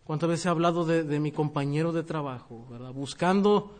¿Cuántas 0.04 0.28
veces 0.28 0.44
he 0.44 0.48
hablado 0.50 0.84
de, 0.84 1.18
mi 1.20 1.32
compañero 1.32 1.90
de 1.90 2.02
trabajo, 2.02 2.66
¿verdad? 2.70 2.92
Buscando 2.92 3.72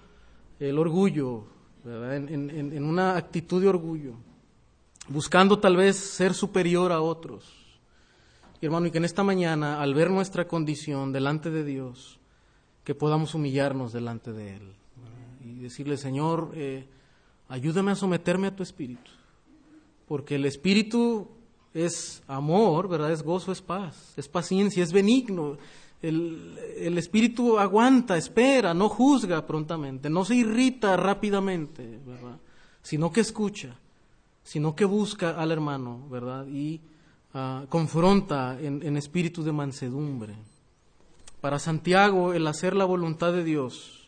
el 0.60 0.78
orgullo, 0.78 1.44
¿verdad? 1.84 2.16
en 2.16 2.84
una 2.84 3.18
actitud 3.18 3.60
de 3.60 3.68
orgullo 3.68 4.14
buscando 5.08 5.58
tal 5.58 5.76
vez 5.76 5.98
ser 5.98 6.32
superior 6.32 6.90
a 6.90 7.02
otros. 7.02 7.52
Y 8.62 8.64
hermano, 8.64 8.86
y 8.86 8.90
que 8.90 8.96
en 8.96 9.04
esta 9.04 9.24
mañana, 9.24 9.82
al 9.82 9.92
ver 9.92 10.10
nuestra 10.10 10.48
condición 10.48 11.12
delante 11.12 11.50
de 11.50 11.64
Dios, 11.64 12.18
que 12.82 12.94
podamos 12.94 13.34
humillarnos 13.34 13.92
delante 13.92 14.32
de 14.32 14.56
Él 14.56 14.72
y 15.44 15.58
decirle, 15.58 15.98
Señor, 15.98 16.52
eh, 16.54 16.88
ayúdame 17.52 17.92
a 17.92 17.94
someterme 17.94 18.48
a 18.48 18.56
tu 18.56 18.62
espíritu, 18.62 19.10
porque 20.06 20.36
el 20.36 20.44
espíritu 20.44 21.28
es 21.74 22.22
amor, 22.26 22.88
¿verdad? 22.88 23.12
Es 23.12 23.22
gozo, 23.22 23.52
es 23.52 23.62
paz, 23.62 24.14
es 24.16 24.28
paciencia, 24.28 24.82
es 24.82 24.92
benigno. 24.92 25.56
El, 26.02 26.58
el, 26.78 26.98
espíritu 26.98 27.58
aguanta, 27.58 28.16
espera, 28.16 28.74
no 28.74 28.88
juzga 28.88 29.46
prontamente, 29.46 30.10
no 30.10 30.24
se 30.24 30.34
irrita 30.34 30.96
rápidamente, 30.96 32.00
¿verdad? 32.04 32.38
Sino 32.82 33.12
que 33.12 33.20
escucha 33.20 33.76
sino 34.42 34.74
que 34.74 34.84
busca 34.84 35.30
al 35.30 35.52
hermano, 35.52 36.06
¿verdad? 36.10 36.46
Y 36.46 36.80
ah, 37.34 37.64
confronta 37.68 38.58
en, 38.60 38.96
espíritu 38.96 39.42
de 39.42 39.52
mansedumbre. 39.52 40.34
Para 41.40 41.58
Santiago, 41.58 42.32
el 42.32 42.46
hacer 42.46 42.74
la 42.74 42.84
voluntad 42.84 43.32
de 43.32 43.44
Dios 43.44 44.01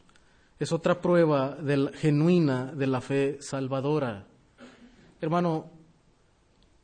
es 0.58 0.72
otra 0.72 1.00
prueba 1.00 1.56
genuina 1.94 2.72
de 2.72 2.86
la 2.86 3.00
fe 3.00 3.38
salvadora. 3.40 4.26
Hermano, 5.20 5.70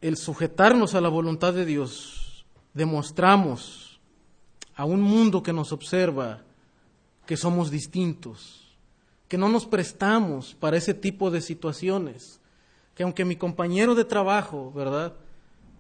el 0.01 0.16
sujetarnos 0.16 0.95
a 0.95 1.01
la 1.01 1.09
voluntad 1.09 1.53
de 1.53 1.64
Dios, 1.64 2.47
demostramos 2.75 4.01
a 4.75 4.85
un 4.85 5.03
mundo 5.03 5.43
que 5.43 5.53
nos 5.53 5.73
observa 5.73 6.43
que 7.27 7.37
somos 7.37 7.71
distintos, 7.71 8.77
que 9.29 9.39
no 9.39 9.49
nos 9.49 9.66
prestamos 9.66 10.55
para 10.55 10.77
ese 10.77 10.95
tipo 10.95 11.31
de 11.31 11.41
situaciones, 11.41 12.41
que 12.95 13.03
aunque 13.03 13.25
mi 13.25 13.37
compañero 13.37 13.95
de 13.95 14.05
trabajo, 14.05 14.73
¿verdad?, 14.73 15.14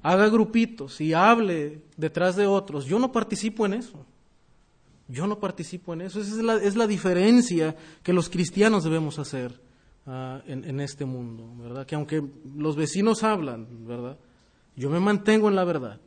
haga 0.02 0.28
grupitos 0.28 1.00
y 1.00 1.12
hable 1.12 1.82
detrás 1.96 2.36
de 2.36 2.46
otros, 2.46 2.86
yo 2.86 2.98
no 2.98 3.12
participo 3.12 3.66
en 3.66 3.74
eso. 3.74 4.06
Yo 5.10 5.26
no 5.26 5.38
participo 5.38 5.92
en 5.92 6.02
eso. 6.02 6.20
Esa 6.20 6.56
es 6.62 6.76
la, 6.76 6.86
diferencia 6.86 7.76
que 8.02 8.12
los 8.12 8.28
cristianos 8.28 8.84
debemos 8.84 9.18
hacer 9.18 9.60
ah, 10.06 10.40
en, 10.46 10.80
este 10.80 11.04
mundo, 11.04 11.52
¿verdad? 11.58 11.86
Que 11.86 11.96
aunque 11.96 12.22
los 12.56 12.76
vecinos 12.76 13.22
hablan, 13.24 13.86
¿verdad? 13.86 14.18
Yo 14.76 14.88
me 14.88 15.00
mantengo 15.00 15.48
en 15.48 15.56
la 15.56 15.64
verdad. 15.64 16.00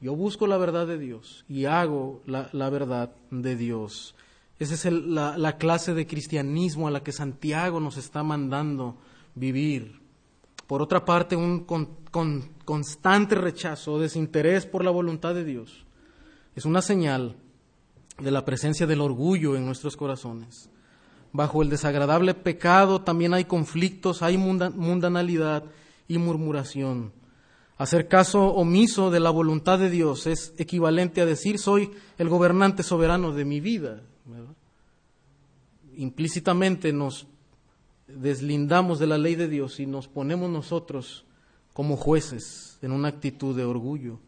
Yo 0.00 0.16
busco 0.16 0.46
la 0.46 0.56
verdad 0.56 0.86
de 0.86 0.98
Dios 0.98 1.44
y 1.48 1.66
hago 1.66 2.22
la, 2.26 2.70
verdad 2.70 3.14
de 3.30 3.54
Dios. 3.54 4.14
Esa 4.58 4.74
es 4.74 4.84
la, 4.92 5.36
la, 5.36 5.58
clase 5.58 5.94
de 5.94 6.06
cristianismo 6.06 6.88
a 6.88 6.90
la 6.90 7.02
que 7.02 7.12
Santiago 7.12 7.80
nos 7.80 7.96
está 7.98 8.22
mandando 8.22 8.96
vivir. 9.34 10.00
Por 10.66 10.82
otra 10.82 11.04
parte, 11.04 11.36
un 11.36 11.64
con, 11.64 11.96
con, 12.10 12.50
constante 12.64 13.34
rechazo 13.34 13.98
desinterés 13.98 14.66
por 14.66 14.84
la 14.84 14.90
voluntad 14.90 15.34
de 15.34 15.44
Dios 15.44 15.84
es 16.54 16.64
una 16.64 16.82
señal 16.82 17.36
de 18.18 18.30
la 18.30 18.44
presencia 18.44 18.86
del 18.86 19.00
orgullo 19.00 19.56
en 19.56 19.64
nuestros 19.64 19.96
corazones. 19.96 20.70
Bajo 21.32 21.62
el 21.62 21.70
desagradable 21.70 22.34
pecado 22.34 23.00
también 23.02 23.32
hay 23.32 23.44
conflictos, 23.44 24.22
hay 24.22 24.36
mundanalidad 24.36 25.64
y 26.06 26.18
murmuración. 26.18 27.12
Hacer 27.78 28.06
caso 28.06 28.48
omiso 28.48 29.10
de 29.10 29.18
la 29.18 29.30
voluntad 29.30 29.78
de 29.78 29.90
Dios 29.90 30.26
es 30.26 30.54
equivalente 30.58 31.20
a 31.20 31.26
decir 31.26 31.58
soy 31.58 31.90
el 32.18 32.28
gobernante 32.28 32.82
soberano 32.82 33.32
de 33.32 33.44
mi 33.44 33.60
vida. 33.60 34.02
Implícitamente 35.96 36.92
nos 36.92 37.26
deslindamos 38.06 38.98
de 38.98 39.06
la 39.06 39.18
ley 39.18 39.34
de 39.34 39.48
Dios 39.48 39.80
y 39.80 39.86
nos 39.86 40.06
ponemos 40.06 40.50
nosotros 40.50 41.24
como 41.72 41.96
jueces 41.96 42.78
en 42.82 42.92
una 42.92 43.08
actitud 43.08 43.56
de 43.56 43.64
orgullo. 43.64 44.18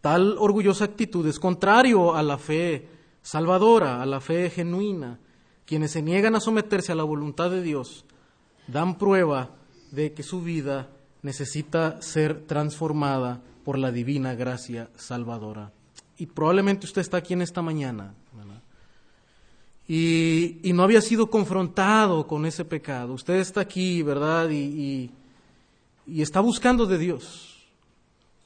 Tal 0.00 0.36
orgullosa 0.38 0.84
actitud 0.84 1.26
es 1.28 1.38
contrario 1.38 2.16
a 2.16 2.22
la 2.24 2.36
fe 2.36 2.88
salvadora, 3.22 4.02
a 4.02 4.06
la 4.06 4.20
fe 4.20 4.50
genuina. 4.50 5.18
Quienes 5.64 5.92
se 5.92 6.02
niegan 6.02 6.34
a 6.34 6.40
someterse 6.40 6.92
a 6.92 6.96
la 6.96 7.04
voluntad 7.04 7.50
de 7.50 7.62
Dios 7.62 8.04
dan 8.66 8.98
prueba 8.98 9.50
de 9.90 10.12
que 10.12 10.22
su 10.22 10.42
vida 10.42 10.90
necesita 11.22 12.02
ser 12.02 12.46
transformada 12.46 13.40
por 13.64 13.78
la 13.78 13.92
divina 13.92 14.34
gracia 14.34 14.90
salvadora. 14.96 15.72
Y 16.18 16.26
probablemente 16.26 16.86
usted 16.86 17.00
está 17.00 17.18
aquí 17.18 17.32
en 17.32 17.42
esta 17.42 17.62
mañana 17.62 18.14
y, 19.88 20.60
y, 20.62 20.72
no 20.72 20.84
había 20.84 21.00
sido 21.00 21.28
confrontado 21.28 22.26
con 22.26 22.46
ese 22.46 22.64
pecado. 22.64 23.14
Usted 23.14 23.34
está 23.34 23.60
aquí, 23.60 24.02
¿verdad? 24.02 24.48
Y, 24.48 24.56
y, 24.56 25.10
y 26.06 26.22
está 26.22 26.40
buscando 26.40 26.86
de 26.86 26.98
Dios. 26.98 27.51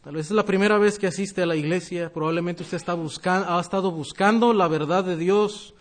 Tal 0.07 0.14
vez 0.14 0.26
es 0.26 0.36
la 0.36 0.46
primera 0.46 0.78
vez 0.78 1.00
que 1.00 1.09
asiste 1.09 1.42
a 1.42 1.46
la 1.46 1.57
iglesia, 1.57 2.12
probablemente 2.12 2.62
usted 2.62 2.76
está 2.76 2.94
buscando, 2.94 3.50
ha 3.50 3.61
estado 3.61 3.90
buscando 3.90 4.52
la 4.52 4.68
verdad 4.68 5.02
de 5.02 5.16
Dios, 5.16 5.74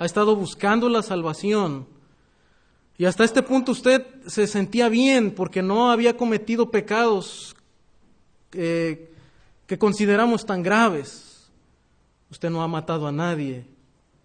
ha 0.00 0.04
estado 0.04 0.34
buscando 0.34 0.88
la 0.88 1.00
salvación. 1.00 1.86
Y 2.96 3.04
hasta 3.04 3.22
este 3.22 3.40
punto 3.40 3.70
usted 3.70 4.04
se 4.26 4.48
sentía 4.48 4.88
bien 4.88 5.30
porque 5.30 5.62
no 5.62 5.92
había 5.92 6.16
cometido 6.16 6.72
pecados 6.72 7.54
eh, 8.50 9.12
que 9.68 9.78
consideramos 9.78 10.44
tan 10.44 10.64
graves. 10.64 11.48
Usted 12.32 12.50
no 12.50 12.64
ha 12.64 12.66
matado 12.66 13.06
a 13.06 13.12
nadie, 13.12 13.64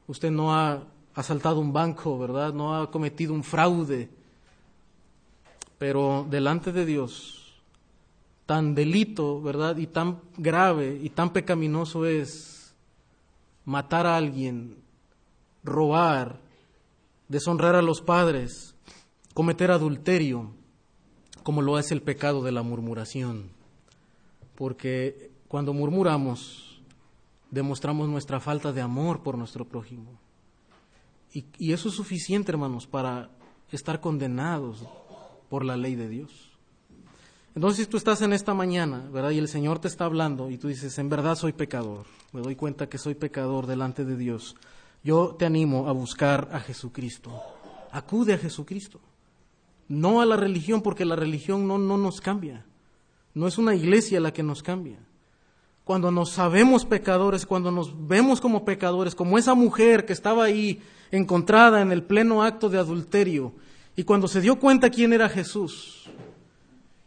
usted 0.07 0.31
no 0.31 0.51
ha 0.51 0.81
asaltado 1.13 1.59
un 1.59 1.71
banco, 1.71 2.17
¿verdad? 2.17 2.53
No 2.53 2.75
ha 2.75 2.89
cometido 2.89 3.35
un 3.35 3.43
fraude. 3.43 4.09
Pero 5.77 6.25
delante 6.27 6.71
de 6.71 6.87
Dios, 6.87 7.42
tan 8.45 8.75
delito, 8.75 9.41
¿verdad? 9.41 9.77
Y 9.77 9.87
tan 9.87 10.21
grave 10.37 10.99
y 11.01 11.09
tan 11.09 11.31
pecaminoso 11.31 12.05
es 12.05 12.75
matar 13.65 14.05
a 14.05 14.17
alguien, 14.17 14.77
robar, 15.63 16.41
deshonrar 17.27 17.75
a 17.75 17.81
los 17.81 18.01
padres, 18.01 18.75
cometer 19.33 19.71
adulterio, 19.71 20.51
como 21.43 21.61
lo 21.61 21.79
es 21.79 21.91
el 21.91 22.01
pecado 22.01 22.41
de 22.43 22.51
la 22.51 22.63
murmuración. 22.63 23.51
Porque 24.55 25.31
cuando 25.47 25.73
murmuramos, 25.73 26.81
demostramos 27.49 28.09
nuestra 28.09 28.39
falta 28.39 28.71
de 28.71 28.81
amor 28.81 29.23
por 29.23 29.37
nuestro 29.37 29.65
prójimo. 29.65 30.19
Y, 31.33 31.45
y 31.57 31.73
eso 31.73 31.89
es 31.89 31.95
suficiente, 31.95 32.51
hermanos, 32.51 32.87
para 32.87 33.29
estar 33.71 33.99
condenados 33.99 34.85
por 35.49 35.65
la 35.65 35.77
ley 35.77 35.95
de 35.95 36.09
Dios. 36.09 36.52
Entonces, 37.55 37.87
tú 37.87 37.97
estás 37.97 38.21
en 38.21 38.33
esta 38.33 38.53
mañana, 38.53 39.07
¿verdad? 39.11 39.29
Y 39.31 39.37
el 39.37 39.47
Señor 39.47 39.79
te 39.79 39.87
está 39.87 40.05
hablando 40.05 40.49
y 40.49 40.57
tú 40.57 40.67
dices, 40.67 40.97
en 40.97 41.09
verdad 41.09 41.35
soy 41.35 41.53
pecador, 41.53 42.05
me 42.31 42.41
doy 42.41 42.55
cuenta 42.55 42.89
que 42.89 42.97
soy 42.97 43.13
pecador 43.13 43.67
delante 43.67 44.05
de 44.05 44.17
Dios. 44.17 44.55
Yo 45.03 45.35
te 45.37 45.45
animo 45.45 45.87
a 45.87 45.91
buscar 45.91 46.49
a 46.51 46.59
Jesucristo. 46.59 47.31
Acude 47.91 48.33
a 48.33 48.37
Jesucristo. 48.37 48.99
No 49.87 50.21
a 50.21 50.25
la 50.25 50.37
religión, 50.37 50.81
porque 50.81 51.05
la 51.05 51.15
religión 51.15 51.67
no, 51.67 51.77
no 51.77 51.97
nos 51.97 52.21
cambia. 52.21 52.65
No 53.35 53.47
es 53.47 53.57
una 53.57 53.75
iglesia 53.75 54.19
la 54.19 54.33
que 54.33 54.41
nos 54.41 54.63
cambia. 54.63 54.97
Cuando 55.83 56.09
nos 56.09 56.31
sabemos 56.31 56.85
pecadores, 56.85 57.45
cuando 57.45 57.69
nos 57.69 58.07
vemos 58.07 58.39
como 58.39 58.63
pecadores, 58.63 59.13
como 59.13 59.37
esa 59.37 59.53
mujer 59.53 60.05
que 60.05 60.13
estaba 60.13 60.45
ahí 60.45 60.81
encontrada 61.11 61.81
en 61.81 61.91
el 61.91 62.03
pleno 62.03 62.41
acto 62.41 62.69
de 62.69 62.79
adulterio, 62.79 63.53
y 63.95 64.05
cuando 64.05 64.27
se 64.27 64.41
dio 64.41 64.57
cuenta 64.59 64.89
quién 64.89 65.13
era 65.13 65.29
Jesús, 65.29 66.09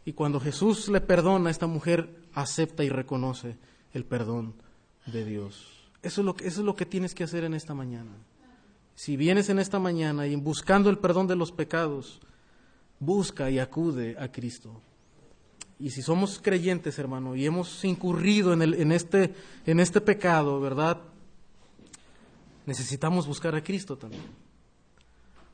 y 0.06 0.12
cuando 0.12 0.38
Jesús 0.38 0.88
le 0.88 1.00
perdona, 1.00 1.50
esta 1.50 1.66
mujer 1.66 2.22
acepta 2.32 2.84
y 2.84 2.88
reconoce 2.88 3.56
el 3.92 4.04
perdón 4.04 4.54
de 5.04 5.24
Dios. 5.24 5.66
Eso 6.00 6.20
es 6.20 6.24
lo 6.24 6.36
que, 6.36 6.46
eso 6.46 6.60
es 6.60 6.64
lo 6.64 6.76
que 6.76 6.86
tienes 6.86 7.12
que 7.12 7.24
hacer 7.24 7.42
en 7.42 7.54
esta 7.54 7.74
mañana. 7.74 8.12
Si 8.94 9.16
vienes 9.16 9.48
en 9.48 9.58
esta 9.58 9.80
mañana 9.80 10.28
y 10.28 10.36
buscando 10.36 10.90
el 10.90 10.98
perdón 10.98 11.26
de 11.26 11.34
los 11.34 11.50
pecados, 11.50 12.20
busca 13.00 13.50
y 13.50 13.58
acude 13.58 14.16
a 14.16 14.30
Cristo. 14.30 14.80
Y 15.80 15.90
si 15.90 16.02
somos 16.02 16.38
creyentes, 16.40 17.00
hermano, 17.00 17.34
y 17.34 17.44
hemos 17.44 17.84
incurrido 17.84 18.52
en, 18.52 18.62
el, 18.62 18.74
en, 18.74 18.92
este, 18.92 19.34
en 19.66 19.80
este 19.80 20.00
pecado, 20.00 20.60
¿verdad? 20.60 21.02
Necesitamos 22.64 23.26
buscar 23.26 23.56
a 23.56 23.64
Cristo 23.64 23.98
también. 23.98 24.22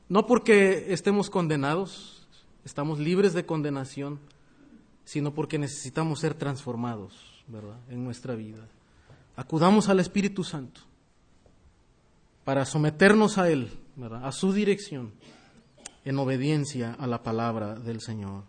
No 0.09 0.27
porque 0.27 0.93
estemos 0.93 1.31
condenados, 1.31 2.27
estamos 2.63 2.99
libres 2.99 3.33
de 3.33 3.47
condenación, 3.47 4.19
sino 5.05 5.33
porque 5.33 5.57
necesitamos 5.57 6.19
ser 6.19 6.33
transformados, 6.33 7.43
¿verdad?, 7.47 7.77
en 7.89 8.03
nuestra 8.03 8.35
vida. 8.35 8.67
Acudamos 9.35 9.89
al 9.89 9.99
Espíritu 9.99 10.43
Santo 10.43 10.81
para 12.43 12.65
someternos 12.65 13.37
a 13.37 13.49
Él, 13.49 13.71
¿verdad?, 13.95 14.25
a 14.25 14.31
su 14.31 14.53
dirección, 14.53 15.13
en 16.05 16.19
obediencia 16.19 16.93
a 16.93 17.07
la 17.07 17.23
palabra 17.23 17.75
del 17.75 18.01
Señor. 18.01 18.43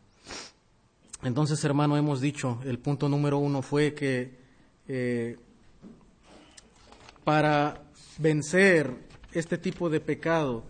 Entonces, 1.22 1.64
hermano, 1.64 1.96
hemos 1.96 2.20
dicho, 2.20 2.60
el 2.64 2.78
punto 2.78 3.08
número 3.08 3.38
uno 3.38 3.62
fue 3.62 3.94
que 3.94 4.38
eh, 4.86 5.38
para 7.24 7.82
vencer 8.18 8.94
este 9.32 9.56
tipo 9.56 9.88
de 9.88 10.00
pecado, 10.00 10.64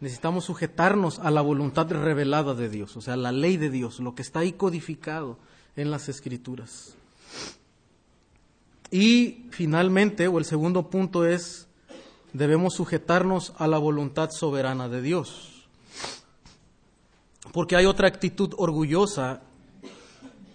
necesitamos 0.00 0.44
sujetarnos 0.44 1.18
a 1.18 1.30
la 1.30 1.40
voluntad 1.40 1.90
revelada 1.90 2.54
de 2.54 2.68
Dios, 2.68 2.96
o 2.96 3.00
sea, 3.00 3.16
la 3.16 3.32
ley 3.32 3.56
de 3.56 3.70
Dios, 3.70 4.00
lo 4.00 4.14
que 4.14 4.22
está 4.22 4.40
ahí 4.40 4.52
codificado 4.52 5.38
en 5.76 5.90
las 5.90 6.08
escrituras. 6.08 6.94
Y 8.90 9.46
finalmente, 9.50 10.28
o 10.28 10.38
el 10.38 10.44
segundo 10.44 10.88
punto 10.88 11.26
es, 11.26 11.68
debemos 12.32 12.74
sujetarnos 12.74 13.52
a 13.58 13.66
la 13.66 13.78
voluntad 13.78 14.30
soberana 14.30 14.88
de 14.88 15.02
Dios. 15.02 15.66
Porque 17.52 17.76
hay 17.76 17.86
otra 17.86 18.08
actitud 18.08 18.54
orgullosa 18.56 19.42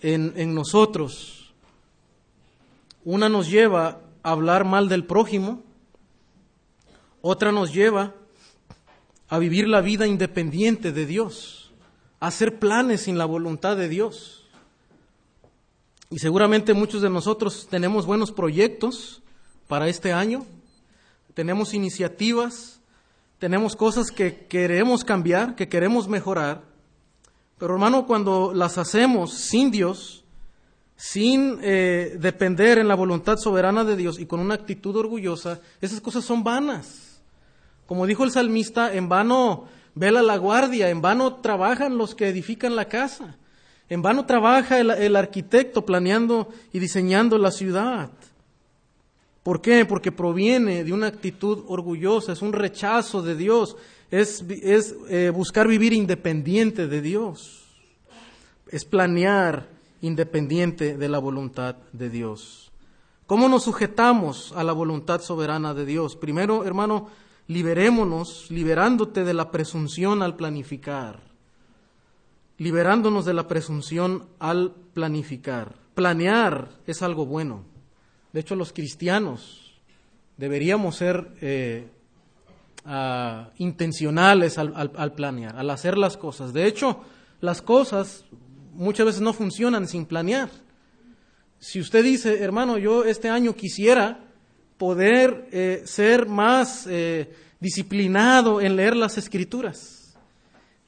en, 0.01 0.33
en 0.35 0.55
nosotros. 0.55 1.53
Una 3.03 3.29
nos 3.29 3.49
lleva 3.49 3.99
a 4.23 4.31
hablar 4.31 4.65
mal 4.65 4.89
del 4.89 5.05
prójimo, 5.05 5.61
otra 7.21 7.51
nos 7.51 7.73
lleva 7.73 8.13
a 9.29 9.39
vivir 9.39 9.67
la 9.67 9.81
vida 9.81 10.07
independiente 10.07 10.91
de 10.91 11.05
Dios, 11.05 11.71
a 12.19 12.27
hacer 12.27 12.59
planes 12.59 13.01
sin 13.01 13.17
la 13.17 13.25
voluntad 13.25 13.77
de 13.77 13.89
Dios. 13.89 14.45
Y 16.09 16.19
seguramente 16.19 16.73
muchos 16.73 17.01
de 17.01 17.09
nosotros 17.09 17.67
tenemos 17.69 18.05
buenos 18.05 18.31
proyectos 18.31 19.21
para 19.67 19.87
este 19.87 20.13
año, 20.13 20.45
tenemos 21.33 21.73
iniciativas, 21.73 22.79
tenemos 23.39 23.75
cosas 23.75 24.11
que 24.11 24.45
queremos 24.45 25.03
cambiar, 25.03 25.55
que 25.55 25.67
queremos 25.67 26.07
mejorar, 26.07 26.61
pero 27.57 27.73
hermano, 27.73 28.05
cuando 28.05 28.53
las 28.53 28.77
hacemos 28.77 29.33
sin 29.33 29.71
Dios, 29.71 30.23
sin 30.95 31.59
eh, 31.61 32.17
depender 32.19 32.77
en 32.77 32.87
la 32.87 32.95
voluntad 32.95 33.37
soberana 33.37 33.83
de 33.83 33.95
Dios 33.95 34.19
y 34.19 34.25
con 34.25 34.39
una 34.39 34.55
actitud 34.55 34.95
orgullosa, 34.95 35.59
esas 35.81 36.01
cosas 36.01 36.23
son 36.23 36.43
vanas 36.43 37.12
Como 37.93 38.07
dijo 38.07 38.23
el 38.23 38.31
salmista, 38.31 38.91
en 38.91 39.07
vano 39.07 39.65
vela 39.93 40.23
la 40.23 40.37
guardia, 40.37 40.89
en 40.89 40.99
vano 40.99 41.35
trabajan 41.35 41.95
los 41.95 42.15
que 42.15 42.27
edifican 42.27 42.75
la 42.75 42.85
casa, 42.85 43.37
en 43.87 44.01
vano 44.01 44.25
trabaja 44.25 44.79
el, 44.79 45.15
arquitecto 45.15 45.85
planeando 45.85 46.49
y 46.71 46.79
diseñando 46.79 47.37
la 47.37 47.51
ciudad. 47.51 48.09
¿Por 49.43 49.61
qué? 49.61 49.85
Porque 49.85 50.11
proviene 50.11 50.83
de 50.83 50.91
una 50.91 51.05
actitud 51.05 51.65
orgullosa, 51.67 52.33
es 52.33 52.41
un 52.41 52.53
rechazo 52.53 53.21
de 53.21 53.35
Dios, 53.35 53.77
es, 54.09 54.43
es 54.49 54.95
eh, 55.07 55.29
buscar 55.29 55.67
vivir 55.67 55.93
independiente 55.93 56.87
de 56.87 56.99
Dios, 56.99 57.63
es 58.71 58.85
planear 58.85 59.67
independiente 60.01 60.97
de 60.97 61.09
la 61.09 61.19
voluntad 61.19 61.75
de 61.91 62.09
Dios. 62.09 62.71
¿Cómo 63.27 63.47
nos 63.47 63.65
sujetamos 63.65 64.51
a 64.55 64.63
la 64.63 64.73
voluntad 64.73 65.21
soberana 65.21 65.75
de 65.75 65.85
Dios? 65.85 66.15
Primero, 66.15 66.65
hermano, 66.65 67.09
liberémonos, 67.47 68.49
liberándote 68.49 69.23
de 69.23 69.33
la 69.33 69.51
presunción 69.51 70.21
al 70.21 70.35
planificar, 70.35 71.19
liberándonos 72.57 73.25
de 73.25 73.33
la 73.33 73.47
presunción 73.47 74.27
al 74.39 74.73
planificar. 74.93 75.75
Planear 75.95 76.69
es 76.87 77.01
algo 77.01 77.25
bueno. 77.25 77.63
De 78.31 78.39
hecho, 78.39 78.55
los 78.55 78.73
cristianos 78.73 79.73
deberíamos 80.37 80.95
ser 80.95 81.31
eh, 81.41 81.87
uh, 82.85 83.49
intencionales 83.57 84.57
al, 84.57 84.73
al, 84.75 84.91
al, 84.95 85.13
planear, 85.13 85.55
al 85.57 85.69
hacer 85.69 85.97
las 85.97 86.17
cosas. 86.17 86.53
De 86.53 86.65
hecho, 86.65 87.01
las 87.41 87.61
cosas 87.61 88.25
muchas 88.73 89.05
veces 89.05 89.21
no 89.21 89.33
funcionan 89.33 89.87
sin 89.87 90.05
planear. 90.05 90.49
Si 91.59 91.79
usted 91.79 92.03
dice, 92.03 92.43
hermano, 92.43 92.77
yo 92.77 93.05
este 93.05 93.29
año 93.29 93.53
quisiera 93.55 94.32
poder 94.77 95.47
eh, 95.51 95.83
ser 95.85 96.27
más 96.27 96.87
eh, 96.87 97.33
disciplinado 97.59 98.61
en 98.61 98.75
leer 98.75 98.95
las 98.95 99.17
escrituras, 99.17 100.15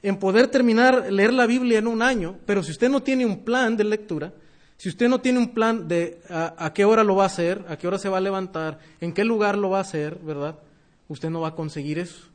en 0.02 0.18
poder 0.18 0.48
terminar 0.48 1.12
leer 1.12 1.32
la 1.32 1.46
Biblia 1.46 1.78
en 1.78 1.86
un 1.86 2.02
año, 2.02 2.36
pero 2.46 2.62
si 2.62 2.72
usted 2.72 2.88
no 2.88 3.02
tiene 3.02 3.26
un 3.26 3.44
plan 3.44 3.76
de 3.76 3.84
lectura, 3.84 4.32
si 4.76 4.90
usted 4.90 5.08
no 5.08 5.20
tiene 5.20 5.38
un 5.38 5.54
plan 5.54 5.88
de 5.88 6.20
a, 6.28 6.54
a, 6.58 6.72
qué 6.74 6.84
hora 6.84 7.02
lo 7.02 7.16
va 7.16 7.24
a 7.24 7.26
hacer, 7.26 7.64
a 7.68 7.76
qué 7.76 7.88
hora 7.88 7.98
se 7.98 8.10
va 8.10 8.18
a 8.18 8.20
levantar, 8.20 8.78
en 9.00 9.12
qué 9.14 9.24
lugar 9.24 9.56
lo 9.56 9.70
va 9.70 9.78
a 9.78 9.82
hacer, 9.82 10.18
¿verdad? 10.22 10.56
Usted 11.08 11.30
no 11.30 11.40
va 11.40 11.48
a 11.48 11.54
conseguir 11.54 11.98
eso. 11.98 12.26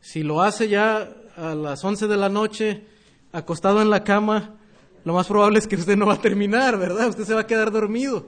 Si 0.00 0.22
lo 0.22 0.42
hace 0.42 0.68
ya 0.68 1.08
a 1.36 1.54
las 1.54 1.82
11 1.82 2.06
de 2.06 2.16
la 2.16 2.28
noche, 2.28 2.84
acostado 3.32 3.80
en 3.80 3.90
la 3.90 4.04
cama, 4.04 4.56
lo 5.04 5.14
más 5.14 5.26
probable 5.26 5.58
es 5.58 5.66
que 5.66 5.76
usted 5.76 5.96
no 5.96 6.06
va 6.06 6.14
a 6.14 6.20
terminar, 6.20 6.78
¿verdad? 6.78 7.08
Usted 7.08 7.24
se 7.24 7.34
va 7.34 7.40
a 7.40 7.46
quedar 7.46 7.70
dormido. 7.70 8.26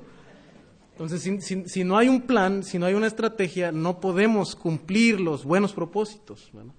Entonces, 0.93 1.23
si, 1.23 1.41
si, 1.41 1.69
si 1.69 1.85
no 1.85 1.97
hay 1.97 2.09
un 2.09 2.23
plan, 2.23 2.63
si 2.63 2.79
no 2.79 2.87
hay 2.87 2.95
una 2.95 3.07
estrategia, 3.07 3.73
no 3.73 3.99
podemos 4.01 4.55
cumplir 4.55 5.21
los 5.21 5.45
buenos 5.45 5.73
propósitos 5.73 6.51
¿verdad? 6.53 6.75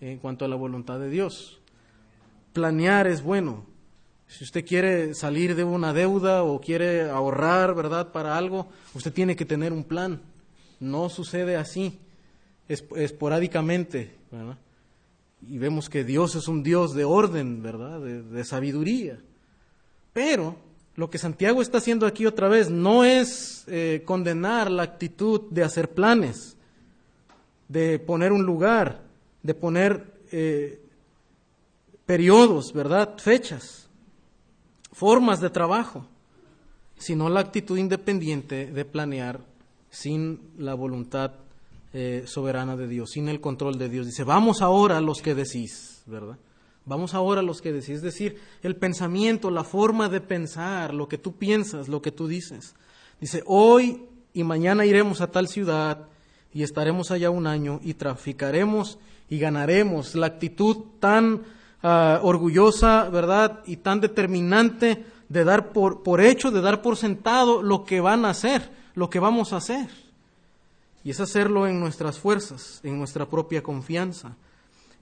en 0.00 0.18
cuanto 0.18 0.44
a 0.44 0.48
la 0.48 0.56
voluntad 0.56 0.98
de 0.98 1.08
Dios. 1.08 1.60
Planear 2.52 3.06
es 3.06 3.22
bueno, 3.22 3.64
si 4.26 4.44
usted 4.44 4.66
quiere 4.66 5.14
salir 5.14 5.54
de 5.54 5.62
una 5.62 5.92
deuda 5.92 6.42
o 6.42 6.60
quiere 6.60 7.08
ahorrar, 7.08 7.74
¿verdad?, 7.74 8.12
para 8.12 8.36
algo, 8.36 8.68
usted 8.94 9.12
tiene 9.12 9.36
que 9.36 9.44
tener 9.44 9.72
un 9.72 9.84
plan. 9.84 10.22
No 10.80 11.08
sucede 11.08 11.56
así, 11.56 12.00
esporádicamente, 12.68 14.16
¿verdad? 14.30 14.58
Y 15.46 15.58
vemos 15.58 15.88
que 15.88 16.02
Dios 16.02 16.34
es 16.34 16.48
un 16.48 16.62
Dios 16.62 16.94
de 16.94 17.04
orden, 17.04 17.62
¿verdad?, 17.62 18.00
de, 18.00 18.22
de 18.22 18.44
sabiduría. 18.44 19.20
Pero 20.12 20.56
lo 20.94 21.08
que 21.08 21.18
Santiago 21.18 21.62
está 21.62 21.78
haciendo 21.78 22.06
aquí 22.06 22.26
otra 22.26 22.48
vez 22.48 22.70
no 22.70 23.04
es 23.04 23.64
eh, 23.66 24.02
condenar 24.04 24.70
la 24.70 24.82
actitud 24.82 25.42
de 25.50 25.64
hacer 25.64 25.90
planes, 25.90 26.56
de 27.68 27.98
poner 27.98 28.32
un 28.32 28.44
lugar, 28.44 29.02
de 29.42 29.54
poner 29.54 30.12
eh, 30.30 30.80
periodos, 32.04 32.72
¿verdad?, 32.72 33.18
fechas 33.18 33.88
formas 34.92 35.40
de 35.40 35.50
trabajo, 35.50 36.06
sino 36.98 37.28
la 37.28 37.40
actitud 37.40 37.78
independiente 37.78 38.66
de 38.66 38.84
planear 38.84 39.40
sin 39.90 40.52
la 40.58 40.74
voluntad 40.74 41.32
eh, 41.94 42.24
soberana 42.26 42.76
de 42.76 42.86
Dios, 42.86 43.10
sin 43.10 43.28
el 43.28 43.40
control 43.40 43.78
de 43.78 43.88
Dios. 43.88 44.06
Dice, 44.06 44.24
vamos 44.24 44.62
ahora 44.62 45.00
los 45.00 45.20
que 45.22 45.34
decís, 45.34 46.02
¿verdad? 46.06 46.38
Vamos 46.84 47.14
ahora 47.14 47.40
a 47.40 47.44
los 47.44 47.62
que 47.62 47.72
decís, 47.72 47.90
es 47.90 48.02
decir, 48.02 48.40
el 48.62 48.74
pensamiento, 48.74 49.50
la 49.50 49.62
forma 49.62 50.08
de 50.08 50.20
pensar, 50.20 50.92
lo 50.92 51.08
que 51.08 51.18
tú 51.18 51.36
piensas, 51.36 51.88
lo 51.88 52.02
que 52.02 52.10
tú 52.10 52.26
dices. 52.26 52.74
Dice, 53.20 53.42
hoy 53.46 54.04
y 54.34 54.42
mañana 54.42 54.84
iremos 54.84 55.20
a 55.20 55.30
tal 55.30 55.46
ciudad 55.46 56.08
y 56.52 56.64
estaremos 56.64 57.10
allá 57.10 57.30
un 57.30 57.46
año 57.46 57.80
y 57.84 57.94
traficaremos 57.94 58.98
y 59.30 59.38
ganaremos. 59.38 60.16
La 60.16 60.26
actitud 60.26 60.78
tan 60.98 61.42
uh, 61.82 62.18
orgullosa, 62.22 63.08
¿verdad? 63.10 63.60
Y 63.64 63.76
tan 63.76 64.00
determinante 64.00 65.04
de 65.28 65.44
dar 65.44 65.72
por 65.72 66.20
hecho, 66.20 66.50
de 66.50 66.60
dar 66.60 66.82
por 66.82 66.96
sentado 66.96 67.62
lo 67.62 67.84
que 67.84 68.00
van 68.00 68.24
a 68.24 68.30
hacer, 68.30 68.70
lo 68.94 69.08
que 69.08 69.20
vamos 69.20 69.52
a 69.52 69.58
hacer. 69.58 69.88
Y 71.04 71.10
es 71.10 71.20
hacerlo 71.20 71.66
en 71.66 71.80
nuestras 71.80 72.18
fuerzas, 72.18 72.80
en 72.82 72.98
nuestra 72.98 73.26
propia 73.26 73.62
confianza. 73.62 74.36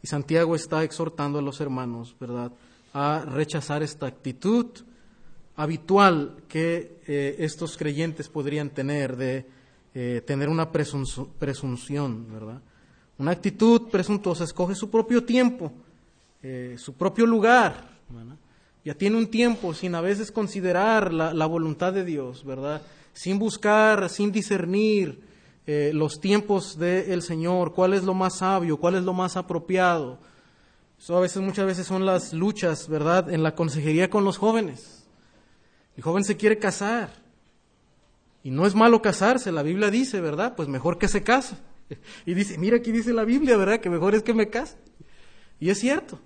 Y 0.03 0.07
Santiago 0.07 0.55
está 0.55 0.83
exhortando 0.83 1.39
a 1.39 1.43
los 1.43 1.61
hermanos, 1.61 2.17
¿verdad?, 2.19 2.53
a 2.93 3.25
rechazar 3.25 3.83
esta 3.83 4.07
actitud 4.07 4.67
habitual 5.57 6.37
que 6.49 7.01
eh, 7.07 7.37
estos 7.39 7.77
creyentes 7.77 8.29
podrían 8.29 8.71
tener 8.71 9.17
de 9.17 9.47
eh, 9.95 10.23
tener 10.27 10.49
una 10.49 10.71
presunción, 10.71 12.27
¿verdad? 12.33 12.61
Una 13.19 13.33
actitud 13.33 13.89
presuntuosa 13.91 14.45
escoge 14.45 14.75
su 14.75 14.89
propio 14.91 15.25
tiempo 15.25 15.73
eh, 16.43 16.77
su 16.79 16.95
propio 16.95 17.27
lugar, 17.27 17.87
ya 18.83 18.95
tiene 18.95 19.19
un 19.19 19.27
tiempo 19.27 19.75
sin 19.75 19.95
a 19.95 20.01
veces 20.01 20.33
considerar 20.33 21.13
la, 21.13 21.35
la 21.35 21.45
voluntad 21.45 21.93
de 21.93 22.03
Dios, 22.03 22.47
¿verdad? 22.47 22.81
Sin 23.13 23.39
buscar, 23.39 24.09
sin 24.09 24.33
discernir 24.33 25.21
eh, 25.67 25.93
los 25.95 26.21
tiempos 26.21 26.79
del 26.79 27.23
Señor, 27.23 27.75
cuál 27.75 27.95
es 27.95 28.05
lo 28.05 28.15
más 28.15 28.39
sabio, 28.39 28.79
cuál 28.79 28.97
es 28.97 29.03
lo 29.03 29.13
más 29.13 29.37
apropiado. 29.37 30.19
Eso 30.99 31.17
a 31.17 31.21
veces, 31.21 31.43
muchas 31.43 31.67
veces 31.67 31.87
son 31.87 32.05
las 32.05 32.33
luchas, 32.33 32.89
¿verdad?, 32.89 33.31
en 33.33 33.43
la 33.43 33.55
consejería 33.55 34.11
con 34.11 34.25
los 34.25 34.37
jóvenes. 34.37 35.07
El 35.97 36.03
joven 36.03 36.25
se 36.25 36.37
quiere 36.37 36.59
casar. 36.59 37.11
Y 38.43 38.51
no 38.51 38.67
es 38.67 38.75
malo 38.75 39.03
casarse, 39.03 39.53
la 39.53 39.63
Biblia 39.63 39.91
dice, 39.91 40.21
¿verdad? 40.21 40.55
Pues 40.57 40.69
mejor 40.69 40.99
que 40.99 41.09
se 41.09 41.23
case. 41.23 41.57
Y 42.25 42.35
dice, 42.35 42.57
mira 42.57 42.77
aquí 42.77 42.93
dice 42.93 43.13
la 43.13 43.25
Biblia, 43.25 43.57
¿verdad? 43.57 43.81
Que 43.81 43.91
mejor 43.91 44.15
es 44.15 44.23
que 44.23 44.35
me 44.35 44.49
case. 44.49 44.77
Y 45.59 45.71
es 45.71 45.79
cierto. 45.79 46.21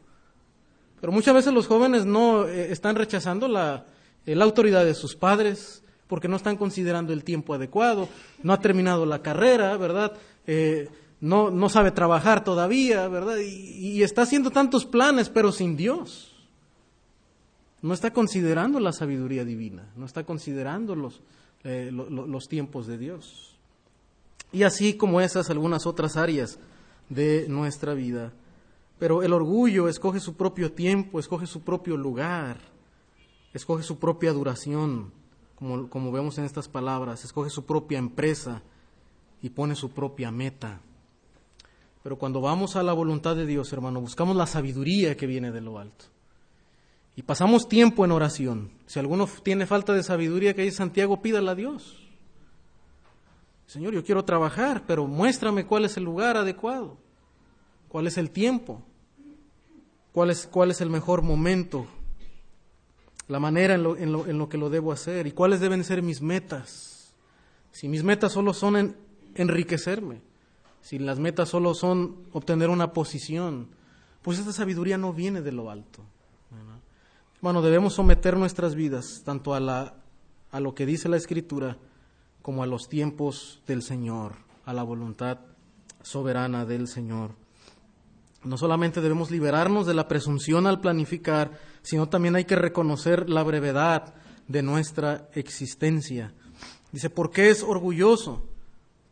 Pero 1.00 1.12
muchas 1.12 1.34
veces 1.34 1.52
los 1.52 1.66
jóvenes 1.66 2.04
no 2.04 2.46
eh, 2.46 2.72
están 2.72 2.96
rechazando 2.96 3.48
la, 3.48 3.86
eh, 4.26 4.34
la 4.34 4.44
autoridad 4.44 4.84
de 4.84 4.94
sus 4.94 5.16
padres 5.16 5.83
porque 6.06 6.28
no 6.28 6.36
están 6.36 6.56
considerando 6.56 7.12
el 7.12 7.24
tiempo 7.24 7.54
adecuado, 7.54 8.08
no 8.42 8.52
ha 8.52 8.60
terminado 8.60 9.06
la 9.06 9.22
carrera, 9.22 9.76
¿verdad? 9.76 10.12
Eh, 10.46 10.88
no, 11.20 11.50
no 11.50 11.68
sabe 11.68 11.90
trabajar 11.90 12.44
todavía, 12.44 13.08
¿verdad? 13.08 13.36
Y, 13.38 14.02
está 14.02 14.22
haciendo 14.22 14.50
tantos 14.50 14.84
planes, 14.84 15.30
pero 15.30 15.52
sin 15.52 15.76
Dios. 15.76 16.32
No 17.80 17.94
está 17.94 18.12
considerando 18.12 18.80
la 18.80 18.92
sabiduría 18.92 19.44
divina, 19.44 19.90
no 19.96 20.06
está 20.06 20.24
considerando 20.24 20.94
los, 20.94 21.20
eh, 21.64 21.90
lo, 21.92 22.08
lo, 22.08 22.26
los 22.26 22.48
tiempos 22.48 22.86
de 22.86 22.98
Dios. 22.98 23.56
Y 24.52 24.62
así 24.62 24.94
como 24.94 25.20
esas, 25.20 25.50
algunas 25.50 25.86
otras 25.86 26.16
áreas 26.16 26.58
de 27.08 27.46
nuestra 27.48 27.94
vida. 27.94 28.32
Pero 28.98 29.22
el 29.22 29.32
orgullo 29.32 29.88
escoge 29.88 30.20
su 30.20 30.36
propio 30.36 30.72
tiempo, 30.72 31.18
escoge 31.18 31.46
su 31.46 31.62
propio 31.62 31.96
lugar, 31.96 32.58
escoge 33.52 33.82
su 33.82 33.98
propia 33.98 34.32
duración, 34.32 35.12
como, 35.54 35.88
como 35.88 36.12
vemos 36.12 36.38
en 36.38 36.44
estas 36.44 36.68
palabras, 36.68 37.24
escoge 37.24 37.50
su 37.50 37.64
propia 37.64 37.98
empresa 37.98 38.62
y 39.42 39.50
pone 39.50 39.74
su 39.74 39.90
propia 39.90 40.30
meta. 40.30 40.80
Pero 42.02 42.18
cuando 42.18 42.40
vamos 42.40 42.76
a 42.76 42.82
la 42.82 42.92
voluntad 42.92 43.36
de 43.36 43.46
Dios, 43.46 43.72
hermano, 43.72 44.00
buscamos 44.00 44.36
la 44.36 44.46
sabiduría 44.46 45.16
que 45.16 45.26
viene 45.26 45.52
de 45.52 45.60
lo 45.60 45.78
alto. 45.78 46.06
Y 47.16 47.22
pasamos 47.22 47.68
tiempo 47.68 48.04
en 48.04 48.12
oración. 48.12 48.70
Si 48.86 48.98
alguno 48.98 49.28
tiene 49.42 49.66
falta 49.66 49.92
de 49.92 50.02
sabiduría 50.02 50.54
que 50.54 50.62
dice 50.62 50.78
Santiago, 50.78 51.22
pídala 51.22 51.52
a 51.52 51.54
Dios. 51.54 51.98
Señor, 53.66 53.94
yo 53.94 54.04
quiero 54.04 54.24
trabajar, 54.24 54.84
pero 54.86 55.06
muéstrame 55.06 55.64
cuál 55.64 55.84
es 55.84 55.96
el 55.96 56.04
lugar 56.04 56.36
adecuado 56.36 56.98
cuál 57.94 58.08
es 58.08 58.18
el 58.18 58.32
tiempo, 58.32 58.82
cuál 60.10 60.30
es, 60.30 60.48
cuál 60.48 60.72
es 60.72 60.80
el 60.80 60.90
mejor 60.90 61.22
momento, 61.22 61.86
la 63.28 63.40
manera 63.40 63.74
en 63.74 63.82
lo, 63.82 63.96
en, 63.96 64.12
lo, 64.12 64.26
en 64.26 64.38
lo, 64.38 64.48
que 64.48 64.58
lo 64.58 64.70
debo 64.70 64.92
hacer 64.92 65.26
y 65.26 65.32
cuáles 65.32 65.60
deben 65.60 65.84
ser 65.84 66.02
mis 66.02 66.20
metas. 66.20 67.14
Si 67.72 67.88
mis 67.88 68.04
metas 68.04 68.32
solo 68.32 68.52
son 68.54 68.76
en, 68.76 68.96
enriquecerme, 69.34 70.20
si 70.80 70.98
las 70.98 71.18
metas 71.18 71.48
solo 71.48 71.74
son 71.74 72.16
obtener 72.32 72.68
una 72.68 72.92
posición, 72.92 73.68
pues 74.22 74.38
esta 74.38 74.52
sabiduría 74.52 74.98
no 74.98 75.12
viene 75.12 75.40
de 75.40 75.52
lo 75.52 75.70
alto. 75.70 76.02
Bueno, 77.40 77.60
debemos 77.60 77.94
someter 77.94 78.38
nuestras 78.38 78.74
vidas 78.74 79.22
tanto 79.24 79.54
a, 79.54 79.60
la, 79.60 79.96
a 80.50 80.60
lo 80.60 80.74
que 80.74 80.86
dice 80.86 81.10
la 81.10 81.18
Escritura 81.18 81.76
como 82.40 82.62
a 82.62 82.66
los 82.66 82.88
tiempos 82.88 83.62
del 83.66 83.82
Señor, 83.82 84.32
a 84.64 84.72
la 84.72 84.82
voluntad 84.82 85.40
soberana 86.02 86.64
del 86.64 86.88
Señor. 86.88 87.32
No 88.44 88.56
solamente 88.56 89.00
debemos 89.00 89.30
liberarnos 89.30 89.86
de 89.86 89.94
la 89.94 90.08
presunción 90.08 90.66
al 90.66 90.80
planificar, 90.80 91.58
sino 91.84 92.08
también 92.08 92.34
hay 92.34 92.46
que 92.46 92.56
reconocer 92.56 93.28
la 93.28 93.42
brevedad 93.42 94.14
de 94.48 94.62
nuestra 94.62 95.28
existencia. 95.34 96.32
Dice, 96.90 97.10
¿por 97.10 97.30
qué 97.30 97.50
es 97.50 97.62
orgulloso 97.62 98.42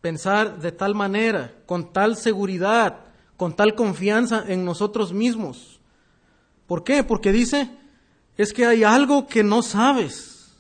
pensar 0.01 0.59
de 0.59 0.73
tal 0.73 0.95
manera, 0.95 1.55
con 1.67 1.93
tal 1.93 2.17
seguridad, 2.17 3.01
con 3.37 3.55
tal 3.55 3.75
confianza 3.75 4.43
en 4.49 4.65
nosotros 4.65 5.13
mismos? 5.13 5.81
¿Por 6.67 6.83
qué? 6.83 7.05
Porque 7.05 7.31
dice, 7.31 7.71
es 8.39 8.55
que 8.55 8.65
hay 8.65 8.85
algo 8.85 9.27
que 9.27 9.45
no 9.45 9.63
sabes. 9.63 10.55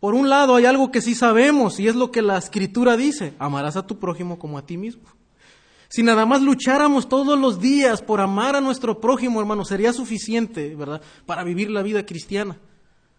Por 0.00 0.14
un 0.14 0.28
lado 0.28 0.54
hay 0.54 0.66
algo 0.66 0.90
que 0.90 1.00
sí 1.00 1.14
sabemos 1.14 1.80
y 1.80 1.88
es 1.88 1.94
lo 1.94 2.10
que 2.10 2.20
la 2.20 2.36
escritura 2.36 2.98
dice, 2.98 3.34
amarás 3.38 3.76
a 3.76 3.86
tu 3.86 3.98
prójimo 3.98 4.38
como 4.38 4.58
a 4.58 4.66
ti 4.66 4.76
mismo. 4.76 5.04
Si 5.90 6.04
nada 6.04 6.24
más 6.24 6.40
lucháramos 6.40 7.08
todos 7.08 7.36
los 7.36 7.60
días 7.60 8.00
por 8.00 8.20
amar 8.20 8.54
a 8.54 8.60
nuestro 8.60 9.00
prójimo, 9.00 9.40
hermano, 9.40 9.64
sería 9.64 9.92
suficiente, 9.92 10.76
¿verdad? 10.76 11.02
Para 11.26 11.42
vivir 11.42 11.68
la 11.68 11.82
vida 11.82 12.06
cristiana. 12.06 12.56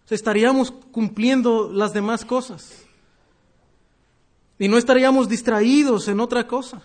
estaríamos 0.10 0.72
cumpliendo 0.72 1.70
las 1.70 1.92
demás 1.92 2.24
cosas. 2.24 2.86
Y 4.58 4.70
no 4.70 4.78
estaríamos 4.78 5.28
distraídos 5.28 6.08
en 6.08 6.22
otra 6.22 6.48
cosa, 6.48 6.82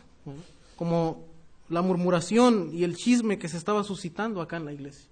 como 0.74 1.24
la 1.68 1.82
murmuración 1.82 2.70
y 2.72 2.82
el 2.82 2.96
chisme 2.96 3.38
que 3.38 3.48
se 3.48 3.56
estaba 3.56 3.84
suscitando 3.84 4.40
acá 4.40 4.56
en 4.56 4.64
la 4.64 4.72
iglesia. 4.72 5.08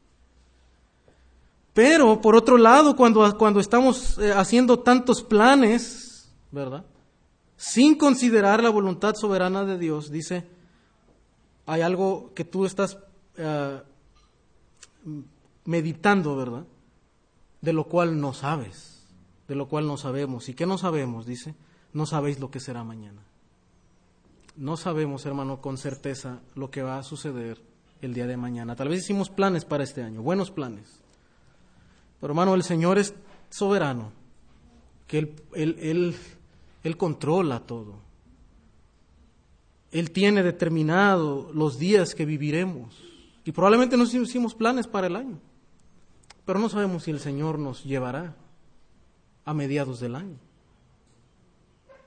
Pero, 1.72 2.20
por 2.20 2.34
otro 2.34 2.58
lado, 2.58 2.96
cuando, 2.96 3.38
cuando 3.38 3.60
estamos 3.60 4.18
eh, 4.18 4.32
haciendo 4.32 4.80
tantos 4.80 5.22
planes, 5.22 6.28
¿verdad? 6.50 6.84
Sin 7.56 7.94
considerar 7.94 8.60
la 8.60 8.70
voluntad 8.70 9.14
soberana 9.14 9.64
de 9.64 9.78
Dios, 9.78 10.10
dice, 10.10 10.53
hay 11.66 11.82
algo 11.82 12.32
que 12.34 12.44
tú 12.44 12.66
estás 12.66 12.98
eh, 13.36 13.82
meditando, 15.64 16.36
¿verdad? 16.36 16.66
De 17.60 17.72
lo 17.72 17.84
cual 17.84 18.20
no 18.20 18.32
sabes, 18.34 19.06
de 19.48 19.54
lo 19.54 19.68
cual 19.68 19.86
no 19.86 19.96
sabemos. 19.96 20.48
¿Y 20.48 20.54
qué 20.54 20.66
no 20.66 20.78
sabemos? 20.78 21.26
Dice, 21.26 21.54
no 21.92 22.06
sabéis 22.06 22.38
lo 22.38 22.50
que 22.50 22.60
será 22.60 22.84
mañana. 22.84 23.22
No 24.56 24.76
sabemos, 24.76 25.26
hermano, 25.26 25.60
con 25.60 25.78
certeza 25.78 26.40
lo 26.54 26.70
que 26.70 26.82
va 26.82 26.98
a 26.98 27.02
suceder 27.02 27.60
el 28.02 28.14
día 28.14 28.26
de 28.26 28.36
mañana. 28.36 28.76
Tal 28.76 28.88
vez 28.88 29.00
hicimos 29.02 29.30
planes 29.30 29.64
para 29.64 29.84
este 29.84 30.02
año, 30.02 30.22
buenos 30.22 30.50
planes. 30.50 31.00
Pero 32.20 32.32
hermano, 32.32 32.54
el 32.54 32.62
Señor 32.62 32.98
es 32.98 33.14
soberano, 33.50 34.12
que 35.06 35.18
Él, 35.18 35.42
él, 35.54 35.76
él, 35.80 36.16
él 36.84 36.96
controla 36.96 37.60
todo. 37.60 38.03
Él 39.94 40.10
tiene 40.10 40.42
determinado 40.42 41.52
los 41.54 41.78
días 41.78 42.16
que 42.16 42.26
viviremos. 42.26 43.00
Y 43.44 43.52
probablemente 43.52 43.96
nos 43.96 44.12
hicimos 44.12 44.52
planes 44.52 44.88
para 44.88 45.06
el 45.06 45.14
año. 45.14 45.38
Pero 46.44 46.58
no 46.58 46.68
sabemos 46.68 47.04
si 47.04 47.12
el 47.12 47.20
Señor 47.20 47.60
nos 47.60 47.84
llevará 47.84 48.34
a 49.44 49.54
mediados 49.54 50.00
del 50.00 50.16
año. 50.16 50.36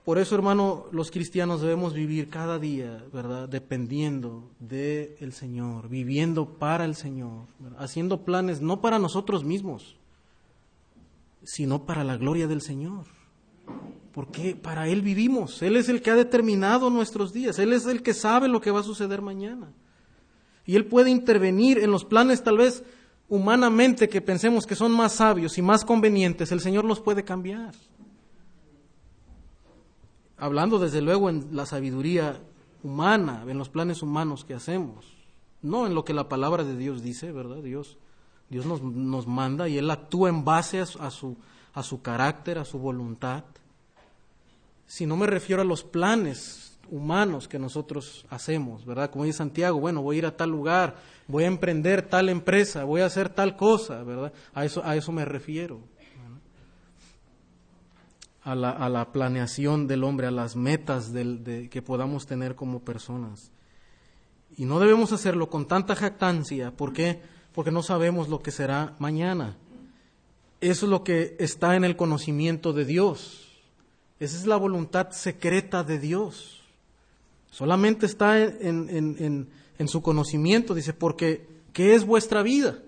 Por 0.03 0.17
eso, 0.17 0.35
hermano, 0.35 0.87
los 0.91 1.11
cristianos 1.11 1.61
debemos 1.61 1.93
vivir 1.93 2.29
cada 2.29 2.59
día, 2.59 3.05
¿verdad? 3.13 3.47
Dependiendo 3.47 4.51
del 4.59 5.31
Señor, 5.31 5.87
viviendo 5.87 6.57
para 6.59 6.83
el 6.83 6.95
Señor, 6.95 7.45
haciendo 7.77 8.25
planes 8.25 8.59
no 8.59 8.81
para 8.81 8.99
nosotros 8.99 9.45
mismos, 9.45 9.95
sino 11.41 11.85
para 11.85 12.03
la 12.03 12.17
gloria 12.17 12.47
del 12.47 12.59
Señor 12.59 13.16
porque 14.17 14.55
para 14.55 14.87
Él 14.87 15.03
vivimos. 15.03 15.61
Él 15.61 15.75
es 15.75 15.89
el 15.89 16.01
que 16.01 16.09
ha 16.09 16.15
determinado 16.15 16.89
nuestros 16.89 17.33
días. 17.33 17.59
Él 17.59 17.71
es 17.71 17.85
el 17.85 18.01
que 18.01 18.15
sabe 18.15 18.47
lo 18.47 18.61
que 18.61 18.71
va 18.71 18.79
a 18.79 18.83
suceder 18.83 19.21
mañana. 19.21 19.71
Y 20.65 20.75
Él 20.75 20.87
puede 20.87 21.11
intervenir 21.11 21.77
en 21.77 21.91
los 21.91 22.03
planes 22.03 22.43
tal 22.43 22.57
vez 22.57 22.83
humanamente 23.29 24.09
que 24.09 24.19
pensemos 24.19 24.65
que 24.65 24.73
son 24.73 24.91
más 24.91 25.11
sabios 25.11 25.59
y 25.59 25.61
más 25.61 25.85
convenientes. 25.85 26.51
El 26.51 26.61
Señor 26.61 26.83
los 26.83 26.99
puede 26.99 27.23
cambiar. 27.23 27.75
Hablando 30.35 30.79
desde 30.79 31.01
luego 31.03 31.29
en 31.29 31.49
la 31.55 31.67
sabiduría 31.67 32.41
humana, 32.81 33.43
en 33.47 33.59
los 33.59 33.69
planes 33.69 34.01
humanos 34.01 34.45
que 34.45 34.55
hacemos. 34.55 35.13
No 35.61 35.85
en 35.85 35.93
lo 35.93 36.03
que 36.05 36.15
la 36.15 36.27
palabra 36.27 36.63
de 36.63 36.75
Dios 36.75 37.03
dice, 37.03 37.31
¿verdad? 37.31 37.57
Dios, 37.57 37.99
Dios 38.49 38.65
nos, 38.65 38.81
nos 38.81 39.27
manda 39.27 39.69
y 39.69 39.77
Él 39.77 39.91
actúa 39.91 40.29
en 40.29 40.43
base 40.43 40.79
a 40.79 41.11
su, 41.11 41.37
a 41.75 41.83
su 41.83 42.01
carácter, 42.01 42.57
a 42.57 42.65
su 42.65 42.79
voluntad 42.79 43.43
si 44.87 45.05
no 45.05 45.17
me 45.17 45.27
refiero 45.27 45.61
a 45.61 45.65
los 45.65 45.83
planes 45.83 46.79
humanos 46.89 47.47
que 47.47 47.59
nosotros 47.59 48.25
hacemos, 48.29 48.85
¿verdad? 48.85 49.11
Como 49.11 49.25
dice 49.25 49.39
Santiago, 49.39 49.79
bueno, 49.79 50.01
voy 50.01 50.15
a 50.15 50.19
ir 50.19 50.25
a 50.25 50.37
tal 50.37 50.49
lugar, 50.49 50.95
voy 51.27 51.43
a 51.43 51.47
emprender 51.47 52.07
tal 52.07 52.29
empresa, 52.29 52.85
voy 52.85 53.01
a 53.01 53.05
hacer 53.05 53.29
tal 53.29 53.57
cosa, 53.57 54.03
¿verdad? 54.03 54.33
A 54.53 54.65
eso, 54.65 54.81
a 54.83 54.95
eso 54.95 55.11
me 55.11 55.25
refiero. 55.25 55.81
A 58.43 58.55
la, 58.55 58.69
a 58.69 58.87
la, 58.87 59.11
planeación 59.11 59.87
del 59.87 60.05
hombre, 60.05 60.27
a 60.27 60.31
las 60.31 60.55
metas 60.55 61.11
que 61.11 61.81
podamos 61.81 62.25
tener 62.27 62.55
como 62.55 62.79
personas. 62.79 63.51
Y 64.55 64.63
no 64.63 64.79
debemos 64.79 65.11
hacerlo 65.11 65.49
con 65.49 65.67
tanta 65.67 65.97
jactancia. 65.97 66.71
¿Por 66.71 66.93
qué? 66.93 67.19
Porque 67.51 67.71
no 67.71 67.83
sabemos 67.83 68.29
lo 68.29 68.41
que 68.41 68.51
será 68.51 68.95
mañana. 68.99 69.57
Eso 70.61 70.85
es 70.85 70.89
lo 70.89 71.03
que 71.03 71.35
está 71.39 71.75
en 71.75 71.83
el 71.83 71.97
conocimiento 71.97 72.71
de 72.71 72.85
Dios. 72.85 73.46
Esa 74.19 74.37
es 74.37 74.47
la 74.47 74.55
voluntad 74.55 75.11
secreta 75.11 75.83
de 75.83 75.99
Dios. 75.99 76.61
Solamente 77.51 78.05
está 78.05 78.39
en, 78.39 79.47
su 79.85 80.01
conocimiento, 80.01 80.73
dice, 80.73 80.93
porque 80.93 81.47
¿qué 81.73 81.93
es 81.95 82.05
vuestra 82.05 82.41
vida? 82.41 82.79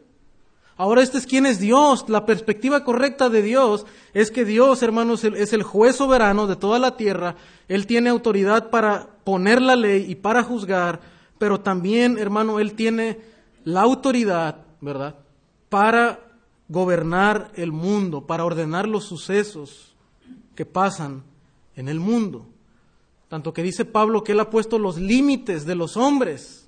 Ahora 0.76 1.02
este 1.02 1.18
es 1.18 1.28
quién 1.28 1.46
es 1.46 1.60
Dios. 1.60 2.06
La 2.08 2.26
perspectiva 2.26 2.84
correcta 2.84 3.30
de 3.30 3.42
Dios 3.42 3.86
es 4.14 4.32
que 4.32 4.46
Dios, 4.46 4.82
hermanos, 4.82 5.24
es 5.24 5.54
el 5.54 5.64
juez 5.64 5.98
soberano 5.98 6.48
de 6.48 6.56
toda 6.56 6.80
la 6.80 6.98
tierra. 6.98 7.36
Él 7.68 7.86
tiene 7.86 8.10
autoridad 8.10 8.70
para 8.70 9.08
poner 9.24 9.62
la 9.62 9.76
ley 9.76 10.06
y 10.10 10.16
para 10.16 10.44
juzgar, 10.44 11.02
pero 11.38 11.60
también, 11.60 12.18
hermano, 12.18 12.60
Él 12.60 12.74
tiene 12.74 13.20
la 13.66 13.82
autoridad, 13.82 14.66
¿verdad?, 14.82 15.16
para 15.68 16.20
gobernar 16.68 17.52
el 17.56 17.72
mundo, 17.72 18.26
para 18.26 18.46
ordenar 18.46 18.88
los 18.88 19.04
sucesos 19.04 19.89
que 20.60 20.66
pasan 20.66 21.24
en 21.74 21.88
el 21.88 22.02
mundo. 22.02 22.46
Tanto 23.30 23.54
que 23.54 23.64
dice 23.64 23.86
Pablo 23.86 24.26
que 24.26 24.34
él 24.34 24.42
ha 24.42 24.50
puesto 24.50 24.78
los 24.78 24.98
límites 24.98 25.66
de 25.66 25.74
los 25.74 25.96
hombres. 25.96 26.66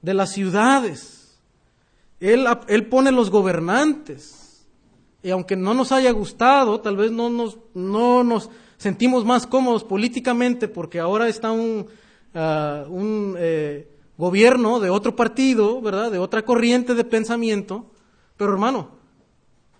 De 0.00 0.14
las 0.14 0.30
ciudades. 0.30 1.40
Él, 2.20 2.46
él 2.68 2.86
pone 2.86 3.10
los 3.10 3.30
gobernantes. 3.30 4.64
Y 5.24 5.30
aunque 5.30 5.56
no 5.56 5.74
nos 5.74 5.90
haya 5.90 6.12
gustado, 6.12 6.80
tal 6.80 6.96
vez 6.96 7.10
no 7.10 7.30
nos, 7.30 7.58
no 7.74 8.22
nos 8.22 8.48
sentimos 8.76 9.24
más 9.24 9.44
cómodos 9.44 9.82
políticamente 9.82 10.68
porque 10.68 11.00
ahora 11.00 11.26
está 11.26 11.50
un, 11.50 11.84
ah, 12.32 12.84
un 12.88 13.34
eh, 13.38 13.90
gobierno 14.16 14.78
de 14.78 14.90
otro 14.90 15.16
partido, 15.16 15.80
¿verdad? 15.80 16.12
De 16.12 16.18
otra 16.20 16.44
corriente 16.44 16.94
de 16.94 17.02
pensamiento. 17.02 17.90
Pero 18.36 18.52
hermano, 18.52 18.90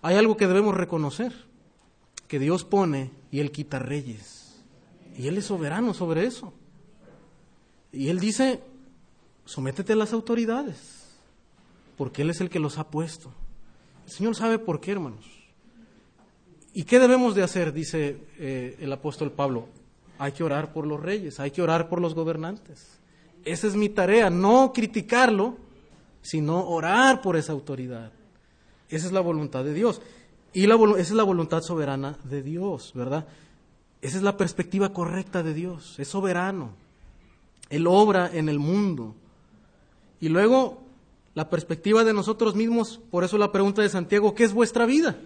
hay 0.01 0.17
algo 0.17 0.35
que 0.35 0.47
debemos 0.47 0.75
reconocer 0.75 1.47
que 2.29 2.39
Dios 2.39 2.63
pone 2.63 3.11
y 3.31 3.39
Él 3.39 3.51
quita 3.51 3.79
reyes. 3.79 4.63
Y 5.17 5.27
Él 5.27 5.37
es 5.37 5.45
soberano 5.45 5.93
sobre 5.93 6.25
eso. 6.25 6.53
Y 7.91 8.07
Él 8.07 8.19
dice, 8.19 8.61
sométete 9.45 9.93
a 9.93 9.95
las 9.97 10.13
autoridades, 10.13 11.17
porque 11.97 12.21
Él 12.21 12.29
es 12.29 12.39
el 12.39 12.49
que 12.49 12.59
los 12.59 12.77
ha 12.77 12.87
puesto. 12.87 13.33
El 14.05 14.11
Señor 14.11 14.35
sabe 14.35 14.59
por 14.59 14.79
qué, 14.79 14.91
hermanos. 14.91 15.25
¿Y 16.71 16.83
qué 16.83 16.99
debemos 16.99 17.33
de 17.33 17.41
hacer? 17.41 17.73
Dice 17.73 18.21
eh, 18.37 18.77
el 18.79 18.93
apóstol 18.93 19.31
Pablo. 19.31 19.67
Hay 20.19 20.31
que 20.33 20.43
orar 20.43 20.71
por 20.71 20.85
los 20.85 21.01
reyes, 21.01 21.39
hay 21.39 21.49
que 21.49 21.63
orar 21.63 21.89
por 21.89 21.99
los 21.99 22.13
gobernantes. 22.13 22.99
Esa 23.43 23.65
es 23.65 23.75
mi 23.75 23.89
tarea, 23.89 24.29
no 24.29 24.71
criticarlo, 24.71 25.57
sino 26.21 26.67
orar 26.67 27.21
por 27.21 27.37
esa 27.37 27.53
autoridad. 27.53 28.11
Esa 28.87 29.07
es 29.07 29.13
la 29.13 29.21
voluntad 29.21 29.63
de 29.63 29.73
Dios. 29.73 30.01
Y 30.53 30.65
esa 30.65 30.99
es 30.99 31.11
la 31.11 31.23
voluntad 31.23 31.61
soberana 31.61 32.17
de 32.23 32.41
Dios, 32.41 32.91
¿verdad? 32.95 33.27
Esa 34.01 34.17
es 34.17 34.23
la 34.23 34.37
perspectiva 34.37 34.93
correcta 34.93 35.43
de 35.43 35.53
Dios. 35.53 35.99
Es 35.99 36.07
soberano. 36.07 36.71
Él 37.69 37.85
obra 37.87 38.29
en 38.33 38.49
el 38.49 38.59
mundo. 38.59 39.15
Y 40.19 40.29
luego, 40.29 40.81
la 41.35 41.49
perspectiva 41.49 42.03
de 42.03 42.13
nosotros 42.13 42.55
mismos, 42.55 42.99
por 43.11 43.23
eso 43.23 43.37
la 43.37 43.51
pregunta 43.51 43.81
de 43.81 43.89
Santiago, 43.89 44.33
¿qué 44.33 44.43
es 44.43 44.53
vuestra 44.53 44.85
vida? 44.85 45.17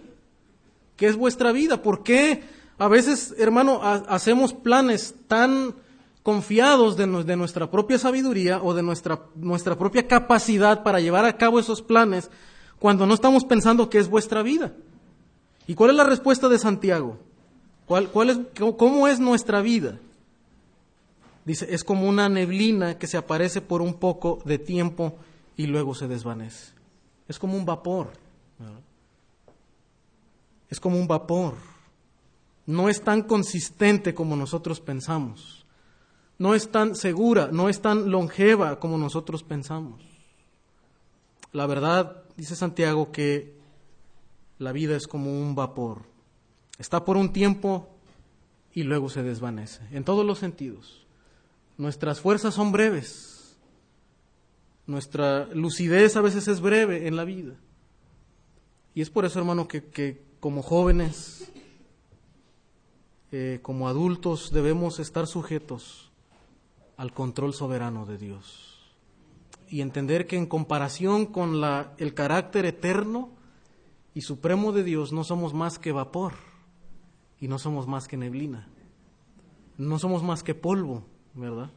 ¿Qué 0.96 1.06
es 1.06 1.16
vuestra 1.16 1.52
vida? 1.52 1.82
¿Por 1.82 2.02
qué 2.02 2.42
a 2.78 2.88
veces, 2.88 3.34
hermano, 3.38 3.80
hacemos 3.82 4.52
planes 4.52 5.14
tan 5.28 5.74
confiados 6.22 6.96
de, 6.96 7.06
de, 7.06 7.36
nuestra 7.36 7.70
propia 7.70 7.98
sabiduría 7.98 8.60
o 8.62 8.74
de 8.74 8.82
nuestra, 8.82 9.20
nuestra 9.36 9.76
propia 9.78 10.08
capacidad 10.08 10.82
para 10.82 10.98
llevar 10.98 11.24
a 11.24 11.36
cabo 11.36 11.60
esos 11.60 11.82
planes 11.82 12.30
cuando 12.78 13.06
no 13.06 13.14
estamos 13.14 13.44
pensando 13.44 13.88
qué 13.88 13.98
es 13.98 14.08
vuestra 14.08 14.42
vida? 14.42 14.72
¿Y 15.66 15.74
cuál 15.74 15.90
es 15.90 15.96
la 15.96 16.04
respuesta 16.04 16.48
de 16.48 16.58
Santiago? 16.58 17.18
¿Cuál, 17.86 18.08
cuál 18.08 18.30
es, 18.30 18.38
¿Cómo 18.76 19.08
es 19.08 19.20
nuestra 19.20 19.60
vida? 19.60 19.98
Dice, 21.44 21.66
es 21.74 21.84
como 21.84 22.08
una 22.08 22.28
neblina 22.28 22.98
que 22.98 23.06
se 23.06 23.16
aparece 23.16 23.60
por 23.60 23.82
un 23.82 23.94
poco 23.94 24.40
de 24.44 24.58
tiempo 24.58 25.16
y 25.56 25.66
luego 25.66 25.94
se 25.94 26.08
desvanece. 26.08 26.72
Es 27.28 27.38
como 27.38 27.56
un 27.56 27.66
vapor. 27.66 28.08
Es 30.70 30.80
como 30.80 30.98
un 30.98 31.06
vapor. 31.06 31.54
No 32.66 32.88
es 32.88 33.02
tan 33.02 33.22
consistente 33.22 34.14
como 34.14 34.36
nosotros 34.36 34.80
pensamos. 34.80 35.66
No 36.38 36.54
es 36.54 36.70
tan 36.70 36.96
segura, 36.96 37.50
no 37.52 37.68
es 37.68 37.80
tan 37.80 38.10
longeva 38.10 38.80
como 38.80 38.98
nosotros 38.98 39.42
pensamos. 39.42 40.02
La 41.52 41.66
verdad, 41.66 42.24
dice 42.36 42.56
Santiago, 42.56 43.12
que 43.12 43.53
la 44.58 44.72
vida 44.72 44.96
es 44.96 45.06
como 45.06 45.30
un 45.30 45.54
vapor. 45.54 46.02
Está 46.78 47.04
por 47.04 47.16
un 47.16 47.32
tiempo 47.32 47.88
y 48.72 48.82
luego 48.82 49.08
se 49.08 49.22
desvanece, 49.22 49.82
en 49.92 50.04
todos 50.04 50.26
los 50.26 50.38
sentidos. 50.38 51.06
Nuestras 51.78 52.20
fuerzas 52.20 52.54
son 52.54 52.72
breves. 52.72 53.56
Nuestra 54.86 55.46
lucidez 55.54 56.16
a 56.16 56.20
veces 56.20 56.48
es 56.48 56.60
breve 56.60 57.06
en 57.06 57.16
la 57.16 57.24
vida. 57.24 57.54
Y 58.94 59.00
es 59.00 59.10
por 59.10 59.24
eso, 59.24 59.38
hermano, 59.38 59.66
que, 59.66 60.22
como 60.40 60.62
jóvenes, 60.62 61.50
eh, 63.32 63.58
como 63.62 63.88
adultos, 63.88 64.52
debemos 64.52 65.00
estar 65.00 65.26
sujetos 65.26 66.12
al 66.96 67.12
control 67.12 67.54
soberano 67.54 68.06
de 68.06 68.18
Dios. 68.18 68.94
Y 69.68 69.80
entender 69.80 70.26
que 70.26 70.36
en 70.36 70.46
comparación 70.46 71.26
con 71.26 71.60
la, 71.60 71.94
el 71.98 72.14
carácter 72.14 72.66
eterno 72.66 73.30
y 74.14 74.20
supremo 74.20 74.72
de 74.72 74.84
Dios, 74.84 75.12
no 75.12 75.24
somos 75.24 75.52
más 75.52 75.78
que 75.78 75.90
vapor 75.90 76.34
y 77.40 77.48
no 77.48 77.58
somos 77.58 77.88
más 77.88 78.06
que 78.06 78.16
neblina. 78.16 78.68
No 79.76 79.98
somos 79.98 80.22
más 80.22 80.44
que 80.44 80.54
polvo, 80.54 81.04
¿verdad? 81.34 81.72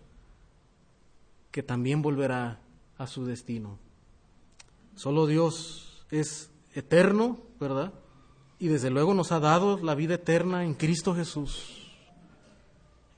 Que 1.50 1.64
también 1.64 2.04
volverá 2.04 2.62
a 3.00 3.08
su 3.08 3.26
destino. 3.26 3.80
Solo 4.96 5.26
Dios 5.26 6.06
es 6.12 6.52
eterno, 6.74 7.40
¿verdad? 7.60 7.92
Y 8.60 8.68
desde 8.68 8.92
luego 8.92 9.16
nos 9.16 9.32
ha 9.32 9.40
dado 9.40 9.80
la 9.80 9.96
vida 9.96 10.16
eterna 10.16 10.64
en 10.64 10.76
Cristo 10.76 11.16
Jesús. 11.16 11.92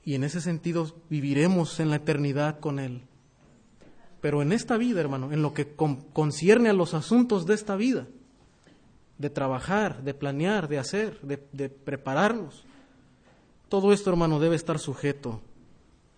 Y 0.02 0.14
en 0.14 0.24
ese 0.24 0.40
sentido 0.40 0.90
viviremos 1.10 1.78
en 1.78 1.90
la 1.90 1.96
eternidad 1.96 2.58
con 2.58 2.78
Él. 2.78 3.02
Pero 4.22 4.40
en 4.40 4.52
esta 4.52 4.78
vida, 4.78 5.00
hermano, 5.00 5.30
en 5.32 5.42
lo 5.42 5.52
que 5.52 5.74
concierne 5.74 6.70
a 6.70 6.74
los 6.74 6.94
asuntos 6.94 7.46
de 7.46 7.54
esta 7.54 7.76
vida, 7.76 8.06
de 9.20 9.28
trabajar, 9.28 10.02
de 10.02 10.14
planear, 10.14 10.66
de 10.66 10.78
hacer, 10.78 11.20
de, 11.20 11.68
prepararnos. 11.68 12.64
Todo 13.68 13.92
esto, 13.92 14.08
hermano, 14.08 14.40
debe 14.40 14.56
estar 14.56 14.78
sujeto 14.78 15.42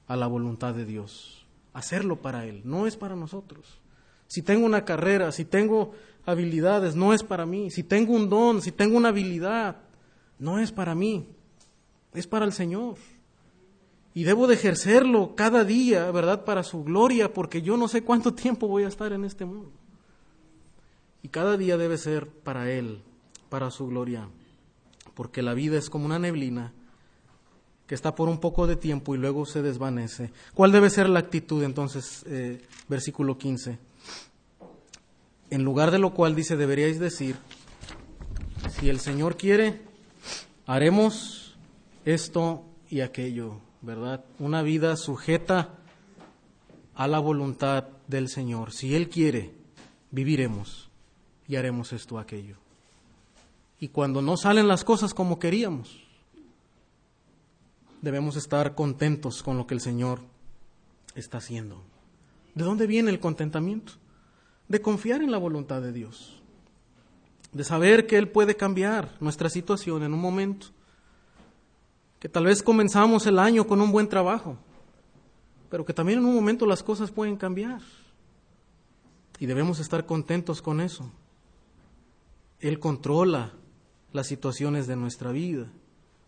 a 0.06 0.14
la 0.14 0.28
voluntad 0.28 0.72
de 0.72 0.84
Dios. 0.84 1.44
Hacerlo 1.72 2.22
para 2.22 2.46
Él, 2.46 2.62
no 2.64 2.86
es 2.86 2.96
para 2.96 3.16
nosotros. 3.16 3.80
Si 4.28 4.40
tengo 4.40 4.64
una 4.64 4.84
carrera, 4.84 5.32
si 5.32 5.44
tengo 5.44 5.94
habilidades, 6.24 6.94
no 6.94 7.12
es 7.12 7.24
para 7.24 7.44
mí. 7.44 7.72
Si 7.72 7.82
tengo 7.82 8.14
un 8.14 8.28
don, 8.28 8.62
si 8.62 8.70
tengo 8.70 8.96
una 8.96 9.08
habilidad, 9.08 9.78
no 10.38 10.60
es 10.60 10.70
para 10.70 10.94
mí. 10.94 11.26
Es 12.14 12.28
para 12.28 12.44
el 12.44 12.52
Señor. 12.52 12.98
Y 14.14 14.22
debo 14.22 14.46
de 14.46 14.54
ejercerlo 14.54 15.34
cada 15.34 15.64
día, 15.64 16.08
¿verdad? 16.12 16.44
Para 16.44 16.62
su 16.62 16.84
gloria, 16.84 17.32
porque 17.32 17.62
yo 17.62 17.76
no 17.76 17.88
sé 17.88 18.04
cuánto 18.04 18.32
tiempo 18.34 18.68
voy 18.68 18.84
a 18.84 18.88
estar 18.88 19.12
en 19.12 19.24
este 19.24 19.44
mundo. 19.44 19.81
Y 21.22 21.28
cada 21.28 21.56
día 21.56 21.76
debe 21.76 21.98
ser 21.98 22.26
para 22.28 22.70
Él, 22.70 23.00
para 23.48 23.70
su 23.70 23.86
gloria, 23.86 24.28
porque 25.14 25.42
la 25.42 25.54
vida 25.54 25.78
es 25.78 25.88
como 25.88 26.04
una 26.04 26.18
neblina 26.18 26.72
que 27.86 27.94
está 27.94 28.14
por 28.14 28.28
un 28.28 28.38
poco 28.38 28.66
de 28.66 28.76
tiempo 28.76 29.14
y 29.14 29.18
luego 29.18 29.46
se 29.46 29.62
desvanece. 29.62 30.32
¿Cuál 30.54 30.72
debe 30.72 30.90
ser 30.90 31.08
la 31.08 31.20
actitud 31.20 31.62
entonces? 31.62 32.24
Eh, 32.26 32.60
versículo 32.88 33.38
15. 33.38 33.78
En 35.50 35.62
lugar 35.62 35.90
de 35.90 35.98
lo 35.98 36.14
cual 36.14 36.34
dice, 36.34 36.56
deberíais 36.56 36.98
decir, 36.98 37.36
si 38.70 38.88
el 38.88 38.98
Señor 38.98 39.36
quiere, 39.36 39.82
haremos 40.66 41.56
esto 42.04 42.64
y 42.88 43.00
aquello, 43.00 43.60
¿verdad? 43.82 44.24
Una 44.38 44.62
vida 44.62 44.96
sujeta 44.96 45.78
a 46.94 47.06
la 47.06 47.18
voluntad 47.18 47.88
del 48.08 48.28
Señor. 48.28 48.72
Si 48.72 48.96
Él 48.96 49.08
quiere, 49.08 49.52
viviremos 50.10 50.91
y 51.52 51.56
haremos 51.56 51.92
esto 51.92 52.18
aquello. 52.18 52.56
Y 53.78 53.88
cuando 53.88 54.22
no 54.22 54.38
salen 54.38 54.68
las 54.68 54.84
cosas 54.84 55.12
como 55.12 55.38
queríamos, 55.38 56.02
debemos 58.00 58.36
estar 58.36 58.74
contentos 58.74 59.42
con 59.42 59.58
lo 59.58 59.66
que 59.66 59.74
el 59.74 59.82
Señor 59.82 60.20
está 61.14 61.36
haciendo. 61.36 61.82
¿De 62.54 62.64
dónde 62.64 62.86
viene 62.86 63.10
el 63.10 63.20
contentamiento? 63.20 63.92
De 64.66 64.80
confiar 64.80 65.20
en 65.20 65.30
la 65.30 65.36
voluntad 65.36 65.82
de 65.82 65.92
Dios, 65.92 66.40
de 67.52 67.64
saber 67.64 68.06
que 68.06 68.16
Él 68.16 68.30
puede 68.30 68.56
cambiar 68.56 69.14
nuestra 69.20 69.50
situación 69.50 70.04
en 70.04 70.14
un 70.14 70.20
momento, 70.22 70.68
que 72.18 72.30
tal 72.30 72.46
vez 72.46 72.62
comenzamos 72.62 73.26
el 73.26 73.38
año 73.38 73.66
con 73.66 73.82
un 73.82 73.92
buen 73.92 74.08
trabajo, 74.08 74.56
pero 75.68 75.84
que 75.84 75.92
también 75.92 76.20
en 76.20 76.24
un 76.24 76.34
momento 76.34 76.64
las 76.64 76.82
cosas 76.82 77.10
pueden 77.10 77.36
cambiar. 77.36 77.82
Y 79.38 79.44
debemos 79.44 79.80
estar 79.80 80.06
contentos 80.06 80.62
con 80.62 80.80
eso. 80.80 81.12
Él 82.62 82.78
controla 82.78 83.52
las 84.12 84.28
situaciones 84.28 84.86
de 84.86 84.96
nuestra 84.96 85.32
vida. 85.32 85.66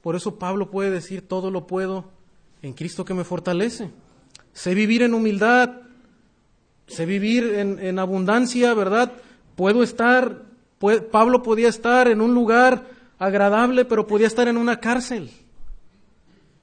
Por 0.03 0.17
eso 0.17 0.39
Pablo 0.39 0.71
puede 0.71 0.91
decir, 0.91 1.27
todo 1.27 1.51
lo 1.51 1.67
puedo 1.67 2.11
en 2.61 2.75
Cristo 2.75 3.05
que 3.05 3.15
me 3.15 3.25
fortalece. 3.25 3.91
Sé 4.53 4.75
vivir 4.75 5.03
en 5.03 5.15
humildad, 5.15 5.71
sé 6.87 7.07
vivir 7.07 7.45
en, 7.55 7.99
abundancia, 7.99 8.75
¿verdad? 8.75 9.13
Puedo 9.55 9.83
estar, 9.83 10.43
Pablo 11.11 11.43
podía 11.43 11.69
estar 11.69 12.09
en 12.09 12.21
un 12.21 12.35
lugar 12.35 12.85
agradable, 13.19 13.85
pero 13.85 14.07
podía 14.07 14.27
estar 14.27 14.49
en 14.49 14.57
una 14.57 14.81
cárcel. 14.81 15.31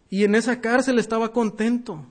Y 0.10 0.26
en 0.26 0.36
esa 0.36 0.60
cárcel 0.60 1.00
estaba 1.00 1.32
contento. 1.32 2.06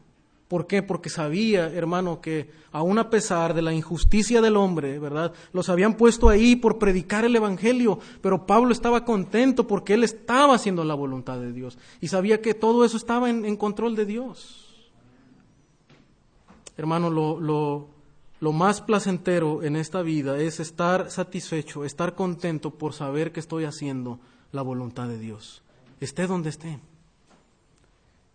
¿Por 0.51 0.66
qué? 0.66 0.82
Porque 0.82 1.11
sabía, 1.11 1.68
hermano, 1.72 2.20
que 2.20 2.51
aun 2.72 2.98
a 2.98 3.09
pesar 3.09 3.55
de 3.55 3.62
la 3.62 3.72
injusticia 3.72 4.40
del 4.40 4.57
hombre, 4.57 4.98
¿verdad? 4.98 5.32
Los 5.53 5.68
habían 5.68 5.94
puesto 5.94 6.28
ahí 6.28 6.57
por 6.57 6.76
predicar 6.76 7.24
el 7.24 7.36
Evangelio, 7.36 8.01
pero 8.20 8.46
Pablo 8.46 8.72
estaba 8.72 9.05
contento 9.05 9.68
porque 9.68 9.94
él 9.94 10.03
estaba 10.03 10.57
haciendo 10.57 10.82
la 10.82 10.96
voluntad 10.96 11.38
de 11.38 11.53
Dios 11.53 11.78
y 12.01 12.09
sabía 12.09 12.42
que 12.42 12.53
todo 12.53 12.84
eso 12.84 12.96
estaba 12.96 13.30
en, 13.30 13.57
control 13.57 13.94
de 13.94 14.07
Dios. 14.07 14.90
Hermano, 16.76 17.11
lo, 17.11 17.38
lo, 17.38 17.86
lo 18.40 18.51
más 18.51 18.80
placentero 18.80 19.62
en 19.62 19.76
esta 19.76 20.03
vida 20.03 20.36
es 20.40 20.59
estar 20.59 21.12
satisfecho, 21.12 21.84
estar 21.84 22.16
contento 22.16 22.72
por 22.72 22.92
saber 22.92 23.30
que 23.30 23.38
estoy 23.38 23.66
haciendo 23.66 24.18
la 24.51 24.62
voluntad 24.62 25.07
de 25.07 25.20
Dios, 25.20 25.62
esté 26.01 26.26
donde 26.26 26.51
esté. 26.51 26.80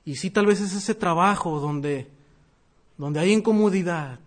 Y 0.05 0.15
sí, 0.15 0.29
tal 0.29 0.45
vez 0.45 0.61
es 0.61 0.73
ese 0.73 0.93
trabajo 0.93 1.59
donde, 1.59 2.07
donde 2.97 3.19
hay 3.19 3.33
incomodidad, 3.33 4.19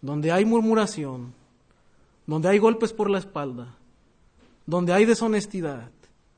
donde 0.00 0.30
hay 0.30 0.44
murmuración, 0.44 1.34
donde 2.26 2.48
hay 2.48 2.58
golpes 2.58 2.92
por 2.92 3.10
la 3.10 3.18
espalda, 3.18 3.74
donde 4.66 4.92
hay 4.92 5.04
deshonestidad, 5.04 5.90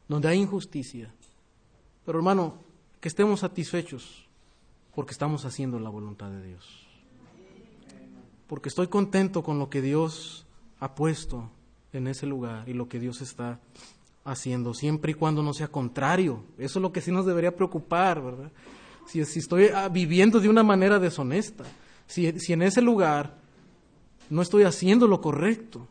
donde 0.08 0.28
hay 0.28 0.38
injusticia. 0.38 1.12
Pero 2.06 2.18
hermano, 2.18 2.54
que 3.00 3.08
estemos 3.08 3.40
satisfechos 3.40 4.26
porque 4.94 5.12
estamos 5.12 5.44
haciendo 5.44 5.78
la 5.78 5.90
voluntad 5.90 6.30
de 6.30 6.42
Dios. 6.42 6.86
Porque 8.46 8.70
estoy 8.70 8.88
contento 8.88 9.42
con 9.42 9.58
lo 9.58 9.68
que 9.68 9.82
Dios 9.82 10.46
ha 10.80 10.94
puesto 10.94 11.50
en 11.92 12.06
ese 12.06 12.26
lugar 12.26 12.68
y 12.68 12.72
lo 12.72 12.88
que 12.88 12.98
Dios 12.98 13.20
está 13.20 13.60
haciendo, 14.26 14.74
siempre 14.74 15.12
y 15.12 15.14
cuando 15.14 15.42
no 15.42 15.54
sea 15.54 15.68
contrario. 15.68 16.44
Eso 16.58 16.78
es 16.78 16.82
lo 16.82 16.92
que 16.92 17.00
sí 17.00 17.10
nos 17.10 17.24
debería 17.24 17.54
preocupar, 17.54 18.22
¿verdad? 18.22 18.52
Si, 19.06 19.20
estoy 19.20 19.68
ah, 19.74 19.88
viviendo 19.88 20.40
de 20.40 20.48
una 20.48 20.62
manera 20.62 20.98
deshonesta, 20.98 21.64
si, 22.06 22.38
si, 22.40 22.52
en 22.52 22.62
ese 22.62 22.82
lugar 22.82 23.38
no 24.28 24.42
estoy 24.42 24.64
haciendo 24.64 25.06
lo 25.06 25.20
correcto, 25.20 25.86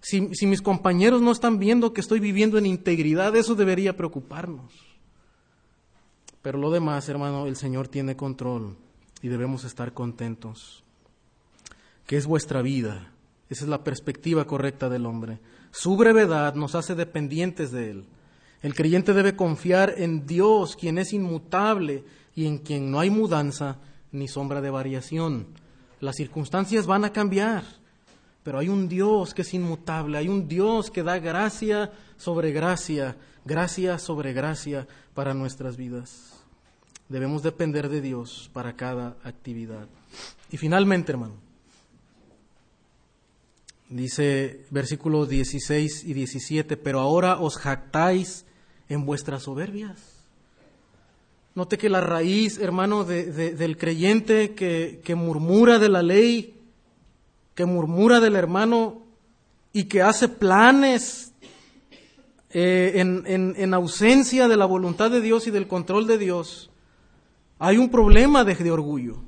si, 0.00 0.34
si 0.34 0.46
mis 0.46 0.62
compañeros 0.62 1.20
no 1.20 1.32
están 1.32 1.58
viendo 1.58 1.92
que 1.92 2.00
estoy 2.00 2.20
viviendo 2.20 2.58
en 2.58 2.66
integridad, 2.66 3.34
eso 3.36 3.54
debería 3.54 3.96
preocuparnos. 3.96 4.72
Pero 6.42 6.58
lo 6.58 6.70
demás, 6.70 7.08
hermano, 7.08 7.46
el 7.46 7.56
Señor 7.56 7.88
tiene 7.88 8.16
control 8.16 8.76
y 9.20 9.28
debemos 9.28 9.64
estar 9.64 9.92
contentos. 9.92 10.84
Que 12.06 12.16
es 12.16 12.26
vuestra 12.26 12.62
vida. 12.62 13.12
Esa 13.50 13.64
es 13.64 13.68
la 13.68 13.84
perspectiva 13.84 14.46
correcta 14.46 14.88
del 14.88 15.06
hombre. 15.06 15.38
Su 15.70 15.96
brevedad 15.96 16.54
nos 16.54 16.74
hace 16.74 16.94
dependientes 16.94 17.70
de 17.70 17.90
Él. 17.90 18.04
El 18.62 18.74
creyente 18.74 19.14
debe 19.14 19.36
confiar 19.36 19.94
en 19.96 20.26
Dios, 20.26 20.76
quien 20.76 20.98
es 20.98 21.12
inmutable 21.12 22.04
y 22.34 22.46
en 22.46 22.58
quien 22.58 22.90
no 22.90 23.00
hay 23.00 23.10
mudanza 23.10 23.78
ni 24.12 24.28
sombra 24.28 24.60
de 24.60 24.70
variación. 24.70 25.46
Las 26.00 26.16
circunstancias 26.16 26.86
van 26.86 27.04
a 27.04 27.12
cambiar, 27.12 27.64
pero 28.42 28.58
hay 28.58 28.68
un 28.68 28.88
Dios 28.88 29.32
que 29.32 29.42
es 29.42 29.54
inmutable, 29.54 30.18
hay 30.18 30.28
un 30.28 30.48
Dios 30.48 30.90
que 30.90 31.02
da 31.02 31.18
gracia 31.18 31.92
sobre 32.16 32.52
gracia, 32.52 33.16
gracia 33.44 33.98
sobre 33.98 34.32
gracia 34.32 34.86
para 35.14 35.34
nuestras 35.34 35.76
vidas. 35.76 36.42
Debemos 37.08 37.42
depender 37.42 37.88
de 37.88 38.00
Dios 38.00 38.50
para 38.52 38.76
cada 38.76 39.16
actividad. 39.24 39.88
Y 40.50 40.56
finalmente, 40.56 41.12
hermano, 41.12 41.34
dice 43.90 44.64
versículos 44.70 45.28
16 45.28 46.04
y 46.04 46.14
17, 46.14 46.76
pero 46.78 47.00
ahora 47.00 47.38
os 47.38 47.58
jactáis 47.58 48.46
en 48.88 49.04
vuestras 49.04 49.42
soberbias. 49.42 50.24
Note 51.54 51.76
que 51.76 51.90
la 51.90 52.00
raíz, 52.00 52.58
hermano, 52.58 53.04
del 53.04 53.76
creyente 53.76 54.54
que, 54.54 55.00
que 55.04 55.14
murmura 55.14 55.78
de 55.78 55.88
la 55.88 56.02
ley, 56.02 56.54
que 57.54 57.66
murmura 57.66 58.20
del 58.20 58.36
hermano 58.36 59.02
y 59.72 59.84
que 59.84 60.00
hace 60.00 60.28
planes 60.28 61.32
eh, 62.50 62.92
en, 62.96 63.24
en, 63.56 63.74
ausencia 63.74 64.48
de 64.48 64.56
la 64.56 64.64
voluntad 64.64 65.10
de 65.10 65.20
Dios 65.20 65.46
y 65.46 65.50
del 65.50 65.68
control 65.68 66.06
de 66.06 66.18
Dios, 66.18 66.70
hay 67.58 67.76
un 67.76 67.90
problema 67.90 68.44
de, 68.44 68.54
de, 68.54 68.70
orgullo, 68.70 69.22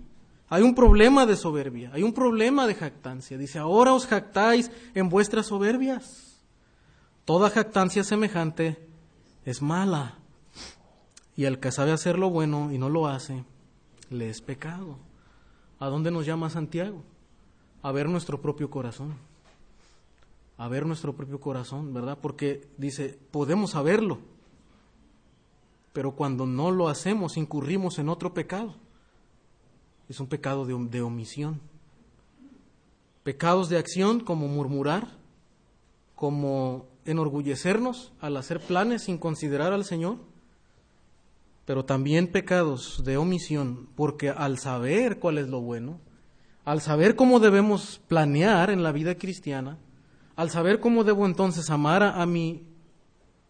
hay 0.53 0.62
un 0.62 0.74
problema 0.74 1.24
de 1.24 1.34
soberbia, 1.34 1.90
hay 1.94 2.03
un 2.03 2.12
problema 2.12 2.66
de 2.66 2.74
jactancia. 2.74 3.38
Dice, 3.38 3.59
ahora 3.59 3.94
os 3.94 4.07
jactáis 4.07 4.70
en 4.94 5.09
vuestras 5.09 5.46
soberbias. 5.46 6.44
Toda 7.24 7.48
jactancia 7.48 8.05
semejante 8.05 8.76
es 9.46 9.62
mala. 9.62 10.18
Y 11.36 11.46
el 11.46 11.59
que 11.59 11.72
sabe 11.72 11.92
hacer 11.92 12.18
lo 12.18 12.28
bueno 12.28 12.70
y 12.70 12.76
no 12.76 12.90
lo 12.90 13.07
hace, 13.07 13.46
le 14.11 14.28
es 14.28 14.42
pecado. 14.42 14.98
¿A 15.78 15.86
dónde 15.86 16.11
nos 16.11 16.26
llama 16.26 16.50
Santiago? 16.50 17.03
A 17.80 17.90
ver 17.90 18.11
nuestro 18.11 18.42
propio 18.42 18.68
corazón. 18.68 19.14
A 20.59 20.68
ver 20.68 20.84
nuestro 20.84 21.14
propio 21.14 21.40
corazón, 21.40 21.94
¿verdad? 21.94 22.18
Porque 22.20 22.68
dice, 22.76 23.18
podemos 23.30 23.70
saberlo, 23.70 24.18
pero 25.94 26.12
cuando 26.12 26.44
no 26.44 26.70
lo 26.70 26.88
hacemos 26.88 27.38
incurrimos 27.38 27.98
en 27.98 28.11
otro 28.11 28.34
pecado. 28.34 28.82
Es 30.12 30.20
un 30.20 30.26
pecado 30.26 30.66
de, 30.66 31.00
omisión. 31.00 31.58
Pecados 33.22 33.70
de 33.70 33.78
acción 33.78 34.20
como 34.20 34.46
murmurar, 34.46 35.08
como 36.14 36.84
enorgullecernos 37.06 38.12
al 38.20 38.36
hacer 38.36 38.60
planes 38.60 39.04
sin 39.04 39.16
considerar 39.16 39.72
al 39.72 39.86
Señor 39.86 40.18
pero 41.64 41.86
también 41.86 42.26
pecados 42.26 43.02
de 43.06 43.16
omisión, 43.16 43.88
porque 43.94 44.28
al 44.28 44.58
saber 44.58 45.18
cuál 45.18 45.38
es 45.38 45.48
lo 45.48 45.62
bueno, 45.62 45.98
al 46.66 46.82
saber 46.82 47.16
cómo 47.16 47.40
debemos 47.40 48.02
planear 48.06 48.68
en 48.68 48.82
la 48.82 48.92
vida 48.92 49.14
cristiana, 49.14 49.78
al 50.36 50.50
saber 50.50 50.78
cómo 50.80 51.04
debo 51.04 51.24
entonces 51.24 51.70
amar 51.70 52.02
a, 52.02 52.26
mi, 52.26 52.64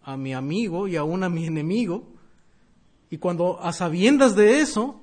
a 0.05 0.17
mi 0.17 0.33
amigo 0.33 0.87
y 0.87 0.95
aún 0.95 1.25
a 1.25 1.29
mi 1.29 1.45
enemigo, 1.45 2.07
y 3.11 3.19
cuando 3.19 3.61
a 3.61 3.73
sabiendas 3.73 4.37
de 4.37 4.61
eso, 4.61 5.02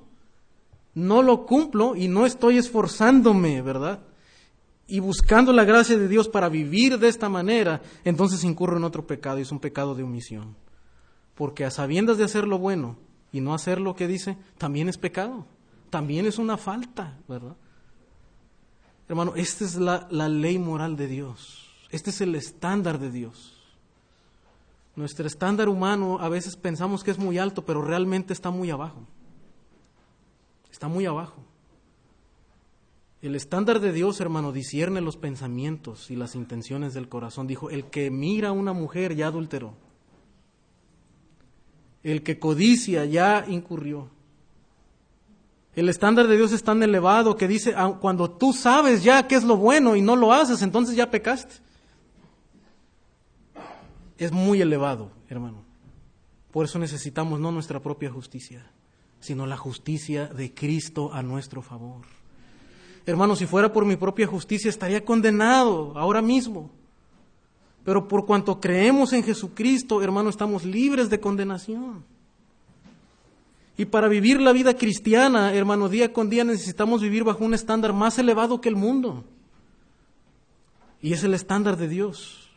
no 0.94 1.22
lo 1.22 1.46
cumplo 1.46 1.96
y 1.96 2.08
no 2.08 2.26
estoy 2.26 2.58
esforzándome, 2.58 3.62
¿verdad? 3.62 4.00
Y 4.86 5.00
buscando 5.00 5.52
la 5.52 5.64
gracia 5.64 5.96
de 5.96 6.08
Dios 6.08 6.28
para 6.28 6.48
vivir 6.48 6.98
de 6.98 7.08
esta 7.08 7.28
manera, 7.28 7.80
entonces 8.04 8.44
incurro 8.44 8.76
en 8.76 8.84
otro 8.84 9.06
pecado 9.06 9.38
y 9.38 9.42
es 9.42 9.52
un 9.52 9.60
pecado 9.60 9.94
de 9.94 10.02
omisión 10.02 10.56
porque 11.40 11.64
a 11.64 11.70
sabiendas 11.70 12.18
de 12.18 12.24
hacer 12.24 12.46
lo 12.46 12.58
bueno 12.58 12.98
y 13.32 13.40
no 13.40 13.54
hacer 13.54 13.80
lo 13.80 13.96
que 13.96 14.06
dice, 14.06 14.36
también 14.58 14.90
es 14.90 14.98
pecado, 14.98 15.46
también 15.88 16.26
es 16.26 16.36
una 16.36 16.58
falta, 16.58 17.16
¿verdad? 17.26 17.56
Hermano, 19.08 19.32
esta 19.36 19.64
es 19.64 19.76
la, 19.76 20.06
la 20.10 20.28
ley 20.28 20.58
moral 20.58 20.98
de 20.98 21.06
Dios, 21.06 21.66
este 21.88 22.10
es 22.10 22.20
el 22.20 22.34
estándar 22.34 22.98
de 22.98 23.10
Dios. 23.10 23.56
Nuestro 24.96 25.26
estándar 25.26 25.70
humano 25.70 26.18
a 26.20 26.28
veces 26.28 26.56
pensamos 26.56 27.02
que 27.02 27.10
es 27.10 27.18
muy 27.18 27.38
alto, 27.38 27.64
pero 27.64 27.80
realmente 27.80 28.34
está 28.34 28.50
muy 28.50 28.68
abajo. 28.68 29.06
Está 30.80 30.88
muy 30.88 31.04
abajo. 31.04 31.44
El 33.20 33.34
estándar 33.34 33.80
de 33.80 33.92
Dios, 33.92 34.18
hermano, 34.22 34.50
discierne 34.50 35.02
los 35.02 35.18
pensamientos 35.18 36.10
y 36.10 36.16
las 36.16 36.34
intenciones 36.34 36.94
del 36.94 37.06
corazón. 37.06 37.46
Dijo, 37.46 37.68
el 37.68 37.84
que 37.90 38.10
mira 38.10 38.48
a 38.48 38.52
una 38.52 38.72
mujer 38.72 39.14
ya 39.14 39.26
adulteró. 39.26 39.74
El 42.02 42.22
que 42.22 42.38
codicia 42.38 43.04
ya 43.04 43.44
incurrió. 43.46 44.08
El 45.74 45.90
estándar 45.90 46.28
de 46.28 46.38
Dios 46.38 46.50
es 46.52 46.62
tan 46.64 46.82
elevado 46.82 47.36
que 47.36 47.46
dice, 47.46 47.74
ah, 47.76 47.98
cuando 48.00 48.30
tú 48.30 48.54
sabes 48.54 49.02
ya 49.02 49.28
qué 49.28 49.34
es 49.34 49.44
lo 49.44 49.58
bueno 49.58 49.96
y 49.96 50.00
no 50.00 50.16
lo 50.16 50.32
haces, 50.32 50.62
entonces 50.62 50.96
ya 50.96 51.10
pecaste. 51.10 51.56
Es 54.16 54.32
muy 54.32 54.62
elevado, 54.62 55.10
hermano. 55.28 55.62
Por 56.50 56.64
eso 56.64 56.78
necesitamos 56.78 57.38
no 57.38 57.52
nuestra 57.52 57.80
propia 57.80 58.10
justicia, 58.10 58.72
sino 59.20 59.46
la 59.46 59.56
justicia 59.56 60.26
de 60.26 60.52
Cristo 60.52 61.12
a 61.12 61.22
nuestro 61.22 61.62
favor. 61.62 62.04
Hermano, 63.06 63.36
si 63.36 63.46
fuera 63.46 63.72
por 63.72 63.84
mi 63.84 63.96
propia 63.96 64.26
justicia 64.26 64.68
estaría 64.68 65.04
condenado 65.04 65.96
ahora 65.96 66.22
mismo. 66.22 66.70
Pero 67.84 68.08
por 68.08 68.26
cuanto 68.26 68.60
creemos 68.60 69.12
en 69.12 69.22
Jesucristo, 69.22 70.02
hermano, 70.02 70.28
estamos 70.30 70.64
libres 70.64 71.08
de 71.08 71.20
condenación. 71.20 72.04
Y 73.76 73.86
para 73.86 74.08
vivir 74.08 74.40
la 74.40 74.52
vida 74.52 74.74
cristiana, 74.74 75.54
hermano, 75.54 75.88
día 75.88 76.12
con 76.12 76.28
día 76.28 76.44
necesitamos 76.44 77.00
vivir 77.00 77.24
bajo 77.24 77.44
un 77.44 77.54
estándar 77.54 77.94
más 77.94 78.18
elevado 78.18 78.60
que 78.60 78.68
el 78.68 78.76
mundo. 78.76 79.24
Y 81.00 81.14
es 81.14 81.24
el 81.24 81.32
estándar 81.32 81.78
de 81.78 81.88
Dios. 81.88 82.50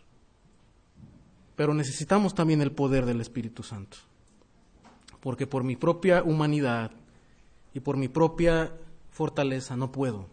Pero 1.55 1.73
necesitamos 1.73 2.35
también 2.35 2.61
el 2.61 2.73
poder 2.73 3.05
del 3.05 3.21
Espíritu 3.21 3.63
Santo. 3.63 3.97
Porque 5.23 5.47
por 5.47 5.63
mi 5.63 5.77
propia 5.77 6.21
humanidad 6.21 6.91
y 7.73 7.79
por 7.79 7.95
mi 7.95 8.09
propia 8.09 8.73
fortaleza 9.09 9.77
no 9.77 9.89
puedo. 9.89 10.27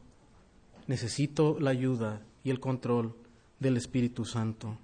Necesito 0.89 1.59
la 1.61 1.71
ayuda 1.71 2.23
y 2.43 2.51
el 2.51 2.59
control 2.59 3.15
del 3.61 3.77
Espíritu 3.77 4.25
Santo. 4.25 4.77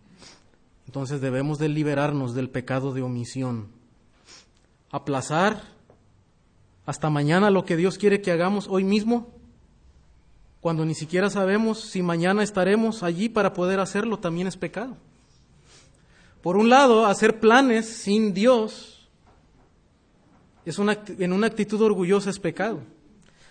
Entonces 0.87 1.21
debemos 1.21 1.59
de 1.59 1.69
liberarnos 1.69 2.35
del 2.35 2.49
pecado 2.49 2.93
de 2.95 3.03
omisión. 3.03 3.67
Aplazar 4.93 5.61
hasta 6.87 7.11
mañana 7.11 7.51
lo 7.51 7.65
que 7.65 7.77
Dios 7.77 7.99
quiere 7.99 8.23
que 8.23 8.31
hagamos 8.31 8.69
hoy 8.69 8.85
mismo, 8.85 9.35
cuando 10.61 10.85
ni 10.85 10.95
siquiera 10.95 11.31
sabemos 11.31 11.81
si 11.81 12.01
mañana 12.03 12.45
estaremos 12.45 13.03
allí 13.03 13.29
para 13.29 13.53
poder 13.53 13.81
hacerlo, 13.81 14.21
también 14.21 14.47
es 14.47 14.57
pecado. 14.57 14.97
Por 16.43 16.57
un 16.57 16.71
lado, 16.71 17.07
hacer 17.07 17.41
planes 17.41 17.89
sin 17.89 18.33
Dios 18.33 18.96
es 20.67 20.79
una, 20.81 20.99
en 21.07 21.33
una 21.33 21.47
actitud 21.47 21.81
orgullosa 21.81 22.29
es 22.29 22.41
pecado. 22.41 22.83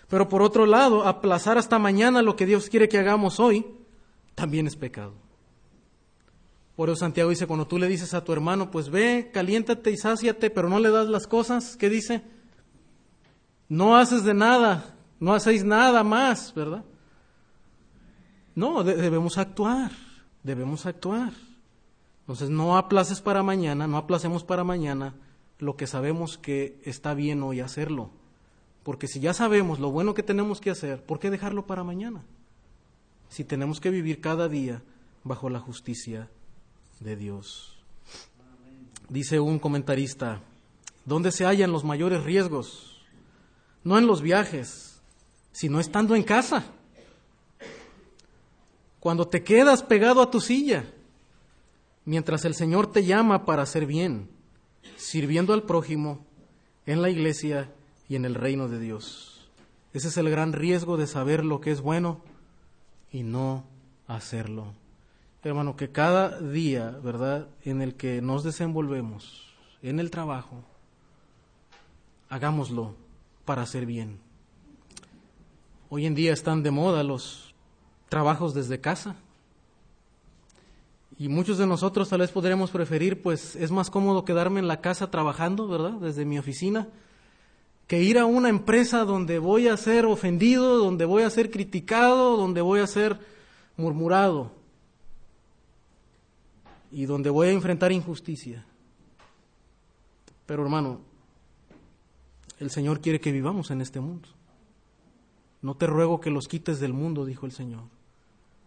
Pero 0.10 0.30
por 0.30 0.42
otro 0.42 0.66
lado, 0.66 1.08
aplazar 1.08 1.58
hasta 1.58 1.80
mañana 1.80 2.22
lo 2.22 2.36
que 2.36 2.46
Dios 2.46 2.70
quiere 2.70 2.90
que 2.90 3.00
hagamos 3.00 3.40
hoy 3.40 3.66
también 4.36 4.68
es 4.68 4.76
pecado. 4.76 5.14
Por 6.76 6.90
eso 6.90 6.98
Santiago 6.98 7.30
dice, 7.30 7.48
cuando 7.48 7.68
tú 7.68 7.80
le 7.80 7.88
dices 7.88 8.14
a 8.14 8.24
tu 8.24 8.34
hermano, 8.34 8.70
pues 8.70 8.90
ve, 8.90 9.32
caliéntate 9.34 9.92
y 9.92 9.98
sáciate, 9.98 10.50
pero 10.50 10.68
no 10.68 10.78
le 10.78 10.92
das 10.92 11.08
las 11.08 11.26
cosas, 11.26 11.78
¿qué 11.78 11.90
dice? 11.90 12.22
No 13.70 13.96
haces 13.96 14.26
de 14.26 14.34
nada, 14.34 14.94
no 15.22 15.34
hacéis 15.34 15.64
nada 15.64 16.04
más, 16.04 16.54
¿verdad? 16.54 16.84
No, 18.56 18.84
debemos 18.84 19.38
actuar, 19.38 19.92
debemos 20.44 20.86
actuar. 20.86 21.32
Entonces 22.22 22.50
no 22.50 22.78
aplaces 22.78 23.22
para 23.22 23.42
mañana, 23.42 23.88
no 23.88 23.96
aplacemos 23.98 24.44
para 24.44 24.66
mañana 24.66 25.14
lo 25.60 25.76
que 25.78 25.88
sabemos 25.88 26.38
que 26.38 26.80
está 26.84 27.14
bien 27.14 27.44
hoy 27.44 27.60
hacerlo. 27.60 28.10
Porque 28.84 29.08
si 29.08 29.20
ya 29.20 29.34
sabemos 29.34 29.80
lo 29.80 29.92
bueno 29.92 30.14
que 30.14 30.24
tenemos 30.24 30.62
que 30.62 30.70
hacer, 30.70 31.04
¿por 31.04 31.20
qué 31.20 31.30
dejarlo 31.30 31.66
para 31.66 31.84
mañana? 31.84 32.24
si 33.30 33.44
tenemos 33.44 33.80
que 33.80 33.90
vivir 33.90 34.22
cada 34.22 34.48
día 34.48 34.82
bajo 35.24 35.50
la 35.50 35.60
justicia 35.60 36.30
de 37.00 37.16
Dios. 37.16 37.78
Dice 39.10 39.40
un 39.40 39.60
comentarista, 39.60 40.42
¿dónde 41.06 41.32
se 41.32 41.46
hallan 41.46 41.72
los 41.72 41.84
mayores 41.84 42.24
riesgos? 42.24 43.02
No 43.84 43.98
en 43.98 44.08
los 44.08 44.22
viajes, 44.22 45.02
sino 45.52 45.80
estando 45.80 46.16
en 46.16 46.24
casa. 46.24 46.66
Cuando 49.00 49.28
te 49.28 49.44
quedas 49.44 49.84
pegado 49.84 50.22
a 50.22 50.32
tu 50.32 50.42
silla, 50.42 50.86
mientras 52.06 52.46
el 52.46 52.56
Señor 52.56 52.92
te 52.92 53.06
llama 53.06 53.46
para 53.46 53.64
hacer 53.64 53.86
bien, 53.86 54.30
sirviendo 54.98 55.54
al 55.54 55.64
prójimo 55.64 56.26
en 56.86 57.02
la 57.02 57.10
iglesia 57.10 57.72
y 58.08 58.16
en 58.16 58.26
el 58.26 58.36
reino 58.36 58.68
de 58.68 58.80
Dios. 58.80 59.50
Ese 59.94 60.10
es 60.10 60.18
el 60.18 60.30
gran 60.30 60.54
riesgo 60.54 60.98
de 60.98 61.08
saber 61.08 61.46
lo 61.46 61.62
que 61.62 61.72
es 61.72 61.82
bueno 61.82 62.22
y 63.12 63.24
no 63.24 63.66
hacerlo. 64.08 64.74
Hermano, 65.44 65.76
que 65.76 65.92
cada 65.92 66.40
día, 66.40 66.90
¿verdad?, 67.04 67.48
en 67.64 67.82
el 67.82 67.96
que 67.96 68.22
nos 68.22 68.44
desenvolvemos 68.44 69.54
en 69.82 70.00
el 70.00 70.10
trabajo, 70.10 70.64
hagámoslo 72.30 72.96
para 73.46 73.62
hacer 73.62 73.86
bien. 73.86 74.20
Hoy 75.90 76.08
en 76.08 76.16
día 76.16 76.34
están 76.34 76.64
de 76.64 76.72
moda 76.72 77.04
los 77.04 77.54
trabajos 78.10 78.54
desde 78.54 78.82
casa. 78.82 79.16
Y 81.18 81.30
muchos 81.30 81.58
de 81.58 81.66
nosotros 81.66 82.10
tal 82.10 82.20
vez 82.20 82.32
podríamos 82.32 82.72
preferir, 82.72 83.22
pues 83.22 83.56
es 83.56 83.72
más 83.72 83.90
cómodo 83.90 84.26
quedarme 84.26 84.60
en 84.60 84.68
la 84.68 84.82
casa 84.82 85.10
trabajando, 85.10 85.68
¿verdad? 85.68 85.94
Desde 85.94 86.26
mi 86.26 86.38
oficina, 86.38 86.90
que 87.88 88.02
ir 88.02 88.18
a 88.18 88.26
una 88.26 88.50
empresa 88.50 89.06
donde 89.06 89.40
voy 89.40 89.68
a 89.68 89.78
ser 89.78 90.06
ofendido, 90.06 90.78
donde 90.78 91.06
voy 91.06 91.24
a 91.24 91.30
ser 91.30 91.52
criticado, 91.52 92.36
donde 92.36 92.62
voy 92.62 92.82
a 92.82 92.88
ser 92.88 93.20
murmurado 93.78 94.52
y 96.92 97.06
donde 97.06 97.30
voy 97.30 97.48
a 97.48 97.52
enfrentar 97.52 97.92
injusticia. 97.92 98.66
Pero 100.46 100.64
hermano, 100.64 101.00
el 102.60 102.70
Señor 102.72 103.02
quiere 103.02 103.20
que 103.20 103.32
vivamos 103.32 103.72
en 103.72 103.82
este 103.82 104.00
mundo. 104.00 104.30
No 105.62 105.76
te 105.76 105.88
ruego 105.88 106.20
que 106.20 106.30
los 106.30 106.48
quites 106.48 106.80
del 106.80 106.94
mundo, 106.94 107.26
dijo 107.26 107.46
el 107.46 107.52
Señor, 107.52 107.84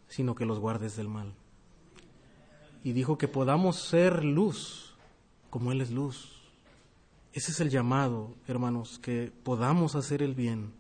sino 0.08 0.34
que 0.34 0.44
los 0.44 0.58
guardes 0.58 0.96
del 0.96 1.08
mal. 1.08 1.34
Y 2.84 2.92
dijo 2.92 3.18
que 3.18 3.28
podamos 3.28 3.76
ser 3.76 4.24
luz 4.24 4.94
como 5.50 5.72
Él 5.72 5.80
es 5.80 5.90
luz. 5.90 6.38
Ese 7.32 7.52
es 7.52 7.60
el 7.60 7.70
llamado, 7.70 8.34
hermanos, 8.46 8.98
que 8.98 9.32
podamos 9.42 9.94
hacer 9.94 10.22
el 10.22 10.34
bien 10.34 10.72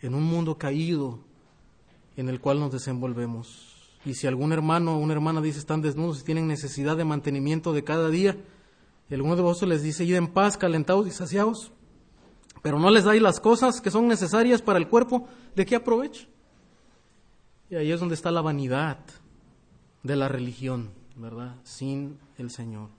en 0.00 0.14
un 0.14 0.22
mundo 0.22 0.58
caído 0.58 1.20
en 2.16 2.28
el 2.28 2.40
cual 2.40 2.60
nos 2.60 2.72
desenvolvemos. 2.72 3.74
Y 4.04 4.14
si 4.14 4.26
algún 4.26 4.52
hermano 4.52 4.96
o 4.96 4.98
una 4.98 5.14
hermana 5.14 5.40
dice 5.40 5.58
están 5.58 5.82
desnudos 5.82 6.20
y 6.20 6.24
tienen 6.24 6.46
necesidad 6.46 6.96
de 6.96 7.04
mantenimiento 7.04 7.72
de 7.72 7.84
cada 7.84 8.08
día, 8.08 8.36
y 9.08 9.14
alguno 9.14 9.36
de 9.36 9.42
vosotros 9.42 9.70
les 9.70 9.82
dice, 9.82 10.04
id 10.04 10.14
en 10.14 10.28
paz, 10.28 10.56
calentados 10.56 11.06
y 11.06 11.10
saciados, 11.10 11.72
pero 12.62 12.78
no 12.78 12.90
les 12.90 13.04
dais 13.04 13.22
las 13.22 13.40
cosas 13.40 13.80
que 13.80 13.90
son 13.90 14.08
necesarias 14.08 14.62
para 14.62 14.78
el 14.78 14.88
cuerpo, 14.88 15.28
¿de 15.54 15.66
qué 15.66 15.76
aprovecho? 15.76 16.26
Y 17.70 17.76
ahí 17.76 17.92
es 17.92 18.00
donde 18.00 18.14
está 18.14 18.30
la 18.30 18.40
vanidad 18.40 18.98
de 20.02 20.16
la 20.16 20.28
religión, 20.28 20.90
¿verdad? 21.16 21.56
Sin 21.64 22.18
el 22.38 22.50
Señor. 22.50 22.90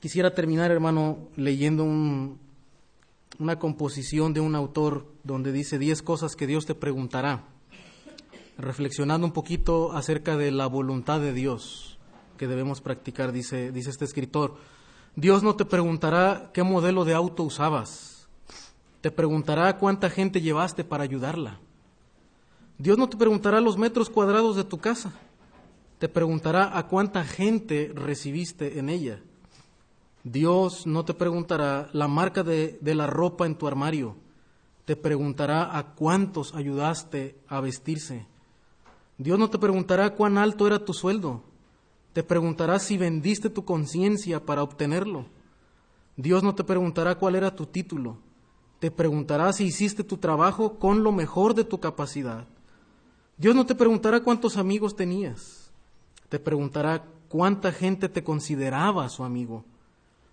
Quisiera 0.00 0.34
terminar, 0.34 0.70
hermano, 0.70 1.28
leyendo 1.36 1.84
una 1.84 3.58
composición 3.58 4.34
de 4.34 4.40
un 4.40 4.54
autor 4.54 5.06
donde 5.22 5.52
dice 5.52 5.78
diez 5.78 6.02
cosas 6.02 6.34
que 6.34 6.46
Dios 6.46 6.66
te 6.66 6.74
preguntará, 6.74 7.44
reflexionando 8.58 9.26
un 9.26 9.32
poquito 9.32 9.92
acerca 9.92 10.36
de 10.36 10.50
la 10.50 10.66
voluntad 10.66 11.20
de 11.20 11.32
Dios 11.32 11.98
que 12.36 12.48
debemos 12.48 12.80
practicar, 12.80 13.30
dice, 13.30 13.70
dice 13.70 13.90
este 13.90 14.04
escritor. 14.04 14.56
Dios 15.14 15.44
no 15.44 15.54
te 15.54 15.64
preguntará 15.64 16.50
qué 16.52 16.64
modelo 16.64 17.04
de 17.04 17.14
auto 17.14 17.44
usabas, 17.44 18.28
te 19.00 19.12
preguntará 19.12 19.78
cuánta 19.78 20.10
gente 20.10 20.40
llevaste 20.40 20.82
para 20.82 21.04
ayudarla. 21.04 21.60
Dios 22.78 22.98
no 22.98 23.08
te 23.08 23.16
preguntará 23.16 23.60
los 23.60 23.78
metros 23.78 24.10
cuadrados 24.10 24.56
de 24.56 24.64
tu 24.64 24.78
casa, 24.78 25.12
te 26.02 26.08
preguntará 26.08 26.76
a 26.76 26.88
cuánta 26.88 27.22
gente 27.22 27.92
recibiste 27.94 28.80
en 28.80 28.88
ella. 28.88 29.22
Dios 30.24 30.84
no 30.84 31.04
te 31.04 31.14
preguntará 31.14 31.90
la 31.92 32.08
marca 32.08 32.42
de, 32.42 32.76
la 32.82 33.06
ropa 33.06 33.46
en 33.46 33.54
tu 33.54 33.68
armario, 33.68 34.16
te 34.84 34.96
preguntará 34.96 35.78
a 35.78 35.94
cuántos 35.94 36.56
ayudaste 36.56 37.36
a 37.46 37.60
vestirse. 37.60 38.26
Dios 39.16 39.38
no 39.38 39.48
te 39.48 39.60
preguntará 39.60 40.16
cuán 40.16 40.38
alto 40.38 40.66
era 40.66 40.84
tu 40.84 40.92
sueldo, 40.92 41.44
te 42.12 42.24
preguntará 42.24 42.80
si 42.80 42.98
vendiste 42.98 43.48
tu 43.48 43.64
conciencia 43.64 44.44
para 44.44 44.64
obtenerlo. 44.64 45.26
Dios 46.16 46.42
no 46.42 46.56
te 46.56 46.64
preguntará 46.64 47.14
cuál 47.14 47.36
era 47.36 47.54
tu 47.54 47.66
título, 47.66 48.18
te 48.80 48.90
preguntará 48.90 49.52
si 49.52 49.66
hiciste 49.66 50.02
tu 50.02 50.16
trabajo 50.16 50.80
con 50.80 51.04
lo 51.04 51.12
mejor 51.12 51.54
de 51.54 51.62
tu 51.62 51.78
capacidad. 51.78 52.48
Dios 53.36 53.54
no 53.54 53.64
te 53.64 53.76
preguntará 53.76 54.18
cuántos 54.18 54.56
amigos 54.56 54.96
tenías, 54.96 55.61
te 56.32 56.40
preguntará 56.40 57.04
cuánta 57.28 57.72
gente 57.72 58.08
te 58.08 58.24
consideraba 58.24 59.06
su 59.10 59.22
amigo. 59.22 59.66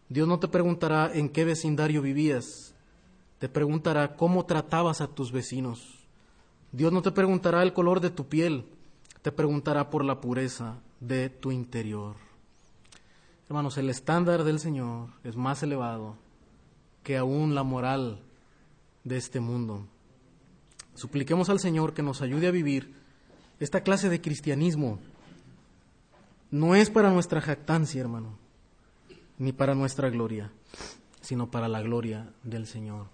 Dios 0.07 0.29
no 0.29 0.39
te 0.39 0.47
preguntará 0.47 1.11
en 1.13 1.27
qué 1.27 1.43
vecindario 1.43 2.01
vivías, 2.01 2.73
te 3.37 3.49
preguntará 3.49 4.15
cómo 4.15 4.45
tratabas 4.45 5.01
a 5.01 5.07
tus 5.07 5.33
vecinos. 5.33 6.07
Dios 6.71 6.93
no 6.93 7.01
te 7.01 7.11
preguntará 7.11 7.63
el 7.63 7.73
color 7.73 7.99
de 7.99 8.11
tu 8.11 8.29
piel, 8.29 8.63
te 9.21 9.33
preguntará 9.33 9.89
por 9.89 10.05
la 10.05 10.21
pureza 10.21 10.77
de 11.01 11.29
tu 11.29 11.51
interior. 11.51 12.15
Hermanos, 13.49 13.77
el 13.77 13.89
estándar 13.89 14.45
del 14.45 14.61
Señor 14.61 15.09
es 15.25 15.35
más 15.35 15.63
elevado 15.63 16.15
que 17.03 17.17
aún 17.17 17.55
la 17.55 17.63
moral 17.63 18.21
de 19.03 19.17
este 19.17 19.41
mundo. 19.41 19.85
Supliquemos 20.93 21.49
al 21.49 21.59
Señor 21.59 21.93
que 21.93 22.03
nos 22.03 22.21
ayude 22.21 22.47
a 22.47 22.51
vivir 22.51 22.95
esta 23.59 23.81
clase 23.81 24.07
de 24.07 24.21
cristianismo. 24.21 24.99
No 26.51 26.75
es 26.75 26.89
para 26.89 27.11
nuestra 27.11 27.41
jactancia, 27.41 28.01
hermano, 28.01 28.37
ni 29.37 29.51
para 29.53 29.75
nuestra 29.75 30.09
gloria, 30.09 30.51
sino 31.21 31.51
para 31.51 31.67
la 31.67 31.81
gloria 31.81 32.33
del 32.43 32.65
Señor. 32.65 33.07